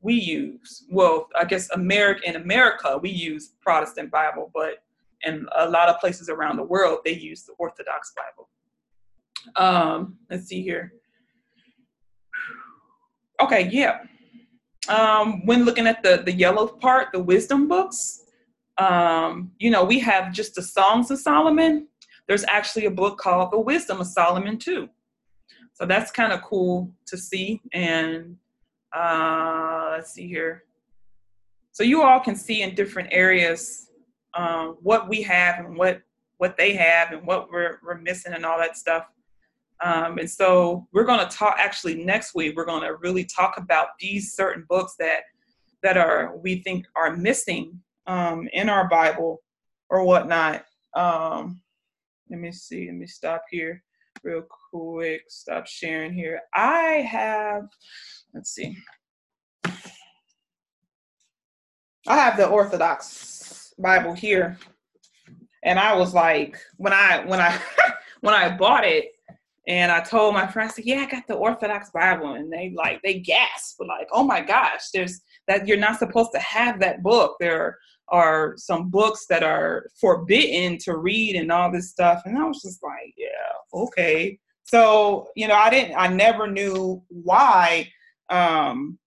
we 0.00 0.14
use. 0.14 0.84
Well, 0.90 1.28
I 1.36 1.44
guess 1.44 1.68
America 1.70 2.28
in 2.28 2.36
America 2.36 2.98
we 3.02 3.10
use 3.10 3.54
Protestant 3.60 4.10
Bible, 4.10 4.50
but 4.54 4.84
in 5.22 5.46
a 5.56 5.68
lot 5.68 5.88
of 5.88 5.98
places 5.98 6.28
around 6.28 6.56
the 6.56 6.62
world 6.62 7.00
they 7.04 7.14
use 7.14 7.42
the 7.42 7.54
Orthodox 7.54 8.12
Bible. 8.14 8.48
Um, 9.56 10.18
let's 10.30 10.46
see 10.46 10.62
here. 10.62 10.92
Okay, 13.40 13.68
yeah. 13.70 14.02
Um, 14.88 15.44
when 15.46 15.64
looking 15.64 15.86
at 15.86 16.02
the 16.02 16.22
the 16.24 16.32
yellow 16.32 16.66
part, 16.66 17.08
the 17.12 17.22
wisdom 17.22 17.68
books, 17.68 18.24
um, 18.78 19.52
you 19.58 19.70
know, 19.70 19.84
we 19.84 19.98
have 20.00 20.32
just 20.32 20.54
the 20.54 20.62
Songs 20.62 21.10
of 21.10 21.18
Solomon. 21.18 21.88
There's 22.28 22.44
actually 22.48 22.86
a 22.86 22.90
book 22.90 23.18
called 23.18 23.52
The 23.52 23.60
Wisdom 23.60 24.00
of 24.00 24.06
Solomon 24.06 24.58
too. 24.58 24.88
So 25.74 25.86
that's 25.86 26.10
kind 26.10 26.32
of 26.32 26.42
cool 26.42 26.90
to 27.06 27.16
see. 27.16 27.60
And 27.72 28.36
uh, 28.94 29.90
let's 29.92 30.12
see 30.12 30.26
here. 30.26 30.64
So 31.72 31.82
you 31.82 32.02
all 32.02 32.20
can 32.20 32.34
see 32.34 32.62
in 32.62 32.74
different 32.74 33.10
areas 33.12 33.90
um, 34.34 34.76
what 34.82 35.08
we 35.08 35.22
have 35.22 35.64
and 35.64 35.76
what 35.76 36.02
what 36.38 36.56
they 36.56 36.74
have 36.74 37.12
and 37.12 37.26
what 37.26 37.50
we're 37.50 37.78
we're 37.82 37.98
missing 37.98 38.32
and 38.32 38.44
all 38.44 38.58
that 38.58 38.76
stuff. 38.76 39.06
Um, 39.84 40.18
and 40.18 40.30
so 40.30 40.86
we're 40.92 41.04
going 41.04 41.26
to 41.26 41.36
talk. 41.36 41.56
Actually, 41.58 42.04
next 42.04 42.34
week 42.34 42.56
we're 42.56 42.64
going 42.64 42.82
to 42.82 42.96
really 42.96 43.24
talk 43.24 43.58
about 43.58 43.88
these 44.00 44.34
certain 44.34 44.64
books 44.68 44.94
that 44.98 45.20
that 45.82 45.96
are 45.96 46.36
we 46.42 46.62
think 46.62 46.86
are 46.96 47.16
missing 47.16 47.80
um, 48.06 48.48
in 48.52 48.68
our 48.68 48.88
Bible 48.88 49.42
or 49.90 50.04
whatnot. 50.04 50.64
Um, 50.94 51.60
let 52.30 52.40
me 52.40 52.52
see. 52.52 52.86
Let 52.86 52.96
me 52.96 53.06
stop 53.06 53.42
here 53.50 53.82
real 54.22 54.44
quick. 54.72 55.22
Stop 55.28 55.66
sharing 55.66 56.12
here. 56.12 56.40
I 56.54 57.06
have. 57.08 57.68
Let's 58.34 58.50
see. 58.50 58.76
I 62.08 62.16
have 62.16 62.36
the 62.36 62.46
Orthodox 62.46 63.74
Bible 63.78 64.14
here, 64.14 64.58
and 65.62 65.78
I 65.78 65.94
was 65.94 66.14
like, 66.14 66.58
when 66.76 66.92
I 66.92 67.24
when 67.26 67.40
I 67.40 67.58
when 68.20 68.34
I 68.34 68.56
bought 68.56 68.84
it, 68.84 69.15
and 69.66 69.90
I 69.90 70.00
told 70.00 70.34
my 70.34 70.46
friends, 70.46 70.78
"Yeah, 70.78 71.00
I 71.00 71.06
got 71.06 71.26
the 71.26 71.34
Orthodox 71.34 71.90
Bible," 71.90 72.34
and 72.34 72.52
they 72.52 72.72
like 72.76 73.00
they 73.02 73.20
gasped, 73.20 73.80
like, 73.80 74.08
"Oh 74.12 74.22
my 74.22 74.40
gosh, 74.40 74.90
there's 74.94 75.20
that 75.48 75.66
you're 75.66 75.76
not 75.76 75.98
supposed 75.98 76.32
to 76.32 76.38
have 76.40 76.78
that 76.80 77.02
book. 77.02 77.36
There 77.40 77.78
are 78.08 78.54
some 78.56 78.90
books 78.90 79.26
that 79.28 79.42
are 79.42 79.88
forbidden 80.00 80.78
to 80.78 80.96
read 80.96 81.36
and 81.36 81.50
all 81.50 81.72
this 81.72 81.90
stuff." 81.90 82.22
And 82.24 82.38
I 82.38 82.44
was 82.44 82.62
just 82.62 82.82
like, 82.82 83.12
"Yeah, 83.16 83.80
okay." 83.80 84.38
So 84.64 85.28
you 85.36 85.48
know, 85.48 85.54
I 85.54 85.70
didn't, 85.70 85.96
I 85.96 86.08
never 86.08 86.46
knew 86.46 87.02
why. 87.08 87.90
Um, 88.30 88.98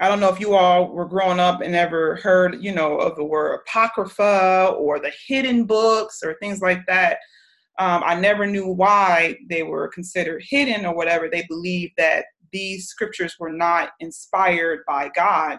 I 0.00 0.08
don't 0.08 0.20
know 0.20 0.28
if 0.28 0.40
you 0.40 0.54
all 0.54 0.92
were 0.92 1.06
growing 1.06 1.38
up 1.38 1.60
and 1.60 1.74
ever 1.74 2.16
heard, 2.16 2.62
you 2.62 2.74
know, 2.74 2.98
of 2.98 3.16
the 3.16 3.24
word 3.24 3.60
apocrypha 3.60 4.74
or 4.76 4.98
the 4.98 5.12
hidden 5.28 5.64
books 5.64 6.20
or 6.24 6.34
things 6.34 6.60
like 6.60 6.84
that. 6.86 7.18
Um, 7.78 8.02
I 8.04 8.14
never 8.14 8.46
knew 8.46 8.68
why 8.68 9.36
they 9.48 9.62
were 9.62 9.88
considered 9.88 10.44
hidden 10.48 10.86
or 10.86 10.94
whatever. 10.94 11.28
They 11.28 11.44
believed 11.48 11.94
that 11.98 12.26
these 12.52 12.88
scriptures 12.88 13.34
were 13.38 13.52
not 13.52 13.90
inspired 14.00 14.80
by 14.86 15.10
God. 15.14 15.58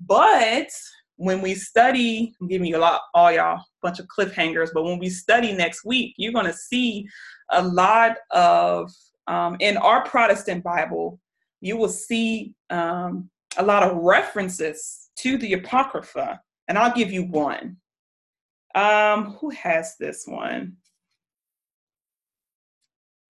But 0.00 0.68
when 1.16 1.40
we 1.40 1.54
study, 1.54 2.34
I'm 2.40 2.48
giving 2.48 2.66
you 2.66 2.76
a 2.76 2.78
lot, 2.78 3.00
all 3.14 3.32
y'all, 3.32 3.64
bunch 3.82 3.98
of 3.98 4.06
cliffhangers. 4.06 4.70
But 4.74 4.84
when 4.84 4.98
we 4.98 5.08
study 5.08 5.52
next 5.52 5.84
week, 5.84 6.14
you're 6.18 6.32
going 6.32 6.46
to 6.46 6.52
see 6.52 7.06
a 7.50 7.62
lot 7.62 8.16
of 8.30 8.92
um, 9.26 9.56
in 9.60 9.76
our 9.76 10.04
Protestant 10.04 10.62
Bible. 10.62 11.18
You 11.60 11.76
will 11.76 11.88
see 11.88 12.54
um, 12.70 13.30
a 13.56 13.62
lot 13.62 13.82
of 13.82 13.96
references 13.96 15.10
to 15.16 15.38
the 15.38 15.54
Apocrypha, 15.54 16.40
and 16.68 16.76
I'll 16.76 16.94
give 16.94 17.12
you 17.12 17.24
one. 17.24 17.76
Um, 18.74 19.36
who 19.40 19.50
has 19.50 19.96
this 19.98 20.24
one? 20.26 20.76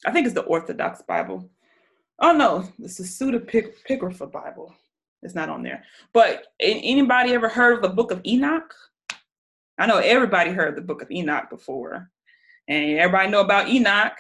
I 0.05 0.11
think 0.11 0.26
it's 0.26 0.34
the 0.34 0.42
Orthodox 0.42 1.02
Bible. 1.02 1.48
Oh 2.20 2.32
no, 2.32 2.68
it's 2.78 2.98
the 2.98 3.05
Pseudepigrapha 3.05 4.30
Bible. 4.30 4.74
It's 5.22 5.34
not 5.34 5.48
on 5.48 5.62
there. 5.62 5.84
But 6.12 6.48
anybody 6.61 7.32
ever 7.32 7.48
heard 7.48 7.76
of 7.76 7.82
the 7.82 7.88
Book 7.88 8.11
of 8.11 8.20
Enoch? 8.26 8.74
I 9.78 9.86
know 9.86 9.98
everybody 9.98 10.50
heard 10.50 10.76
the 10.76 10.82
Book 10.82 11.02
of 11.02 11.11
Enoch 11.11 11.50
before, 11.50 12.11
and 12.68 12.98
everybody 12.98 13.30
know 13.30 13.40
about 13.40 13.68
Enoch. 13.68 14.12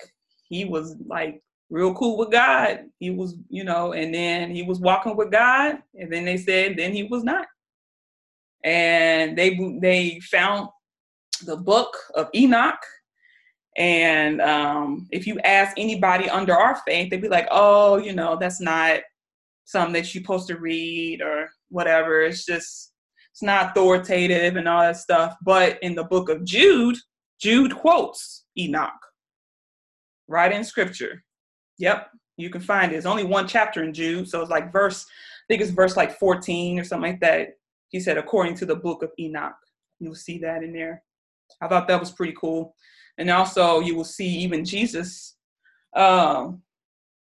He 0.48 0.64
was 0.64 0.96
like 1.06 1.42
real 1.70 1.94
cool 1.94 2.16
with 2.16 2.30
God. 2.30 2.86
He 2.98 3.10
was, 3.10 3.36
you 3.48 3.64
know, 3.64 3.92
and 3.92 4.14
then 4.14 4.50
he 4.50 4.62
was 4.62 4.80
walking 4.80 5.16
with 5.16 5.30
God, 5.30 5.78
and 5.94 6.12
then 6.12 6.24
they 6.24 6.38
said 6.38 6.76
then 6.76 6.92
he 6.92 7.04
was 7.04 7.22
not. 7.22 7.46
And 8.64 9.36
they 9.36 9.58
they 9.80 10.20
found 10.20 10.70
the 11.44 11.56
book 11.56 11.96
of 12.14 12.28
Enoch 12.34 12.78
and 13.76 14.40
um, 14.40 15.08
if 15.10 15.26
you 15.26 15.38
ask 15.40 15.76
anybody 15.76 16.30
under 16.30 16.54
our 16.54 16.76
faith, 16.86 17.10
they'd 17.10 17.20
be 17.20 17.28
like, 17.28 17.48
oh, 17.50 17.96
you 17.96 18.12
know, 18.12 18.36
that's 18.36 18.60
not 18.60 19.00
something 19.64 19.92
that 19.94 20.14
you're 20.14 20.22
supposed 20.22 20.46
to 20.48 20.58
read 20.58 21.20
or 21.20 21.48
whatever. 21.70 22.22
It's 22.22 22.44
just, 22.44 22.92
it's 23.32 23.42
not 23.42 23.70
authoritative 23.70 24.56
and 24.56 24.68
all 24.68 24.82
that 24.82 24.96
stuff. 24.96 25.34
But 25.42 25.78
in 25.82 25.96
the 25.96 26.04
book 26.04 26.28
of 26.28 26.44
Jude, 26.44 26.96
Jude 27.40 27.74
quotes 27.74 28.44
Enoch 28.56 28.92
right 30.28 30.52
in 30.52 30.62
scripture. 30.62 31.24
Yep, 31.78 32.08
you 32.36 32.50
can 32.50 32.60
find 32.60 32.92
it. 32.92 32.96
It's 32.96 33.06
only 33.06 33.24
one 33.24 33.48
chapter 33.48 33.82
in 33.82 33.92
Jude. 33.92 34.28
So 34.28 34.40
it's 34.40 34.50
like 34.50 34.72
verse, 34.72 35.04
I 35.04 35.44
think 35.48 35.62
it's 35.62 35.72
verse 35.72 35.96
like 35.96 36.16
14 36.18 36.78
or 36.78 36.84
something 36.84 37.10
like 37.10 37.20
that. 37.20 37.48
He 37.88 37.98
said, 37.98 38.18
according 38.18 38.54
to 38.56 38.66
the 38.66 38.76
book 38.76 39.02
of 39.02 39.10
Enoch. 39.18 39.54
You'll 39.98 40.14
see 40.14 40.38
that 40.38 40.62
in 40.62 40.72
there. 40.72 41.02
I 41.60 41.68
thought 41.68 41.88
that 41.88 42.00
was 42.00 42.12
pretty 42.12 42.34
cool 42.40 42.74
and 43.18 43.30
also 43.30 43.80
you 43.80 43.96
will 43.96 44.04
see 44.04 44.26
even 44.26 44.64
Jesus. 44.64 45.36
Um, 45.94 46.62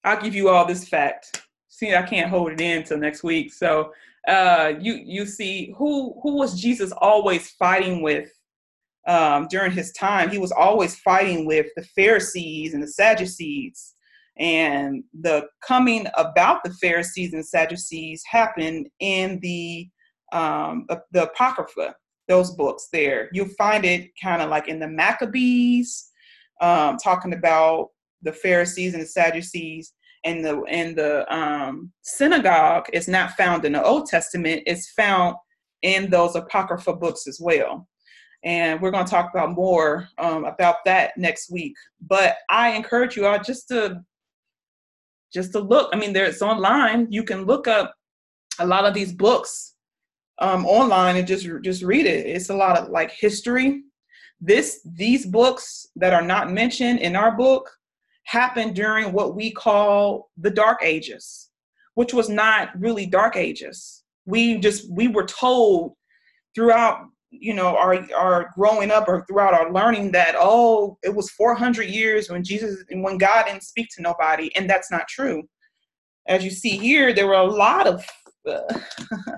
I'll 0.04 0.20
give 0.20 0.34
you 0.34 0.48
all 0.48 0.66
this 0.66 0.88
fact. 0.88 1.42
See, 1.68 1.94
I 1.94 2.02
can't 2.02 2.30
hold 2.30 2.52
it 2.52 2.60
in 2.60 2.84
till 2.84 2.98
next 2.98 3.22
week. 3.22 3.52
So 3.52 3.92
uh, 4.26 4.74
you 4.80 4.94
you 4.94 5.26
see 5.26 5.74
who 5.76 6.18
who 6.22 6.36
was 6.36 6.60
Jesus 6.60 6.92
always 6.98 7.50
fighting 7.50 8.02
with 8.02 8.30
um, 9.06 9.46
during 9.48 9.72
his 9.72 9.92
time? 9.92 10.30
He 10.30 10.38
was 10.38 10.52
always 10.52 10.96
fighting 10.96 11.46
with 11.46 11.66
the 11.76 11.84
Pharisees 11.94 12.74
and 12.74 12.82
the 12.82 12.88
Sadducees. 12.88 13.94
And 14.38 15.04
the 15.18 15.46
coming 15.66 16.06
about 16.16 16.62
the 16.62 16.74
Pharisees 16.74 17.32
and 17.32 17.46
Sadducees 17.46 18.22
happened 18.30 18.88
in 19.00 19.38
the 19.40 19.88
um, 20.32 20.86
the 21.12 21.24
Apocrypha, 21.24 21.94
those 22.28 22.50
books 22.52 22.88
there. 22.92 23.28
You'll 23.32 23.48
find 23.58 23.84
it 23.84 24.10
kind 24.22 24.42
of 24.42 24.50
like 24.50 24.68
in 24.68 24.78
the 24.78 24.88
Maccabees, 24.88 26.10
um, 26.60 26.96
talking 26.96 27.32
about 27.32 27.90
the 28.22 28.32
Pharisees 28.32 28.94
and 28.94 29.02
the 29.02 29.06
Sadducees. 29.06 29.92
And 30.24 30.44
the 30.44 30.60
and 30.68 30.96
the 30.96 31.32
um, 31.32 31.92
synagogue 32.02 32.86
is 32.92 33.06
not 33.06 33.36
found 33.36 33.64
in 33.64 33.72
the 33.72 33.84
Old 33.84 34.06
Testament. 34.06 34.64
It's 34.66 34.90
found 34.90 35.36
in 35.82 36.10
those 36.10 36.34
apocrypha 36.34 36.94
books 36.94 37.28
as 37.28 37.38
well. 37.40 37.86
And 38.42 38.80
we're 38.80 38.90
going 38.90 39.04
to 39.04 39.10
talk 39.10 39.30
about 39.32 39.54
more 39.54 40.08
um, 40.18 40.44
about 40.44 40.76
that 40.84 41.16
next 41.16 41.48
week. 41.52 41.74
But 42.00 42.38
I 42.50 42.70
encourage 42.70 43.16
you 43.16 43.26
all 43.26 43.38
just 43.38 43.68
to 43.68 44.00
just 45.32 45.52
to 45.52 45.60
look. 45.60 45.90
I 45.92 45.96
mean, 45.96 46.12
there's 46.12 46.42
online. 46.42 47.06
You 47.08 47.22
can 47.22 47.44
look 47.44 47.68
up 47.68 47.94
a 48.58 48.66
lot 48.66 48.84
of 48.84 48.94
these 48.94 49.12
books 49.12 49.75
um, 50.38 50.66
online 50.66 51.16
and 51.16 51.26
just 51.26 51.48
just 51.62 51.82
read 51.82 52.06
it. 52.06 52.26
It's 52.26 52.50
a 52.50 52.54
lot 52.54 52.78
of 52.78 52.88
like 52.88 53.10
history. 53.10 53.82
This 54.40 54.80
these 54.84 55.26
books 55.26 55.86
that 55.96 56.12
are 56.12 56.22
not 56.22 56.52
mentioned 56.52 57.00
in 57.00 57.16
our 57.16 57.36
book 57.36 57.70
happened 58.24 58.74
during 58.74 59.12
what 59.12 59.34
we 59.34 59.50
call 59.50 60.30
the 60.36 60.50
Dark 60.50 60.80
Ages, 60.82 61.50
which 61.94 62.12
was 62.12 62.28
not 62.28 62.78
really 62.78 63.06
Dark 63.06 63.36
Ages. 63.36 64.04
We 64.26 64.58
just 64.58 64.90
we 64.92 65.08
were 65.08 65.26
told 65.26 65.94
throughout 66.54 67.06
you 67.30 67.54
know 67.54 67.76
our 67.76 68.06
our 68.14 68.50
growing 68.54 68.90
up 68.90 69.08
or 69.08 69.24
throughout 69.26 69.54
our 69.54 69.72
learning 69.72 70.12
that 70.12 70.34
oh 70.38 70.96
it 71.02 71.14
was 71.14 71.28
400 71.30 71.88
years 71.88 72.30
when 72.30 72.44
jesus 72.44 72.82
when 72.92 73.18
god 73.18 73.46
didn't 73.46 73.64
speak 73.64 73.88
to 73.94 74.02
nobody 74.02 74.54
and 74.56 74.70
that's 74.70 74.90
not 74.90 75.08
true 75.08 75.42
as 76.28 76.44
you 76.44 76.50
see 76.50 76.78
here 76.78 77.12
there 77.12 77.26
were 77.26 77.34
a 77.34 77.44
lot 77.44 77.86
of 77.86 78.06
uh, 78.48 78.60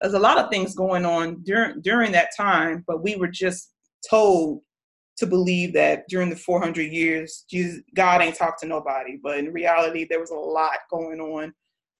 there's 0.00 0.14
a 0.14 0.18
lot 0.18 0.38
of 0.38 0.50
things 0.50 0.74
going 0.74 1.04
on 1.04 1.42
during 1.42 1.80
during 1.80 2.12
that 2.12 2.30
time, 2.36 2.84
but 2.86 3.02
we 3.02 3.16
were 3.16 3.28
just 3.28 3.72
told 4.08 4.60
to 5.16 5.26
believe 5.26 5.72
that 5.72 6.04
during 6.08 6.28
the 6.28 6.36
400 6.36 6.90
years, 6.90 7.44
Jesus, 7.48 7.80
God 7.94 8.20
ain't 8.20 8.34
talked 8.34 8.60
to 8.60 8.66
nobody. 8.66 9.18
But 9.22 9.38
in 9.38 9.52
reality, 9.52 10.06
there 10.08 10.18
was 10.18 10.30
a 10.30 10.34
lot 10.34 10.78
going 10.90 11.20
on 11.20 11.54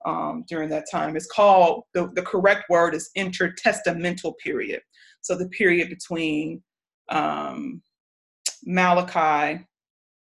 um, 0.04 0.44
during 0.48 0.68
that 0.70 0.90
time. 0.90 1.16
It's 1.16 1.30
called 1.30 1.84
the, 1.94 2.10
the 2.14 2.22
correct 2.22 2.64
word 2.68 2.94
is 2.94 3.10
intertestamental 3.16 4.34
period. 4.42 4.82
So 5.20 5.36
the 5.36 5.48
period 5.50 5.88
between 5.90 6.62
um, 7.08 7.82
Malachi 8.64 9.64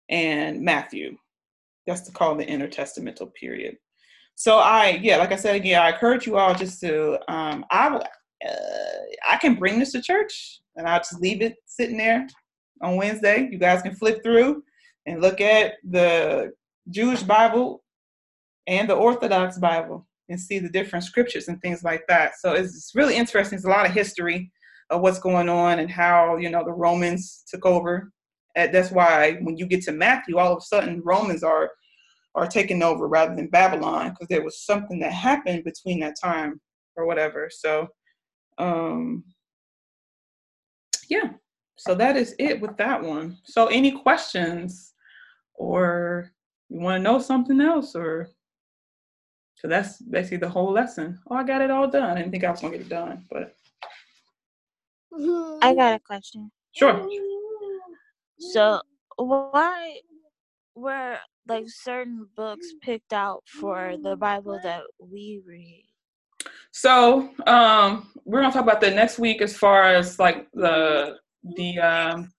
and 0.09 0.63
Matthew. 0.63 1.17
That's 1.87 2.03
to 2.03 2.13
call 2.13 2.35
the 2.37 2.47
intertestamental 2.47 3.33
period 3.35 3.77
so 4.41 4.59
I, 4.59 5.01
yeah, 5.03 5.17
like 5.17 5.33
I 5.33 5.37
said 5.37 5.57
again, 5.57 5.83
I 5.83 5.91
encourage 5.91 6.25
you 6.25 6.37
all 6.37 6.55
just 6.55 6.81
to, 6.83 7.19
um, 7.29 7.65
I, 7.73 7.89
uh, 7.89 8.53
I 9.29 9.37
can 9.37 9.57
bring 9.57 9.81
this 9.81 9.91
to 9.93 10.01
church 10.01 10.61
and 10.77 10.87
I'll 10.87 11.01
just 11.01 11.21
leave 11.21 11.43
it 11.43 11.57
sitting 11.67 11.97
there 11.97 12.25
on 12.81 12.95
Wednesday. 12.95 13.49
You 13.51 13.59
guys 13.59 13.83
can 13.83 13.97
flip 13.97 14.23
through 14.23 14.63
and 15.07 15.21
look 15.21 15.41
at 15.41 15.73
the 15.83 16.53
Jewish 16.89 17.25
Bible 17.25 17.83
and 18.69 18.89
the 18.89 18.95
Orthodox 18.95 19.59
Bible. 19.59 20.07
and 20.29 20.41
see 20.41 20.61
the 20.61 20.69
different 20.69 21.05
scriptures 21.05 21.49
and 21.49 21.61
things 21.61 21.83
like 21.83 22.05
that. 22.07 22.39
So 22.39 22.53
it's, 22.53 22.77
it's 22.77 22.95
really 22.95 23.17
interesting. 23.17 23.57
There's 23.57 23.65
a 23.65 23.71
lot 23.71 23.87
of 23.87 23.93
history 23.93 24.53
of 24.91 25.01
what's 25.01 25.19
going 25.19 25.49
on 25.49 25.81
and 25.81 25.91
how 25.91 26.37
you 26.37 26.49
know 26.49 26.65
the 26.65 26.71
Romans 26.71 27.43
took 27.49 27.67
over. 27.67 28.13
And 28.55 28.73
that's 28.73 28.93
why 28.93 29.39
when 29.43 29.57
you 29.57 29.67
get 29.67 29.83
to 29.83 29.93
Matthew, 29.93 30.39
all 30.39 30.53
of 30.53 30.59
a 30.59 30.61
sudden 30.61 31.03
Romans 31.05 31.43
are 31.43 31.73
are 32.35 32.47
taking 32.47 32.83
over 32.83 33.09
rather 33.09 33.35
than 33.35 33.49
Babylon 33.49 34.11
because 34.11 34.29
there 34.29 34.45
was 34.45 34.65
something 34.65 34.99
that 35.01 35.13
happened 35.13 35.65
between 35.65 36.01
that 36.01 36.17
time 36.23 36.61
or 36.97 37.07
whatever. 37.07 37.49
So, 37.51 37.89
um, 38.59 39.25
yeah. 41.09 41.31
So 41.77 41.95
that 41.95 42.17
is 42.17 42.35
it 42.39 42.61
with 42.61 42.77
that 42.77 43.03
one. 43.03 43.39
So 43.45 43.67
any 43.67 43.93
questions 43.93 44.95
or 45.55 46.33
you 46.69 46.81
want 46.81 46.99
to 46.99 47.03
know 47.03 47.19
something 47.19 47.61
else 47.61 47.95
or 47.95 48.29
so 49.55 49.67
that's 49.67 50.01
basically 50.01 50.37
the 50.37 50.49
whole 50.49 50.71
lesson. 50.71 51.19
Oh, 51.29 51.35
I 51.35 51.43
got 51.43 51.63
it 51.63 51.71
all 51.71 51.89
done. 51.89 52.05
I 52.05 52.15
didn't 52.15 52.31
think 52.31 52.45
I 52.45 52.51
was 52.51 52.61
gonna 52.61 52.77
get 52.77 52.87
it 52.87 52.89
done, 52.89 53.25
but 53.29 53.57
I 55.63 55.75
got 55.75 55.95
a 55.95 55.99
question. 55.99 56.53
sure. 56.73 57.09
So 58.39 58.81
why 59.17 59.99
were 60.77 61.19
like 61.49 61.65
certain 61.69 62.27
books 62.37 62.67
picked 62.83 63.13
out 63.13 63.43
for 63.47 63.97
the 64.03 64.17
Bible 64.17 64.59
that 64.63 64.83
we 64.99 65.41
read? 65.47 65.85
So 66.73 67.31
um, 67.47 68.11
we're 68.25 68.41
gonna 68.41 68.53
talk 68.53 68.63
about 68.63 68.81
that 68.83 68.95
next 68.95 69.19
week 69.19 69.41
as 69.43 69.57
far 69.57 69.85
as 69.85 70.19
like 70.19 70.49
the 70.53 71.17
the 71.57 71.79
um, 71.79 72.33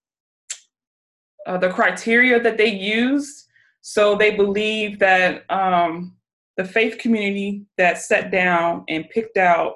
uh, 1.45 1.57
the 1.57 1.69
criteria 1.69 2.39
that 2.41 2.57
they 2.57 2.69
used. 2.69 3.47
So 3.81 4.15
they 4.15 4.35
believe 4.35 4.99
that 4.99 5.49
um, 5.49 6.15
the 6.57 6.65
faith 6.65 6.97
community 6.97 7.65
that 7.77 7.97
sat 7.97 8.31
down 8.31 8.83
and 8.89 9.09
picked 9.09 9.37
out. 9.37 9.75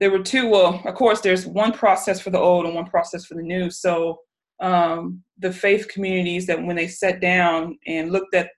There 0.00 0.10
were 0.10 0.22
two. 0.22 0.48
Well, 0.48 0.82
of 0.84 0.94
course, 0.94 1.20
there's 1.20 1.46
one 1.46 1.72
process 1.72 2.20
for 2.20 2.30
the 2.30 2.38
old 2.38 2.66
and 2.66 2.74
one 2.74 2.86
process 2.86 3.24
for 3.24 3.34
the 3.34 3.42
new. 3.42 3.70
So 3.70 4.18
um, 4.62 5.22
the 5.38 5.52
faith 5.52 5.88
communities 5.88 6.46
that 6.46 6.62
when 6.62 6.76
they 6.76 6.88
sat 6.88 7.20
down 7.20 7.78
and 7.86 8.12
looked 8.12 8.34
at 8.34 8.50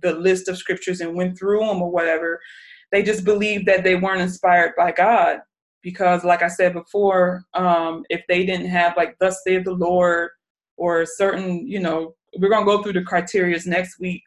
the 0.00 0.12
list 0.14 0.48
of 0.48 0.56
scriptures 0.56 1.00
and 1.00 1.14
went 1.14 1.38
through 1.38 1.60
them 1.60 1.82
or 1.82 1.90
whatever, 1.90 2.40
they 2.92 3.02
just 3.02 3.24
believed 3.24 3.66
that 3.66 3.84
they 3.84 3.96
weren't 3.96 4.22
inspired 4.22 4.72
by 4.76 4.92
God. 4.92 5.40
Because, 5.82 6.24
like 6.24 6.42
I 6.42 6.48
said 6.48 6.72
before, 6.72 7.44
um, 7.52 8.04
if 8.08 8.22
they 8.26 8.46
didn't 8.46 8.68
have 8.68 8.96
like 8.96 9.18
"Thus 9.18 9.42
saith 9.44 9.64
the 9.64 9.72
Lord" 9.72 10.30
or 10.78 11.04
certain, 11.04 11.66
you 11.68 11.78
know, 11.80 12.14
we're 12.38 12.48
gonna 12.48 12.64
go 12.64 12.82
through 12.82 12.94
the 12.94 13.02
criterias 13.02 13.66
next 13.66 14.00
week. 14.00 14.22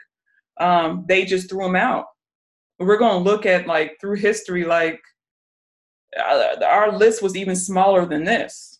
Um, 0.59 1.05
they 1.07 1.25
just 1.25 1.49
threw 1.49 1.63
them 1.63 1.75
out. 1.75 2.05
We're 2.79 2.99
gonna 2.99 3.23
look 3.23 3.47
at 3.47 3.65
like 3.65 3.97
through 3.99 4.17
history, 4.17 4.65
like 4.65 5.01
uh, 6.19 6.57
our 6.65 6.95
list 6.95 7.23
was 7.23 7.35
even 7.35 7.55
smaller 7.55 8.05
than 8.05 8.23
this. 8.23 8.76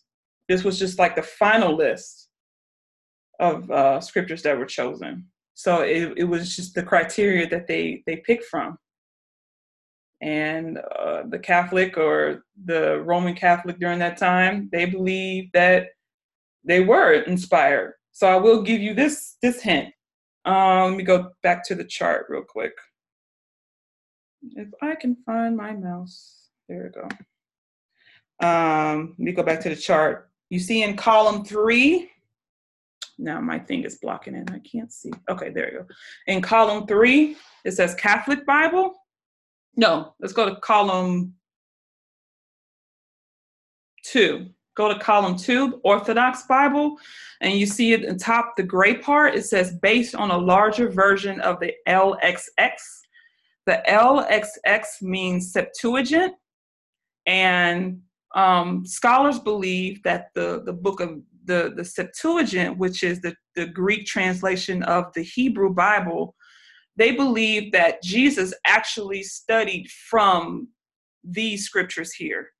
This 0.48 0.64
was 0.64 0.78
just 0.78 0.98
like 0.98 1.14
the 1.14 1.22
final 1.22 1.76
list 1.76 2.28
of 3.38 3.70
uh, 3.70 4.00
scriptures 4.00 4.42
that 4.42 4.58
were 4.58 4.66
chosen. 4.66 5.26
So 5.54 5.82
it, 5.82 6.14
it 6.16 6.24
was 6.24 6.54
just 6.56 6.74
the 6.74 6.82
criteria 6.82 7.48
that 7.48 7.66
they 7.66 8.02
they 8.06 8.16
picked 8.16 8.44
from. 8.44 8.78
And 10.20 10.78
uh, 10.78 11.22
the 11.28 11.38
Catholic 11.38 11.96
or 11.96 12.44
the 12.64 13.00
Roman 13.02 13.34
Catholic 13.34 13.78
during 13.78 14.00
that 14.00 14.16
time, 14.16 14.68
they 14.72 14.84
believed 14.84 15.50
that 15.52 15.88
they 16.64 16.80
were 16.80 17.12
inspired. 17.12 17.94
So 18.12 18.26
I 18.26 18.36
will 18.36 18.62
give 18.62 18.80
you 18.80 18.94
this 18.94 19.36
this 19.42 19.60
hint. 19.60 19.94
Um, 20.44 20.90
let 20.90 20.96
me 20.96 21.02
go 21.02 21.30
back 21.42 21.64
to 21.66 21.74
the 21.74 21.84
chart 21.84 22.26
real 22.28 22.42
quick. 22.42 22.72
If 24.52 24.68
I 24.80 24.94
can 24.94 25.16
find 25.26 25.56
my 25.56 25.72
mouse, 25.72 26.48
there 26.68 26.84
we 26.84 27.00
go. 27.00 27.08
Um, 28.46 29.14
let 29.18 29.18
me 29.18 29.32
go 29.32 29.42
back 29.42 29.60
to 29.62 29.68
the 29.68 29.76
chart. 29.76 30.27
You 30.50 30.58
see 30.58 30.82
in 30.82 30.96
column 30.96 31.44
three, 31.44 32.10
now 33.18 33.40
my 33.40 33.58
thing 33.58 33.84
is 33.84 33.98
blocking 34.00 34.34
it. 34.34 34.50
I 34.50 34.60
can't 34.60 34.92
see. 34.92 35.12
Okay, 35.28 35.50
there 35.50 35.72
you 35.72 35.78
go. 35.80 35.86
In 36.26 36.40
column 36.40 36.86
three, 36.86 37.36
it 37.64 37.72
says 37.72 37.94
Catholic 37.94 38.46
Bible. 38.46 38.94
No, 39.76 40.14
let's 40.20 40.32
go 40.32 40.48
to 40.48 40.56
column 40.60 41.34
two. 44.04 44.46
Go 44.76 44.92
to 44.92 44.98
column 45.00 45.36
two, 45.36 45.80
Orthodox 45.82 46.44
Bible, 46.44 46.96
and 47.40 47.54
you 47.54 47.66
see 47.66 47.92
it 47.92 48.04
in 48.04 48.16
top, 48.16 48.54
the 48.56 48.62
gray 48.62 48.96
part. 48.96 49.34
It 49.34 49.44
says 49.44 49.76
based 49.82 50.14
on 50.14 50.30
a 50.30 50.38
larger 50.38 50.88
version 50.88 51.40
of 51.40 51.58
the 51.58 51.74
LXX. 51.88 52.76
The 53.66 53.82
LXX 53.88 55.02
means 55.02 55.52
Septuagint, 55.52 56.34
and 57.26 58.00
um, 58.34 58.84
scholars 58.84 59.38
believe 59.38 60.02
that 60.02 60.28
the, 60.34 60.62
the 60.64 60.72
book 60.72 61.00
of 61.00 61.20
the, 61.44 61.72
the 61.76 61.84
Septuagint, 61.84 62.76
which 62.76 63.02
is 63.02 63.20
the, 63.20 63.34
the 63.56 63.66
Greek 63.66 64.06
translation 64.06 64.82
of 64.82 65.12
the 65.14 65.22
Hebrew 65.22 65.72
Bible, 65.72 66.34
they 66.96 67.12
believe 67.12 67.72
that 67.72 68.02
Jesus 68.02 68.52
actually 68.66 69.22
studied 69.22 69.88
from 69.88 70.68
these 71.24 71.64
scriptures 71.64 72.12
here. 72.12 72.50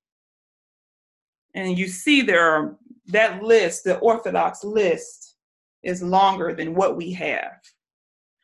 And 1.54 1.78
you 1.78 1.88
see 1.88 2.22
there 2.22 2.48
are 2.48 2.76
that 3.06 3.42
list, 3.42 3.84
the 3.84 3.98
Orthodox 3.98 4.64
list, 4.64 5.36
is 5.82 6.02
longer 6.02 6.54
than 6.54 6.74
what 6.74 6.96
we 6.96 7.12
have. 7.12 7.58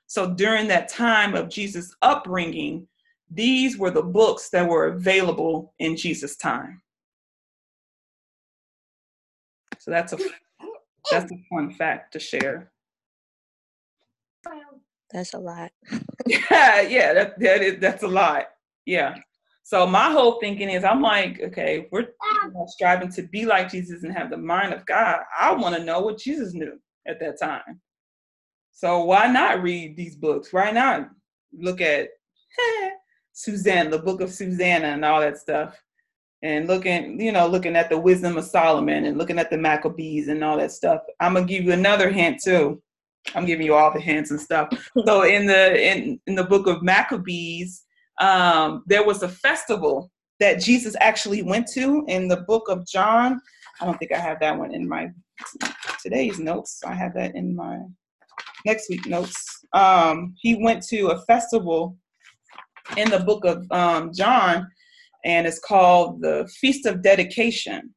So 0.06 0.34
during 0.34 0.68
that 0.68 0.88
time 0.88 1.34
of 1.34 1.48
Jesus' 1.48 1.94
upbringing, 2.02 2.86
these 3.30 3.78
were 3.78 3.90
the 3.90 4.02
books 4.02 4.50
that 4.50 4.68
were 4.68 4.88
available 4.88 5.74
in 5.78 5.96
Jesus' 5.96 6.36
time. 6.36 6.80
So 9.84 9.90
that's 9.90 10.14
a 10.14 10.18
that's 11.10 11.30
a 11.30 11.36
fun 11.50 11.70
fact 11.74 12.14
to 12.14 12.18
share. 12.18 12.72
That's 15.12 15.34
a 15.34 15.38
lot. 15.38 15.72
Yeah, 16.26 16.80
yeah, 16.80 17.12
that, 17.12 17.38
that 17.38 17.60
is 17.60 17.80
that's 17.80 18.02
a 18.02 18.08
lot. 18.08 18.46
Yeah. 18.86 19.14
So 19.62 19.86
my 19.86 20.10
whole 20.10 20.40
thinking 20.40 20.70
is 20.70 20.82
I'm 20.82 21.02
like, 21.02 21.38
okay, 21.38 21.86
we're 21.92 22.00
you 22.00 22.50
know, 22.54 22.64
striving 22.66 23.12
to 23.12 23.24
be 23.24 23.44
like 23.44 23.70
Jesus 23.70 24.04
and 24.04 24.12
have 24.16 24.30
the 24.30 24.38
mind 24.38 24.72
of 24.72 24.86
God. 24.86 25.18
I 25.38 25.52
want 25.52 25.76
to 25.76 25.84
know 25.84 26.00
what 26.00 26.16
Jesus 26.16 26.54
knew 26.54 26.80
at 27.06 27.20
that 27.20 27.38
time. 27.38 27.82
So 28.72 29.04
why 29.04 29.26
not 29.26 29.62
read 29.62 29.98
these 29.98 30.16
books? 30.16 30.50
Why 30.50 30.70
not 30.70 31.10
look 31.52 31.82
at 31.82 32.08
Susanna, 33.34 33.90
the 33.90 33.98
book 33.98 34.22
of 34.22 34.32
Susanna 34.32 34.86
and 34.86 35.04
all 35.04 35.20
that 35.20 35.36
stuff? 35.36 35.78
And 36.44 36.68
looking, 36.68 37.18
you 37.18 37.32
know, 37.32 37.46
looking 37.46 37.74
at 37.74 37.88
the 37.88 37.98
wisdom 37.98 38.36
of 38.36 38.44
Solomon 38.44 39.06
and 39.06 39.16
looking 39.16 39.38
at 39.38 39.48
the 39.48 39.56
Maccabees 39.56 40.28
and 40.28 40.44
all 40.44 40.58
that 40.58 40.72
stuff. 40.72 41.00
I'm 41.18 41.32
gonna 41.32 41.46
give 41.46 41.64
you 41.64 41.72
another 41.72 42.10
hint 42.10 42.42
too. 42.44 42.82
I'm 43.34 43.46
giving 43.46 43.64
you 43.64 43.74
all 43.74 43.90
the 43.90 44.00
hints 44.00 44.30
and 44.30 44.38
stuff. 44.38 44.68
So 45.06 45.22
in 45.24 45.46
the 45.46 45.82
in 45.82 46.20
in 46.26 46.34
the 46.34 46.44
book 46.44 46.66
of 46.66 46.82
Maccabees, 46.82 47.84
um, 48.20 48.84
there 48.86 49.04
was 49.04 49.22
a 49.22 49.28
festival 49.28 50.10
that 50.38 50.60
Jesus 50.60 50.94
actually 51.00 51.42
went 51.42 51.66
to 51.68 52.04
in 52.08 52.28
the 52.28 52.42
book 52.42 52.68
of 52.68 52.86
John. 52.86 53.40
I 53.80 53.86
don't 53.86 53.98
think 53.98 54.12
I 54.12 54.18
have 54.18 54.38
that 54.40 54.58
one 54.58 54.74
in 54.74 54.86
my 54.86 55.08
today's 56.02 56.38
notes. 56.38 56.82
I 56.84 56.92
have 56.92 57.14
that 57.14 57.34
in 57.34 57.56
my 57.56 57.80
next 58.66 58.90
week 58.90 59.06
notes. 59.06 59.64
Um, 59.72 60.34
he 60.38 60.62
went 60.62 60.82
to 60.88 61.08
a 61.08 61.22
festival 61.22 61.96
in 62.98 63.08
the 63.08 63.20
book 63.20 63.46
of 63.46 63.66
um, 63.70 64.12
John 64.12 64.68
and 65.24 65.46
it's 65.46 65.58
called 65.58 66.20
the 66.20 66.48
Feast 66.60 66.86
of 66.86 67.02
Dedication. 67.02 67.94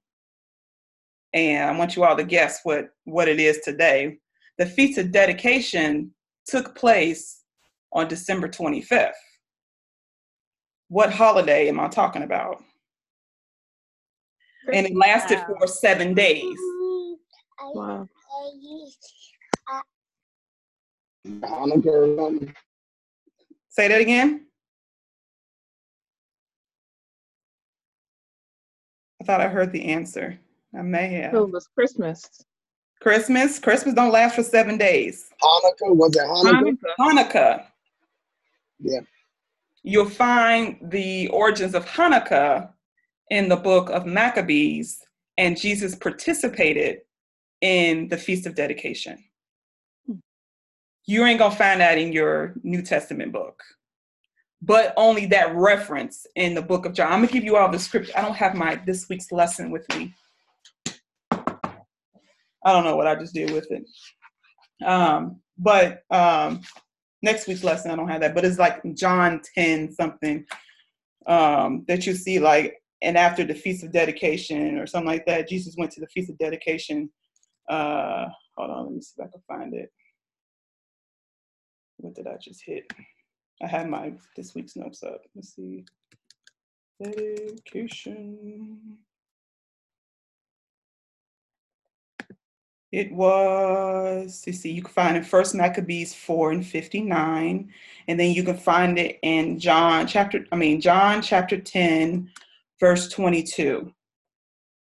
And 1.33 1.69
I 1.69 1.77
want 1.77 1.95
you 1.95 2.03
all 2.03 2.15
to 2.15 2.23
guess 2.23 2.61
what, 2.63 2.89
what 3.03 3.27
it 3.27 3.39
is 3.39 3.59
today. 3.59 4.17
The 4.57 4.65
Feast 4.65 4.97
of 4.97 5.11
Dedication 5.11 6.11
took 6.47 6.75
place 6.75 7.43
on 7.91 8.07
December 8.07 8.47
25th. 8.47 9.11
What 10.87 11.11
holiday 11.11 11.67
am 11.67 11.79
I 11.79 11.89
talking 11.89 12.23
about? 12.23 12.63
And 14.73 14.87
it 14.87 14.95
lasted 14.95 15.39
for 15.47 15.67
seven 15.67 16.13
days. 16.13 16.57
Wow. 17.61 18.07
Hanukkah. 21.27 22.27
Um, 22.27 22.53
Say 23.69 23.87
that 23.89 24.01
again. 24.01 24.46
Thought 29.27 29.41
I 29.41 29.49
heard 29.49 29.73
the 29.73 29.85
answer. 29.85 30.39
I 30.75 30.81
may 30.81 31.09
have. 31.15 31.33
So 31.33 31.43
it 31.43 31.51
was 31.51 31.67
Christmas. 31.67 32.45
Christmas. 33.01 33.59
Christmas 33.59 33.93
don't 33.93 34.11
last 34.11 34.35
for 34.35 34.43
seven 34.43 34.77
days. 34.77 35.29
Hanukkah 35.43 35.95
was 35.95 36.15
it 36.15 36.23
Hanukkah? 36.23 36.77
Hanukkah. 36.99 37.65
Yeah. 38.79 39.01
You'll 39.83 40.09
find 40.09 40.77
the 40.81 41.27
origins 41.27 41.75
of 41.75 41.85
Hanukkah 41.85 42.69
in 43.29 43.49
the 43.49 43.57
book 43.57 43.89
of 43.89 44.05
Maccabees, 44.05 45.03
and 45.37 45.59
Jesus 45.59 45.93
participated 45.93 47.01
in 47.61 48.07
the 48.07 48.17
Feast 48.17 48.45
of 48.45 48.55
Dedication. 48.55 49.17
Hmm. 50.05 50.15
You 51.05 51.25
ain't 51.25 51.39
gonna 51.39 51.53
find 51.53 51.81
that 51.81 51.97
in 51.97 52.13
your 52.13 52.55
New 52.63 52.81
Testament 52.81 53.33
book. 53.33 53.61
But 54.61 54.93
only 54.97 55.25
that 55.27 55.55
reference 55.55 56.25
in 56.35 56.53
the 56.53 56.61
book 56.61 56.85
of 56.85 56.93
John. 56.93 57.11
I'm 57.11 57.21
gonna 57.21 57.31
give 57.31 57.43
you 57.43 57.57
all 57.57 57.69
the 57.69 57.79
scripture. 57.79 58.13
I 58.15 58.21
don't 58.21 58.35
have 58.35 58.55
my 58.55 58.75
this 58.85 59.07
week's 59.09 59.31
lesson 59.31 59.71
with 59.71 59.87
me. 59.95 60.13
I 61.31 62.73
don't 62.73 62.83
know 62.83 62.95
what 62.95 63.07
I 63.07 63.15
just 63.15 63.33
did 63.33 63.51
with 63.51 63.67
it. 63.71 63.83
Um, 64.85 65.39
but 65.57 66.03
um, 66.11 66.61
next 67.21 67.47
week's 67.47 67.63
lesson, 67.63 67.91
I 67.91 67.95
don't 67.95 68.09
have 68.09 68.21
that, 68.21 68.35
but 68.35 68.45
it's 68.45 68.59
like 68.59 68.81
John 68.95 69.41
10 69.55 69.93
something 69.93 70.45
um, 71.27 71.85
that 71.87 72.05
you 72.05 72.13
see 72.13 72.39
like, 72.39 72.81
and 73.01 73.17
after 73.17 73.43
the 73.43 73.53
Feast 73.53 73.83
of 73.83 73.91
Dedication 73.91 74.77
or 74.77 74.87
something 74.87 75.07
like 75.07 75.25
that, 75.27 75.47
Jesus 75.47 75.75
went 75.77 75.91
to 75.91 76.01
the 76.01 76.07
Feast 76.07 76.29
of 76.29 76.37
Dedication. 76.39 77.09
Uh, 77.69 78.25
hold 78.57 78.71
on, 78.71 78.83
let 78.85 78.93
me 78.93 79.01
see 79.01 79.13
if 79.17 79.27
I 79.27 79.31
can 79.31 79.41
find 79.47 79.73
it. 79.73 79.91
What 81.97 82.15
did 82.15 82.27
I 82.27 82.37
just 82.41 82.63
hit? 82.65 82.91
I 83.61 83.67
have 83.67 83.87
my 83.87 84.13
this 84.35 84.53
week's 84.53 84.75
notes 84.75 85.03
up. 85.03 85.21
Let's 85.35 85.55
see. 85.55 85.85
Dedication. 87.01 88.97
It 92.91 93.11
was, 93.11 94.43
you 94.47 94.53
see, 94.53 94.71
you 94.71 94.81
can 94.81 94.93
find 94.93 95.17
it 95.17 95.25
First 95.25 95.53
Maccabees 95.53 96.13
4 96.13 96.51
and 96.53 96.65
59. 96.65 97.71
And 98.07 98.19
then 98.19 98.31
you 98.31 98.43
can 98.43 98.57
find 98.57 98.97
it 98.97 99.19
in 99.23 99.59
John 99.59 100.07
chapter, 100.07 100.45
I 100.51 100.55
mean, 100.55 100.79
John 100.79 101.21
chapter 101.21 101.59
10, 101.59 102.29
verse 102.79 103.09
22. 103.09 103.91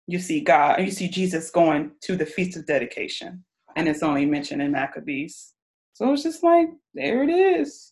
You 0.07 0.19
see 0.19 0.41
God, 0.41 0.81
you 0.81 0.91
see 0.91 1.09
Jesus 1.09 1.51
going 1.51 1.91
to 2.01 2.15
the 2.15 2.25
Feast 2.25 2.57
of 2.57 2.65
Dedication. 2.65 3.43
And 3.75 3.87
it's 3.87 4.01
only 4.01 4.25
mentioned 4.25 4.61
in 4.61 4.71
Maccabees. 4.71 5.53
So 5.93 6.13
it's 6.13 6.23
just 6.23 6.41
like, 6.41 6.69
there 6.93 7.23
it 7.23 7.29
is. 7.29 7.91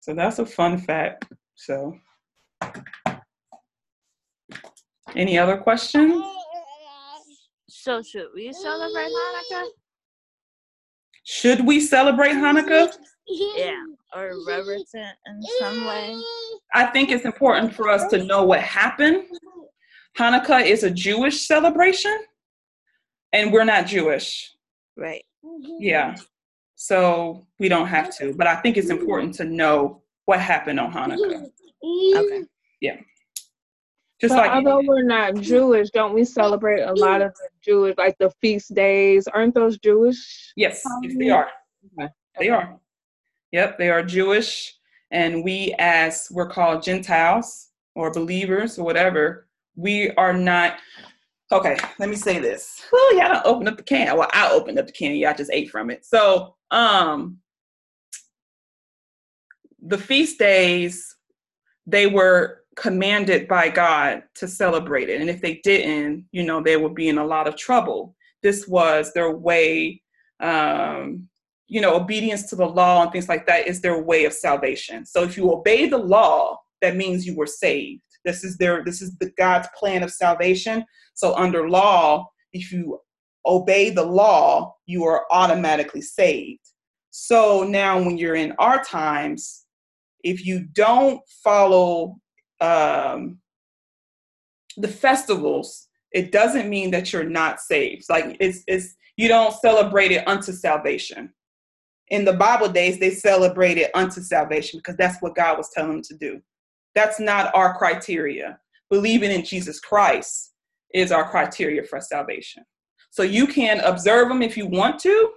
So 0.00 0.14
that's 0.14 0.38
a 0.38 0.46
fun 0.46 0.78
fact. 0.78 1.24
So, 1.54 1.98
any 5.16 5.38
other 5.38 5.56
questions? 5.56 6.24
So 7.68 8.02
should 8.02 8.28
we 8.34 8.52
celebrate 8.52 9.08
Hanukkah? 9.08 9.66
Should 11.24 11.66
we 11.66 11.80
celebrate 11.80 12.32
Hanukkah? 12.32 12.92
Yeah, 13.26 13.82
or 14.16 14.32
reverence 14.46 14.90
it 14.94 15.14
in 15.26 15.42
some 15.60 15.84
way. 15.84 16.16
I 16.74 16.86
think 16.86 17.10
it's 17.10 17.24
important 17.24 17.74
for 17.74 17.88
us 17.88 18.08
to 18.08 18.24
know 18.24 18.44
what 18.44 18.60
happened. 18.60 19.24
Hanukkah 20.18 20.64
is 20.64 20.82
a 20.84 20.90
Jewish 20.90 21.46
celebration, 21.46 22.16
and 23.32 23.52
we're 23.52 23.64
not 23.64 23.86
Jewish. 23.86 24.52
Right. 24.96 25.24
Yeah. 25.78 26.16
So 26.80 27.44
we 27.58 27.68
don't 27.68 27.88
have 27.88 28.16
to. 28.18 28.32
But 28.32 28.46
I 28.46 28.54
think 28.54 28.76
it's 28.76 28.88
important 28.88 29.34
to 29.34 29.44
know 29.44 30.00
what 30.26 30.40
happened 30.40 30.78
on 30.78 30.92
Hanukkah. 30.92 31.48
Okay. 32.16 32.44
Yeah. 32.80 32.98
Just 34.20 34.34
but 34.34 34.46
like 34.46 34.50
although 34.52 34.80
we're 34.86 35.02
not 35.02 35.34
Jewish, 35.34 35.90
don't 35.90 36.14
we 36.14 36.24
celebrate 36.24 36.82
a 36.82 36.92
lot 36.92 37.20
of 37.20 37.34
the 37.34 37.48
Jewish, 37.64 37.96
like 37.98 38.16
the 38.18 38.30
feast 38.40 38.74
days? 38.74 39.26
Aren't 39.26 39.56
those 39.56 39.76
Jewish? 39.78 40.52
yes, 40.56 40.82
yes, 41.02 41.14
they 41.18 41.30
are. 41.30 41.48
Okay. 41.98 42.12
They 42.38 42.48
are. 42.48 42.78
Yep, 43.50 43.78
they 43.78 43.90
are 43.90 44.02
Jewish, 44.02 44.74
and 45.10 45.42
we, 45.42 45.74
as 45.80 46.28
we're 46.30 46.48
called 46.48 46.82
Gentiles 46.82 47.70
or 47.96 48.12
believers 48.12 48.78
or 48.78 48.84
whatever, 48.84 49.48
we 49.74 50.10
are 50.12 50.32
not. 50.32 50.78
Okay, 51.50 51.76
let 51.98 52.08
me 52.08 52.16
say 52.16 52.38
this. 52.38 52.84
Well, 52.92 53.16
y'all 53.16 53.32
don't 53.32 53.46
open 53.46 53.68
up 53.68 53.76
the 53.76 53.82
can. 53.82 54.16
Well, 54.16 54.30
I 54.32 54.50
opened 54.50 54.78
up 54.78 54.86
the 54.86 54.92
can. 54.92 55.16
Y'all 55.16 55.34
just 55.34 55.50
ate 55.52 55.70
from 55.70 55.90
it. 55.90 56.04
So, 56.04 56.54
um, 56.70 57.38
the 59.80 59.98
feast 59.98 60.38
days, 60.38 61.16
they 61.86 62.06
were 62.06 62.64
commanded 62.76 63.48
by 63.48 63.68
God 63.68 64.22
to 64.36 64.46
celebrate 64.46 65.08
it, 65.08 65.20
and 65.20 65.30
if 65.30 65.40
they 65.40 65.60
didn't, 65.64 66.26
you 66.32 66.44
know, 66.44 66.62
they 66.62 66.76
would 66.76 66.94
be 66.94 67.08
in 67.08 67.18
a 67.18 67.26
lot 67.26 67.48
of 67.48 67.56
trouble. 67.56 68.14
This 68.42 68.68
was 68.68 69.12
their 69.12 69.32
way. 69.32 70.02
Um, 70.40 71.28
you 71.70 71.82
know, 71.82 71.94
obedience 71.94 72.48
to 72.48 72.56
the 72.56 72.64
law 72.64 73.02
and 73.02 73.12
things 73.12 73.28
like 73.28 73.46
that 73.46 73.66
is 73.66 73.80
their 73.80 74.00
way 74.02 74.24
of 74.24 74.32
salvation. 74.32 75.04
So 75.04 75.22
if 75.22 75.36
you 75.36 75.52
obey 75.52 75.86
the 75.86 75.98
law, 75.98 76.58
that 76.80 76.96
means 76.96 77.26
you 77.26 77.36
were 77.36 77.46
saved. 77.46 78.00
This 78.24 78.42
is 78.42 78.56
their 78.56 78.84
this 78.84 79.02
is 79.02 79.16
the 79.16 79.30
God's 79.36 79.68
plan 79.78 80.02
of 80.02 80.10
salvation. 80.10 80.84
So 81.14 81.34
under 81.34 81.68
law, 81.68 82.28
if 82.52 82.72
you 82.72 83.00
obey 83.46 83.90
the 83.90 84.04
law, 84.04 84.74
you 84.86 85.04
are 85.04 85.26
automatically 85.30 86.00
saved. 86.00 86.60
So 87.10 87.64
now 87.64 87.98
when 87.98 88.18
you're 88.18 88.34
in 88.34 88.54
our 88.58 88.82
times, 88.82 89.64
if 90.22 90.44
you 90.44 90.66
don't 90.72 91.20
follow 91.42 92.18
um, 92.60 93.38
the 94.76 94.88
festivals, 94.88 95.88
it 96.12 96.32
doesn't 96.32 96.68
mean 96.68 96.90
that 96.90 97.12
you're 97.12 97.24
not 97.24 97.60
saved. 97.60 98.04
Like 98.08 98.36
it's 98.40 98.62
it's 98.66 98.94
you 99.16 99.28
don't 99.28 99.54
celebrate 99.54 100.12
it 100.12 100.26
unto 100.26 100.52
salvation 100.52 101.32
in 102.10 102.24
the 102.24 102.32
Bible 102.32 102.68
days, 102.68 102.98
they 102.98 103.10
celebrated 103.10 103.90
unto 103.94 104.20
salvation 104.20 104.78
because 104.78 104.96
that's 104.96 105.20
what 105.20 105.34
God 105.34 105.58
was 105.58 105.70
telling 105.70 105.92
them 105.92 106.02
to 106.02 106.16
do. 106.16 106.40
That's 106.94 107.20
not 107.20 107.54
our 107.54 107.76
criteria. 107.76 108.58
Believing 108.90 109.30
in 109.30 109.44
Jesus 109.44 109.78
Christ 109.78 110.52
is 110.94 111.12
our 111.12 111.30
criteria 111.30 111.82
for 111.82 112.00
salvation. 112.00 112.64
So 113.10 113.22
you 113.22 113.46
can 113.46 113.80
observe 113.80 114.28
them 114.28 114.42
if 114.42 114.56
you 114.56 114.66
want 114.66 114.98
to, 115.00 115.32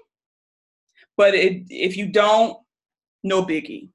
but 1.18 1.34
it, 1.34 1.64
if 1.70 1.98
you 1.98 2.08
don't, 2.08 2.58
no 3.24 3.44
biggie. 3.44 3.90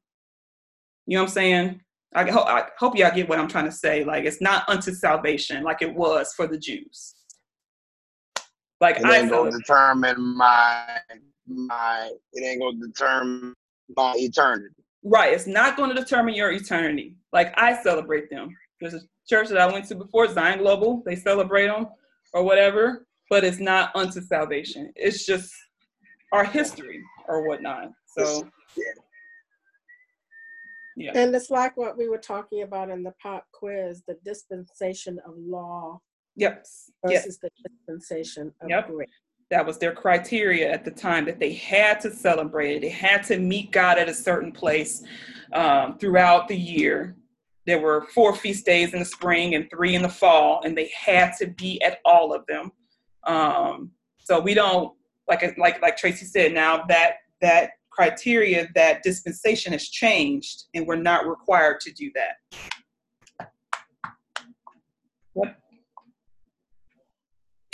You 1.06 1.16
know 1.16 1.22
what 1.22 1.28
I'm 1.28 1.34
saying? 1.34 1.80
I 2.14 2.30
hope, 2.30 2.46
I 2.46 2.64
hope 2.78 2.96
y'all 2.96 3.14
get 3.14 3.28
what 3.28 3.38
I'm 3.38 3.48
trying 3.48 3.66
to 3.66 3.72
say. 3.72 4.04
Like 4.04 4.24
it's 4.24 4.40
not 4.40 4.68
unto 4.68 4.92
salvation 4.92 5.62
like 5.62 5.82
it 5.82 5.94
was 5.94 6.32
for 6.34 6.46
the 6.46 6.58
Jews. 6.58 7.14
Like 8.80 8.96
It 8.96 9.04
I 9.04 9.18
ain't 9.18 9.30
gonna 9.30 9.50
determine 9.50 10.36
my 10.36 10.98
my. 11.46 12.10
It 12.32 12.44
ain't 12.44 12.60
gonna 12.60 12.86
determine 12.86 13.54
my 13.96 14.14
eternity. 14.16 14.74
Right. 15.02 15.32
It's 15.32 15.46
not 15.46 15.76
going 15.76 15.94
to 15.94 15.94
determine 15.94 16.34
your 16.34 16.50
eternity. 16.50 17.14
Like 17.32 17.54
I 17.56 17.80
celebrate 17.82 18.28
them. 18.28 18.48
There's 18.80 18.94
a 18.94 19.00
church 19.28 19.48
that 19.48 19.58
I 19.58 19.72
went 19.72 19.86
to 19.86 19.94
before, 19.94 20.26
Zion 20.26 20.58
Global. 20.58 21.02
They 21.06 21.14
celebrate 21.14 21.68
them 21.68 21.86
or 22.34 22.42
whatever, 22.42 23.05
but 23.30 23.44
it's 23.44 23.58
not 23.58 23.94
unto 23.94 24.20
salvation. 24.20 24.92
It's 24.96 25.26
just 25.26 25.52
our 26.32 26.44
history 26.44 27.02
or 27.28 27.46
whatnot. 27.46 27.90
So, 28.06 28.48
yeah. 30.96 31.12
And 31.14 31.34
it's 31.34 31.50
like 31.50 31.76
what 31.76 31.98
we 31.98 32.08
were 32.08 32.18
talking 32.18 32.62
about 32.62 32.88
in 32.90 33.02
the 33.02 33.12
pop 33.22 33.46
quiz, 33.52 34.02
the 34.06 34.16
dispensation 34.24 35.18
of 35.26 35.34
law 35.36 36.00
Yep. 36.36 36.58
Yes. 36.58 36.90
versus 37.04 37.38
the 37.38 37.50
dispensation 37.64 38.52
of 38.60 38.70
Yep. 38.70 38.88
grace. 38.88 39.08
That 39.50 39.64
was 39.64 39.78
their 39.78 39.92
criteria 39.92 40.70
at 40.70 40.84
the 40.84 40.90
time 40.90 41.24
that 41.26 41.38
they 41.38 41.52
had 41.52 42.00
to 42.00 42.10
celebrate 42.10 42.76
it. 42.76 42.80
They 42.82 42.88
had 42.88 43.22
to 43.24 43.38
meet 43.38 43.70
God 43.70 43.98
at 43.98 44.08
a 44.08 44.14
certain 44.14 44.52
place 44.52 45.04
um, 45.52 45.98
throughout 45.98 46.48
the 46.48 46.56
year. 46.56 47.16
There 47.64 47.80
were 47.80 48.06
four 48.14 48.34
feast 48.34 48.64
days 48.66 48.92
in 48.92 49.00
the 49.00 49.04
spring 49.04 49.54
and 49.54 49.68
three 49.70 49.94
in 49.94 50.02
the 50.02 50.08
fall, 50.08 50.62
and 50.64 50.76
they 50.76 50.90
had 50.98 51.32
to 51.38 51.46
be 51.48 51.80
at 51.82 52.00
all 52.04 52.32
of 52.32 52.44
them. 52.46 52.72
Um, 53.26 53.90
so 54.18 54.40
we 54.40 54.54
don't 54.54 54.92
like 55.28 55.56
like 55.58 55.82
like 55.82 55.96
Tracy 55.96 56.24
said. 56.24 56.52
Now 56.52 56.84
that 56.88 57.16
that 57.40 57.70
criteria, 57.90 58.68
that 58.74 59.02
dispensation 59.02 59.72
has 59.72 59.88
changed, 59.88 60.64
and 60.74 60.86
we're 60.86 60.96
not 60.96 61.26
required 61.26 61.80
to 61.80 61.92
do 61.92 62.10
that. 62.14 63.50
What? 65.32 65.56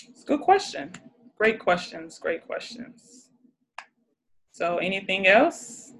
It's 0.09 0.23
a 0.23 0.27
good 0.27 0.41
question. 0.41 0.93
Great 1.37 1.59
questions. 1.59 2.19
Great 2.19 2.47
questions. 2.47 3.31
So, 4.53 4.79
anything 4.79 5.27
else? 5.27 5.93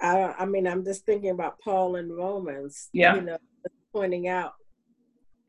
I, 0.00 0.34
I 0.38 0.44
mean, 0.44 0.66
I'm 0.66 0.84
just 0.84 1.06
thinking 1.06 1.30
about 1.30 1.58
Paul 1.60 1.96
in 1.96 2.10
Romans. 2.10 2.88
Yeah. 2.92 3.14
You 3.14 3.22
know, 3.22 3.38
pointing 3.94 4.28
out 4.28 4.52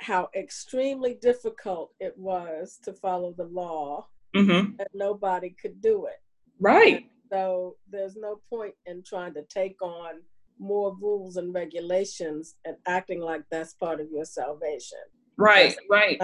how 0.04 0.30
extremely 0.36 1.16
difficult 1.16 1.92
it 2.00 2.14
was 2.18 2.80
to 2.84 2.94
follow 2.94 3.34
the 3.36 3.46
law, 3.46 4.08
Mm-hmm. 4.36 4.80
and 4.80 4.88
nobody 4.96 5.52
could 5.52 5.80
do 5.80 6.08
it. 6.08 6.20
Right. 6.60 7.06
So 7.32 7.76
there's 7.88 8.16
no 8.16 8.42
point 8.50 8.74
in 8.88 9.04
trying 9.04 9.36
to 9.36 9.44
take 9.44 9.80
on 9.80 10.22
more 10.58 10.96
rules 11.00 11.38
and 11.38 11.54
regulations 11.54 12.56
and 12.66 12.76
acting 12.88 13.22
like 13.22 13.44
that's 13.52 13.74
part 13.76 14.02
of 14.02 14.08
your 14.12 14.26
salvation. 14.26 14.98
Right. 15.38 15.76
Right. 15.88 16.20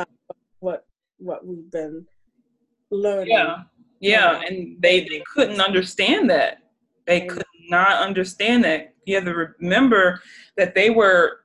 What 0.59 0.86
what 1.17 1.45
we've 1.45 1.69
been 1.71 2.07
learning. 2.89 3.27
Yeah. 3.30 3.57
Yeah. 3.99 4.41
And 4.47 4.82
they, 4.82 5.01
they 5.01 5.21
couldn't 5.32 5.61
understand 5.61 6.32
that. 6.32 6.63
They 7.05 7.27
could 7.27 7.43
not 7.69 8.01
understand 8.01 8.63
that. 8.63 8.95
You 9.05 9.15
have 9.15 9.25
to 9.25 9.53
remember 9.59 10.21
that 10.57 10.73
they 10.73 10.89
were 10.89 11.41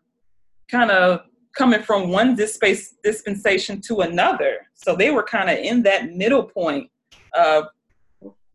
kind 0.70 0.90
of 0.90 1.24
coming 1.54 1.82
from 1.82 2.10
one 2.10 2.34
disp- 2.34 2.64
dispensation 3.02 3.80
to 3.82 4.00
another. 4.00 4.66
So 4.74 4.96
they 4.96 5.10
were 5.10 5.22
kind 5.22 5.50
of 5.50 5.58
in 5.58 5.82
that 5.84 6.12
middle 6.12 6.44
point 6.44 6.90
of 7.34 7.66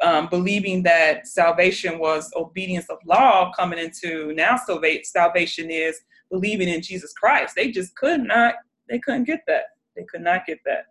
um, 0.01 0.27
believing 0.29 0.83
that 0.83 1.27
salvation 1.27 1.99
was 1.99 2.31
obedience 2.35 2.89
of 2.89 2.97
law 3.05 3.51
coming 3.51 3.79
into 3.79 4.33
now 4.33 4.57
salvation 5.03 5.69
is 5.69 5.99
believing 6.31 6.69
in 6.69 6.81
Jesus 6.81 7.11
Christ. 7.13 7.55
They 7.55 7.71
just 7.71 7.95
could 7.95 8.21
not, 8.21 8.55
they 8.87 8.99
couldn't 8.99 9.25
get 9.25 9.41
that. 9.47 9.63
They 9.95 10.03
could 10.03 10.21
not 10.21 10.45
get 10.45 10.59
that. 10.65 10.85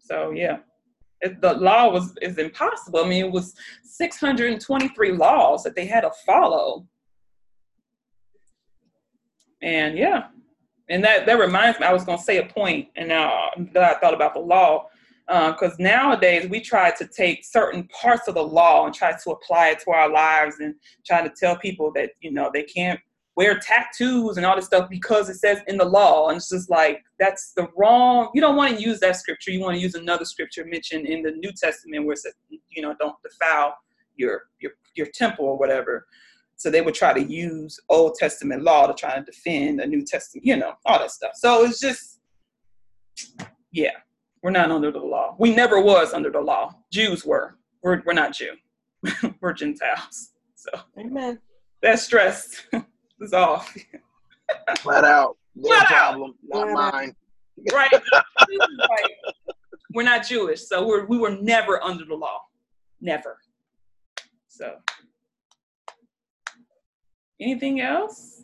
So 0.00 0.32
yeah, 0.32 0.58
it, 1.20 1.40
the 1.40 1.54
law 1.54 1.90
was 1.92 2.14
is 2.20 2.38
impossible. 2.38 3.04
I 3.04 3.08
mean, 3.08 3.24
it 3.24 3.30
was 3.30 3.54
623 3.84 5.12
laws 5.12 5.62
that 5.62 5.76
they 5.76 5.86
had 5.86 6.00
to 6.00 6.10
follow. 6.26 6.86
And 9.62 9.96
yeah, 9.96 10.24
and 10.88 11.02
that 11.04 11.26
that 11.26 11.38
reminds 11.38 11.80
me. 11.80 11.86
I 11.86 11.92
was 11.92 12.04
going 12.04 12.18
to 12.18 12.24
say 12.24 12.38
a 12.38 12.46
point, 12.46 12.88
and 12.96 13.08
now 13.08 13.50
that 13.72 13.96
I 13.96 14.00
thought 14.00 14.14
about 14.14 14.34
the 14.34 14.40
law, 14.40 14.88
because 15.26 15.72
uh, 15.72 15.76
nowadays 15.78 16.48
we 16.48 16.60
try 16.60 16.90
to 16.90 17.06
take 17.06 17.44
certain 17.44 17.88
parts 17.88 18.28
of 18.28 18.34
the 18.34 18.42
law 18.42 18.86
and 18.86 18.94
try 18.94 19.12
to 19.12 19.30
apply 19.30 19.68
it 19.70 19.80
to 19.80 19.90
our 19.90 20.08
lives, 20.08 20.56
and 20.60 20.74
try 21.06 21.26
to 21.26 21.32
tell 21.38 21.56
people 21.56 21.92
that 21.94 22.10
you 22.20 22.32
know 22.32 22.50
they 22.52 22.64
can't 22.64 23.00
wear 23.34 23.58
tattoos 23.58 24.36
and 24.36 24.44
all 24.44 24.56
this 24.56 24.66
stuff 24.66 24.90
because 24.90 25.28
it 25.28 25.36
says 25.36 25.60
in 25.66 25.78
the 25.78 25.84
law. 25.84 26.28
And 26.28 26.36
it's 26.36 26.50
just 26.50 26.68
like, 26.68 27.02
that's 27.18 27.52
the 27.56 27.68
wrong, 27.76 28.30
you 28.34 28.40
don't 28.40 28.56
want 28.56 28.76
to 28.76 28.82
use 28.82 29.00
that 29.00 29.16
scripture. 29.16 29.50
You 29.50 29.60
want 29.60 29.76
to 29.76 29.80
use 29.80 29.94
another 29.94 30.24
scripture 30.24 30.64
mentioned 30.66 31.06
in 31.06 31.22
the 31.22 31.32
New 31.32 31.52
Testament 31.52 32.04
where 32.04 32.14
it 32.14 32.18
says, 32.18 32.34
you 32.68 32.82
know, 32.82 32.94
don't 32.98 33.16
defile 33.22 33.74
your, 34.16 34.42
your, 34.60 34.72
your 34.94 35.06
temple 35.14 35.46
or 35.46 35.56
whatever. 35.56 36.06
So 36.62 36.70
they 36.70 36.80
would 36.80 36.94
try 36.94 37.12
to 37.12 37.20
use 37.20 37.80
Old 37.88 38.14
Testament 38.14 38.62
law 38.62 38.86
to 38.86 38.94
try 38.94 39.16
to 39.16 39.24
defend 39.24 39.80
a 39.80 39.86
New 39.86 40.04
Testament, 40.04 40.46
you 40.46 40.56
know, 40.56 40.74
all 40.86 41.00
that 41.00 41.10
stuff. 41.10 41.32
So 41.34 41.64
it's 41.64 41.80
just, 41.80 42.20
yeah, 43.72 43.90
we're 44.44 44.52
not 44.52 44.70
under 44.70 44.92
the 44.92 45.00
law. 45.00 45.34
We 45.40 45.52
never 45.52 45.80
was 45.80 46.14
under 46.14 46.30
the 46.30 46.38
law. 46.38 46.72
Jews 46.92 47.24
were. 47.24 47.56
We're, 47.82 48.00
we're 48.06 48.12
not 48.12 48.32
Jew. 48.32 48.52
we're 49.40 49.54
Gentiles. 49.54 50.34
So 50.54 50.70
Amen. 51.00 51.40
That's 51.82 52.04
stress. 52.04 52.62
is 53.20 53.32
off. 53.32 53.76
Flat 54.78 55.02
out. 55.02 55.36
Their 55.56 55.78
Flat 55.78 55.86
problem, 55.88 56.34
out. 56.54 56.68
not 56.68 56.92
mine. 56.92 57.16
Right. 57.72 57.90
We're 59.94 60.04
not 60.04 60.26
Jewish, 60.26 60.66
so 60.66 60.86
we're 60.86 61.04
we 61.04 61.18
were 61.18 61.36
never 61.42 61.84
under 61.84 62.06
the 62.06 62.14
law. 62.14 62.40
Never. 63.02 63.36
So 64.48 64.76
anything 67.42 67.80
else? 67.80 68.42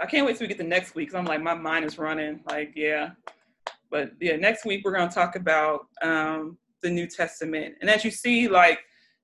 I 0.00 0.06
can't 0.06 0.26
wait 0.26 0.36
till 0.36 0.44
we 0.44 0.48
get 0.48 0.58
to 0.58 0.64
next 0.64 0.94
week 0.94 1.08
because 1.08 1.18
I'm 1.18 1.24
like 1.24 1.42
my 1.42 1.54
mind 1.54 1.84
is 1.84 1.98
running. 1.98 2.40
Like, 2.48 2.72
yeah. 2.76 3.10
But 3.90 4.12
yeah, 4.20 4.36
next 4.36 4.64
week 4.64 4.82
we're 4.84 4.92
gonna 4.92 5.10
talk 5.10 5.36
about 5.36 5.86
um 6.02 6.58
the 6.82 6.90
New 6.90 7.06
Testament. 7.06 7.76
And 7.80 7.90
as 7.90 8.04
you 8.04 8.10
see, 8.10 8.48
like 8.48 8.80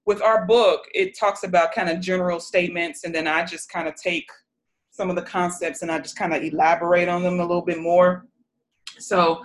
with 0.06 0.22
our 0.22 0.46
book, 0.46 0.84
it 0.94 1.16
talks 1.18 1.44
about 1.44 1.72
kind 1.72 1.88
of 1.88 2.00
general 2.00 2.40
statements, 2.40 3.04
and 3.04 3.14
then 3.14 3.26
I 3.26 3.44
just 3.44 3.70
kind 3.70 3.86
of 3.86 3.94
take 3.94 4.26
some 4.90 5.08
of 5.08 5.16
the 5.16 5.22
concepts 5.22 5.82
and 5.82 5.90
I 5.90 5.98
just 5.98 6.16
kind 6.16 6.34
of 6.34 6.42
elaborate 6.42 7.08
on 7.08 7.22
them 7.22 7.40
a 7.40 7.46
little 7.46 7.62
bit 7.62 7.78
more. 7.78 8.26
So 8.98 9.38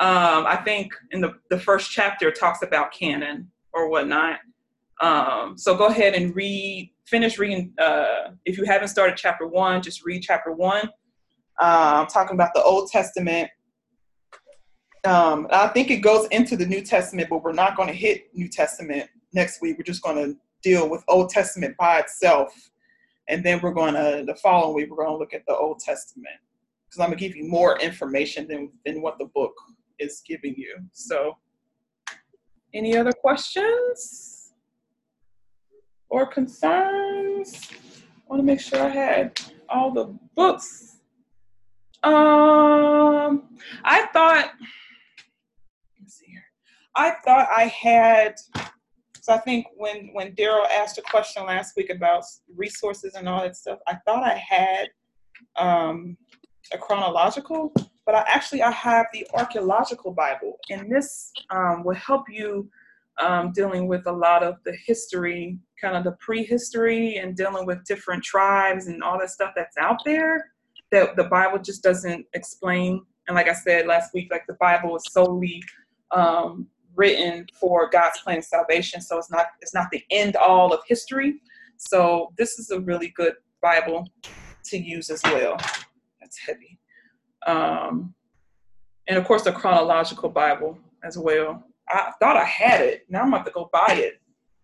um, 0.00 0.46
I 0.46 0.60
think 0.64 0.92
in 1.12 1.20
the, 1.20 1.34
the 1.50 1.58
first 1.58 1.90
chapter 1.90 2.30
talks 2.30 2.62
about 2.62 2.92
canon 2.92 3.50
or 3.72 3.88
whatnot. 3.90 4.40
Um, 5.00 5.56
so 5.56 5.76
go 5.76 5.86
ahead 5.86 6.14
and 6.14 6.34
read, 6.34 6.90
finish 7.06 7.38
reading. 7.38 7.72
Uh, 7.78 8.30
if 8.44 8.56
you 8.58 8.64
haven't 8.64 8.88
started 8.88 9.16
chapter 9.16 9.46
one, 9.46 9.82
just 9.82 10.04
read 10.04 10.22
chapter 10.22 10.52
one. 10.52 10.88
Uh, 11.60 12.00
I'm 12.02 12.06
talking 12.06 12.34
about 12.34 12.50
the 12.54 12.62
Old 12.62 12.90
Testament. 12.90 13.50
Um, 15.04 15.46
I 15.50 15.68
think 15.68 15.90
it 15.90 15.98
goes 15.98 16.26
into 16.28 16.56
the 16.56 16.66
New 16.66 16.80
Testament, 16.80 17.28
but 17.28 17.42
we're 17.42 17.52
not 17.52 17.76
going 17.76 17.88
to 17.88 17.94
hit 17.94 18.34
New 18.34 18.48
Testament 18.48 19.08
next 19.32 19.60
week. 19.60 19.76
We're 19.76 19.84
just 19.84 20.02
going 20.02 20.16
to 20.16 20.36
deal 20.62 20.88
with 20.88 21.04
Old 21.08 21.28
Testament 21.28 21.76
by 21.78 21.98
itself. 22.00 22.70
And 23.28 23.44
then 23.44 23.60
we're 23.62 23.72
going 23.72 23.94
to, 23.94 24.24
the 24.26 24.34
following 24.36 24.74
week, 24.74 24.90
we're 24.90 25.04
going 25.04 25.14
to 25.14 25.18
look 25.18 25.34
at 25.34 25.42
the 25.46 25.54
Old 25.54 25.80
Testament. 25.80 26.36
Because 26.86 27.00
I'm 27.00 27.08
going 27.08 27.18
to 27.18 27.28
give 27.28 27.36
you 27.36 27.48
more 27.48 27.78
information 27.80 28.48
than, 28.48 28.70
than 28.86 29.02
what 29.02 29.18
the 29.18 29.26
book 29.26 29.52
is 29.98 30.22
giving 30.26 30.54
you. 30.56 30.76
So, 30.92 31.36
any 32.72 32.96
other 32.96 33.12
questions 33.12 34.33
or 36.14 36.26
concerns? 36.26 37.70
I 37.72 38.20
want 38.28 38.38
to 38.38 38.44
make 38.44 38.60
sure 38.60 38.80
I 38.80 38.88
had 38.88 39.40
all 39.68 39.90
the 39.90 40.16
books. 40.36 41.00
Um, 42.04 43.48
I 43.82 44.06
thought, 44.12 44.52
let's 46.00 46.14
see 46.18 46.26
here. 46.28 46.44
I 46.94 47.16
thought 47.24 47.48
I 47.50 47.64
had 47.64 48.36
so 49.20 49.32
I 49.32 49.38
think 49.38 49.66
when 49.74 50.10
when 50.12 50.32
Daryl 50.36 50.68
asked 50.70 50.98
a 50.98 51.02
question 51.02 51.46
last 51.46 51.76
week 51.76 51.90
about 51.90 52.24
resources 52.54 53.14
and 53.14 53.28
all 53.28 53.42
that 53.42 53.56
stuff, 53.56 53.80
I 53.88 53.96
thought 54.06 54.22
I 54.22 54.36
had 54.36 54.90
um, 55.56 56.16
a 56.72 56.78
chronological, 56.78 57.72
but 58.06 58.14
I 58.14 58.24
actually 58.28 58.62
I 58.62 58.70
have 58.70 59.06
the 59.12 59.26
archaeological 59.34 60.12
Bible, 60.12 60.58
and 60.70 60.92
this 60.92 61.32
um, 61.50 61.82
will 61.84 61.96
help 61.96 62.24
you 62.28 62.68
um, 63.20 63.52
dealing 63.52 63.86
with 63.86 64.06
a 64.06 64.12
lot 64.12 64.42
of 64.42 64.56
the 64.64 64.76
history, 64.86 65.58
kind 65.84 65.96
of 65.96 66.04
the 66.04 66.16
prehistory, 66.18 67.16
and 67.16 67.36
dealing 67.36 67.66
with 67.66 67.84
different 67.84 68.24
tribes 68.24 68.86
and 68.86 69.02
all 69.02 69.18
that 69.18 69.30
stuff 69.30 69.52
that's 69.54 69.76
out 69.76 69.98
there 70.04 70.50
that 70.90 71.16
the 71.16 71.24
Bible 71.24 71.58
just 71.58 71.82
doesn't 71.82 72.24
explain. 72.34 73.04
And 73.26 73.34
like 73.34 73.48
I 73.48 73.52
said 73.52 73.86
last 73.86 74.14
week, 74.14 74.28
like 74.30 74.46
the 74.46 74.56
Bible 74.60 74.96
is 74.96 75.04
solely 75.10 75.62
um, 76.10 76.68
written 76.94 77.46
for 77.58 77.90
God's 77.90 78.20
plan 78.20 78.38
of 78.38 78.44
salvation. 78.44 79.00
So 79.00 79.18
it's 79.18 79.30
not 79.30 79.46
it's 79.60 79.74
not 79.74 79.88
the 79.90 80.02
end 80.10 80.36
all 80.36 80.72
of 80.72 80.80
history. 80.86 81.40
So 81.76 82.32
this 82.38 82.58
is 82.58 82.70
a 82.70 82.80
really 82.80 83.12
good 83.16 83.34
Bible 83.60 84.06
to 84.66 84.78
use 84.78 85.10
as 85.10 85.22
well. 85.24 85.56
That's 86.20 86.38
heavy. 86.38 86.78
Um, 87.46 88.14
and 89.08 89.18
of 89.18 89.24
course 89.26 89.42
the 89.42 89.52
chronological 89.52 90.28
Bible 90.28 90.78
as 91.02 91.18
well. 91.18 91.64
I 91.88 92.12
thought 92.20 92.36
I 92.36 92.44
had 92.44 92.80
it. 92.80 93.04
Now 93.10 93.22
I'm 93.22 93.28
about 93.28 93.44
to 93.46 93.52
go 93.52 93.68
buy 93.72 93.94
it. 93.98 94.20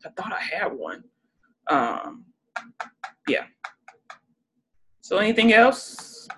I 0.06 0.10
thought 0.10 0.32
I 0.32 0.40
had 0.40 0.72
one. 0.72 1.04
Um, 1.70 2.24
yeah. 3.28 3.44
So 5.00 5.18
anything 5.18 5.52
else? 5.52 6.28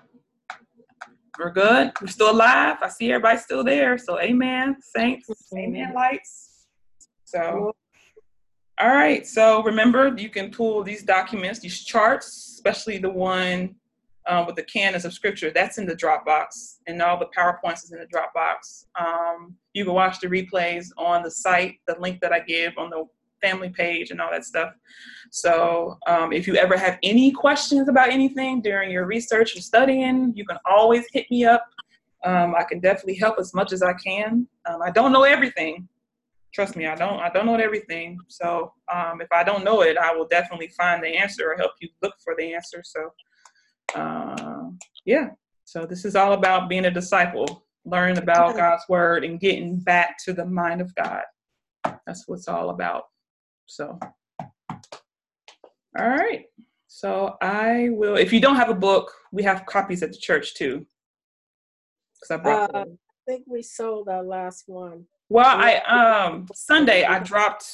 We're 1.39 1.51
good. 1.51 1.91
We're 1.99 2.07
still 2.07 2.31
alive. 2.31 2.77
I 2.81 2.89
see 2.89 3.11
everybody 3.11 3.39
still 3.39 3.63
there. 3.63 3.97
So 3.97 4.19
amen, 4.19 4.77
saints. 4.81 5.29
Amen, 5.57 5.93
lights. 5.95 6.67
So, 7.25 7.73
all 8.79 8.89
right. 8.89 9.25
So 9.25 9.63
remember, 9.63 10.13
you 10.15 10.29
can 10.29 10.51
pull 10.51 10.83
these 10.83 11.03
documents, 11.03 11.59
these 11.59 11.83
charts, 11.83 12.27
especially 12.55 12.99
the 12.99 13.09
one 13.09 13.75
uh, 14.27 14.43
with 14.45 14.55
the 14.55 14.63
canons 14.63 15.05
of 15.05 15.13
scripture. 15.13 15.51
That's 15.51 15.79
in 15.79 15.87
the 15.87 15.95
Dropbox, 15.95 16.77
and 16.87 17.01
all 17.01 17.17
the 17.17 17.29
PowerPoints 17.37 17.85
is 17.85 17.91
in 17.91 17.99
the 17.99 18.05
Dropbox. 18.05 18.85
Um, 18.99 19.55
you 19.73 19.85
can 19.85 19.93
watch 19.93 20.19
the 20.19 20.27
replays 20.27 20.87
on 20.97 21.23
the 21.23 21.31
site, 21.31 21.77
the 21.87 21.95
link 21.99 22.21
that 22.21 22.31
I 22.31 22.39
give 22.39 22.77
on 22.77 22.91
the 22.91 23.05
family 23.43 23.69
page 23.69 24.11
and 24.11 24.21
all 24.21 24.31
that 24.31 24.45
stuff. 24.45 24.71
So 25.31 25.97
um, 26.07 26.31
if 26.31 26.47
you 26.47 26.55
ever 26.55 26.77
have 26.77 26.97
any 27.03 27.31
questions 27.31 27.89
about 27.89 28.09
anything 28.09 28.61
during 28.61 28.91
your 28.91 29.05
research 29.05 29.55
or 29.55 29.61
studying, 29.61 30.31
you 30.35 30.45
can 30.45 30.57
always 30.69 31.05
hit 31.11 31.25
me 31.29 31.45
up. 31.45 31.65
Um, 32.23 32.55
I 32.55 32.63
can 32.63 32.79
definitely 32.79 33.15
help 33.15 33.35
as 33.39 33.53
much 33.53 33.73
as 33.73 33.83
I 33.83 33.93
can. 33.93 34.47
Um, 34.67 34.81
I 34.81 34.91
don't 34.91 35.11
know 35.11 35.23
everything. 35.23 35.87
Trust 36.53 36.75
me, 36.75 36.85
I 36.85 36.95
don't. 36.95 37.19
I 37.19 37.29
don't 37.29 37.47
know 37.47 37.55
everything. 37.55 38.19
So 38.27 38.73
um, 38.93 39.21
if 39.21 39.27
I 39.31 39.43
don't 39.43 39.63
know 39.63 39.81
it, 39.81 39.97
I 39.97 40.13
will 40.13 40.27
definitely 40.27 40.69
find 40.77 41.03
the 41.03 41.09
answer 41.09 41.51
or 41.51 41.57
help 41.57 41.71
you 41.81 41.89
look 42.03 42.13
for 42.23 42.35
the 42.37 42.53
answer. 42.53 42.83
So 42.85 43.09
uh, 43.99 44.69
yeah. 45.03 45.29
So 45.65 45.85
this 45.85 46.05
is 46.05 46.15
all 46.15 46.33
about 46.33 46.69
being 46.69 46.85
a 46.85 46.91
disciple, 46.91 47.65
learning 47.85 48.19
about 48.19 48.55
God's 48.55 48.83
word, 48.87 49.23
and 49.23 49.39
getting 49.39 49.79
back 49.79 50.17
to 50.25 50.33
the 50.33 50.45
mind 50.45 50.79
of 50.81 50.93
God. 50.93 51.23
That's 52.05 52.27
what 52.27 52.35
it's 52.35 52.47
all 52.47 52.69
about. 52.69 53.05
So, 53.65 53.99
all 55.99 56.09
right. 56.09 56.45
So 56.87 57.37
I 57.41 57.89
will. 57.91 58.15
If 58.17 58.31
you 58.31 58.39
don't 58.39 58.55
have 58.55 58.69
a 58.69 58.75
book, 58.75 59.11
we 59.31 59.43
have 59.43 59.65
copies 59.65 60.03
at 60.03 60.11
the 60.11 60.17
church 60.17 60.53
too. 60.53 60.85
Because 62.15 62.31
I 62.31 62.43
brought. 62.43 62.75
Uh, 62.75 62.79
I 62.79 63.31
think 63.31 63.45
we 63.47 63.63
sold 63.63 64.09
our 64.09 64.23
last 64.23 64.65
one. 64.67 65.05
Well, 65.29 65.47
I 65.47 65.77
um 65.77 66.47
Sunday 66.53 67.03
I 67.03 67.19
dropped 67.19 67.65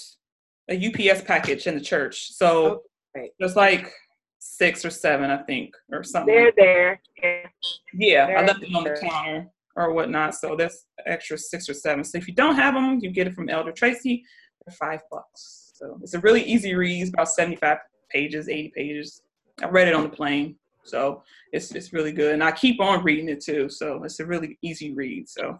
a 0.70 0.88
UPS 0.88 1.24
package 1.24 1.68
in 1.68 1.76
the 1.76 1.82
church, 1.82 2.32
so 2.32 2.84
okay. 3.16 3.32
there's 3.40 3.56
like 3.56 3.92
six 4.40 4.86
or 4.86 4.90
seven, 4.90 5.30
I 5.30 5.38
think, 5.38 5.76
or 5.92 6.04
something. 6.04 6.34
They're 6.34 6.54
there. 6.56 7.02
Yeah, 7.22 7.46
yeah 7.94 8.26
They're 8.28 8.38
I 8.38 8.46
left 8.46 8.62
them 8.62 8.76
on 8.76 8.84
the 8.84 8.98
counter 9.02 9.50
or 9.76 9.94
whatnot. 9.94 10.36
So 10.36 10.56
that's 10.56 10.86
extra 11.06 11.38
six 11.38 11.70
or 11.70 11.74
seven. 11.74 12.04
So 12.04 12.18
if 12.18 12.28
you 12.28 12.34
don't 12.34 12.56
have 12.56 12.74
them, 12.74 13.00
you 13.02 13.12
get 13.12 13.28
it 13.28 13.34
from 13.34 13.50
Elder 13.50 13.72
Tracy 13.72 14.24
for 14.64 14.72
five 14.72 15.02
bucks. 15.12 15.68
So 15.80 15.97
it's 16.03 16.13
a 16.13 16.19
really 16.19 16.43
easy 16.43 16.75
read. 16.75 17.01
It's 17.01 17.09
about 17.09 17.30
75 17.30 17.77
pages, 18.11 18.49
80 18.49 18.73
pages. 18.75 19.21
I 19.63 19.69
read 19.69 19.88
it 19.88 19.95
on 19.95 20.03
the 20.03 20.09
plane. 20.09 20.57
So 20.84 21.23
it's 21.53 21.71
it's 21.73 21.93
really 21.93 22.11
good. 22.11 22.34
And 22.34 22.43
I 22.43 22.51
keep 22.51 22.82
on 22.82 23.03
reading 23.03 23.30
it 23.30 23.41
too. 23.41 23.69
So 23.69 24.03
it's 24.03 24.19
a 24.19 24.25
really 24.25 24.57
easy 24.61 24.93
read. 24.93 25.30
So 25.30 25.59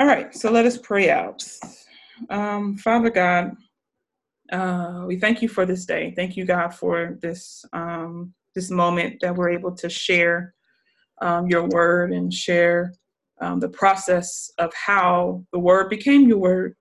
all 0.00 0.06
right, 0.06 0.34
so 0.34 0.50
let 0.50 0.66
us 0.66 0.78
pray 0.78 1.10
out. 1.10 1.46
Um, 2.30 2.76
Father 2.78 3.10
God, 3.10 3.56
uh, 4.50 5.04
we 5.06 5.18
thank 5.18 5.42
you 5.42 5.48
for 5.48 5.66
this 5.66 5.84
day. 5.84 6.12
Thank 6.16 6.36
you, 6.36 6.44
God, 6.44 6.74
for 6.74 7.18
this 7.22 7.64
um, 7.72 8.34
this 8.54 8.70
moment 8.70 9.20
that 9.20 9.36
we're 9.36 9.50
able 9.50 9.72
to 9.76 9.88
share 9.88 10.54
um, 11.20 11.46
your 11.46 11.68
word 11.68 12.12
and 12.12 12.32
share 12.32 12.92
um, 13.40 13.60
the 13.60 13.68
process 13.68 14.50
of 14.58 14.72
how 14.74 15.44
the 15.52 15.58
word 15.58 15.88
became 15.88 16.28
your 16.28 16.38
word. 16.38 16.74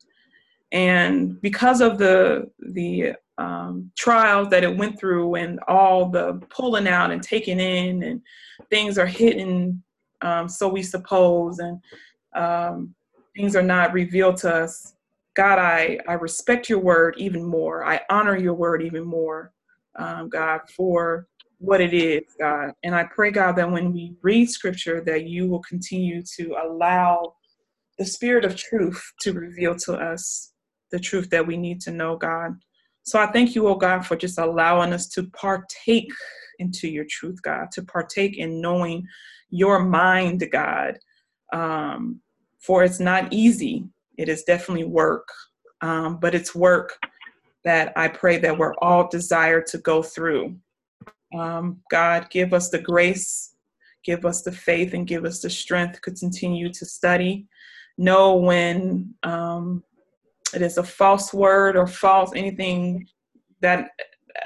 And 0.72 1.42
because 1.42 1.82
of 1.82 1.98
the 1.98 2.50
the 2.60 3.14
um, 3.38 3.92
trials 3.98 4.50
that 4.50 4.64
it 4.64 4.76
went 4.76 5.00
through 5.00 5.36
and 5.36 5.60
all 5.68 6.10
the 6.10 6.42
pulling 6.50 6.88
out 6.88 7.12
and 7.12 7.24
taking 7.24 7.60
in 7.60 8.04
and 8.04 8.22
things 8.70 8.98
are 8.98 9.06
hidden, 9.06 9.82
um, 10.22 10.50
so 10.50 10.68
we 10.68 10.84
suppose, 10.84 11.60
and 11.60 11.80
um, 12.36 12.94
things 13.36 13.56
are 13.56 13.64
not 13.64 13.94
revealed 13.94 14.38
to 14.38 14.54
us. 14.54 14.94
God, 15.36 15.58
I, 15.58 16.00
I 16.08 16.14
respect 16.14 16.70
your 16.70 16.80
word 16.80 17.16
even 17.18 17.46
more. 17.46 17.86
I 17.86 18.02
honor 18.10 18.38
your 18.38 18.56
word 18.56 18.82
even 18.82 19.06
more, 19.06 19.54
um, 19.96 20.28
God, 20.28 20.62
for 20.76 21.28
what 21.60 21.80
it 21.80 21.94
is, 21.94 22.24
God. 22.40 22.74
And 22.84 22.94
I 22.94 23.06
pray, 23.06 23.32
God, 23.32 23.54
that 23.54 23.72
when 23.72 23.94
we 23.94 24.16
read 24.22 24.50
scripture, 24.50 25.02
that 25.06 25.26
you 25.26 25.48
will 25.48 25.62
continue 25.62 26.22
to 26.38 26.56
allow 26.62 27.36
the 27.98 28.06
spirit 28.06 28.44
of 28.44 28.56
truth 28.56 29.02
to 29.22 29.34
reveal 29.34 29.76
to 29.76 29.94
us 29.94 30.49
the 30.92 31.00
truth 31.00 31.30
that 31.30 31.46
we 31.46 31.58
need 31.58 31.82
to 31.82 31.92
know, 31.92 32.16
God. 32.16 32.58
So 33.04 33.20
I 33.20 33.32
thank 33.32 33.56
you, 33.56 33.68
oh 33.68 33.76
God, 33.76 34.06
for 34.06 34.16
just 34.16 34.38
allowing 34.38 34.94
us 34.94 35.08
to 35.10 35.24
partake 35.32 36.12
into 36.60 36.88
your 36.88 37.06
truth, 37.10 37.42
God, 37.42 37.72
to 37.72 37.82
partake 37.82 38.38
in 38.38 38.62
knowing 38.62 39.08
your 39.50 39.80
mind, 39.80 40.48
God. 40.52 41.00
Um, 41.52 42.22
for 42.60 42.84
it's 42.84 43.00
not 43.00 43.32
easy. 43.32 43.86
It 44.18 44.30
is 44.30 44.44
definitely 44.44 44.84
work, 44.84 45.28
um, 45.82 46.18
but 46.20 46.36
it's 46.36 46.54
work 46.54 47.00
that 47.64 47.94
I 47.96 48.08
pray 48.08 48.38
that 48.38 48.58
we're 48.58 48.76
all 48.76 49.08
desired 49.08 49.66
to 49.68 49.78
go 49.80 50.04
through. 50.04 50.58
Um, 51.38 51.82
God, 51.90 52.30
give 52.30 52.54
us 52.54 52.70
the 52.70 52.80
grace, 52.80 53.56
give 54.04 54.26
us 54.26 54.42
the 54.42 54.52
faith, 54.52 54.94
and 54.94 55.08
give 55.08 55.26
us 55.26 55.42
the 55.42 55.50
strength 55.50 55.96
to 55.96 56.02
continue 56.02 56.72
to 56.74 56.86
study. 56.86 57.48
Know 57.98 58.36
when 58.36 59.14
um, 59.24 59.84
it 60.54 60.62
is 60.62 60.78
a 60.78 60.84
false 60.84 61.34
word 61.34 61.76
or 61.76 61.88
false 61.88 62.32
anything 62.36 63.08
that 63.62 63.89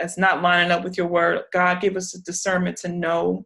is 0.01 0.17
not 0.17 0.41
lining 0.41 0.71
up 0.71 0.83
with 0.83 0.97
your 0.97 1.07
word. 1.07 1.43
God, 1.51 1.81
give 1.81 1.95
us 1.95 2.11
discernment 2.11 2.77
to 2.77 2.87
know. 2.89 3.45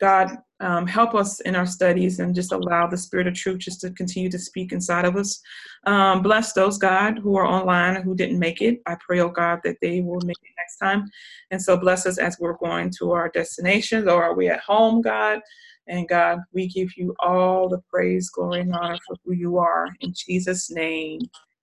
God, 0.00 0.30
um, 0.60 0.86
help 0.86 1.14
us 1.14 1.40
in 1.40 1.54
our 1.54 1.66
studies 1.66 2.20
and 2.20 2.34
just 2.34 2.52
allow 2.52 2.86
the 2.86 2.96
spirit 2.96 3.26
of 3.26 3.34
truth 3.34 3.58
just 3.58 3.80
to 3.82 3.90
continue 3.90 4.30
to 4.30 4.38
speak 4.38 4.72
inside 4.72 5.04
of 5.04 5.16
us. 5.16 5.40
Um, 5.86 6.22
bless 6.22 6.52
those, 6.52 6.78
God, 6.78 7.18
who 7.18 7.36
are 7.36 7.46
online 7.46 7.96
and 7.96 8.04
who 8.04 8.14
didn't 8.14 8.38
make 8.38 8.62
it. 8.62 8.80
I 8.86 8.96
pray, 9.00 9.20
oh 9.20 9.28
God, 9.28 9.60
that 9.64 9.76
they 9.82 10.00
will 10.00 10.20
make 10.24 10.38
it 10.42 10.54
next 10.56 10.76
time. 10.78 11.10
And 11.50 11.60
so 11.60 11.76
bless 11.76 12.06
us 12.06 12.18
as 12.18 12.38
we're 12.38 12.56
going 12.56 12.90
to 12.98 13.12
our 13.12 13.28
destinations 13.28 14.06
or 14.06 14.22
are 14.22 14.34
we 14.34 14.48
at 14.48 14.60
home, 14.60 15.02
God? 15.02 15.40
And 15.86 16.08
God, 16.08 16.38
we 16.52 16.68
give 16.68 16.96
you 16.96 17.14
all 17.20 17.68
the 17.68 17.82
praise, 17.90 18.30
glory, 18.30 18.60
and 18.60 18.74
honor 18.74 18.98
for 19.06 19.16
who 19.24 19.32
you 19.32 19.58
are. 19.58 19.88
In 20.00 20.14
Jesus' 20.14 20.70
name, 20.70 21.20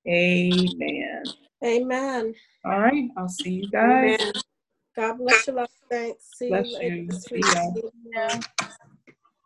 amen. 0.09 1.23
Amen. 1.63 2.35
All 2.65 2.79
right, 2.79 3.09
I'll 3.17 3.29
see 3.29 3.51
you 3.51 3.69
guys. 3.69 4.17
Amen. 4.17 4.33
God 4.95 5.17
bless 5.19 5.47
you, 5.47 5.53
love. 5.53 5.69
Thanks. 5.89 6.23
See 6.37 6.49
Bless 6.49 6.71
you 6.71 6.79
you. 6.81 7.09
See 7.11 7.39
you. 7.39 8.41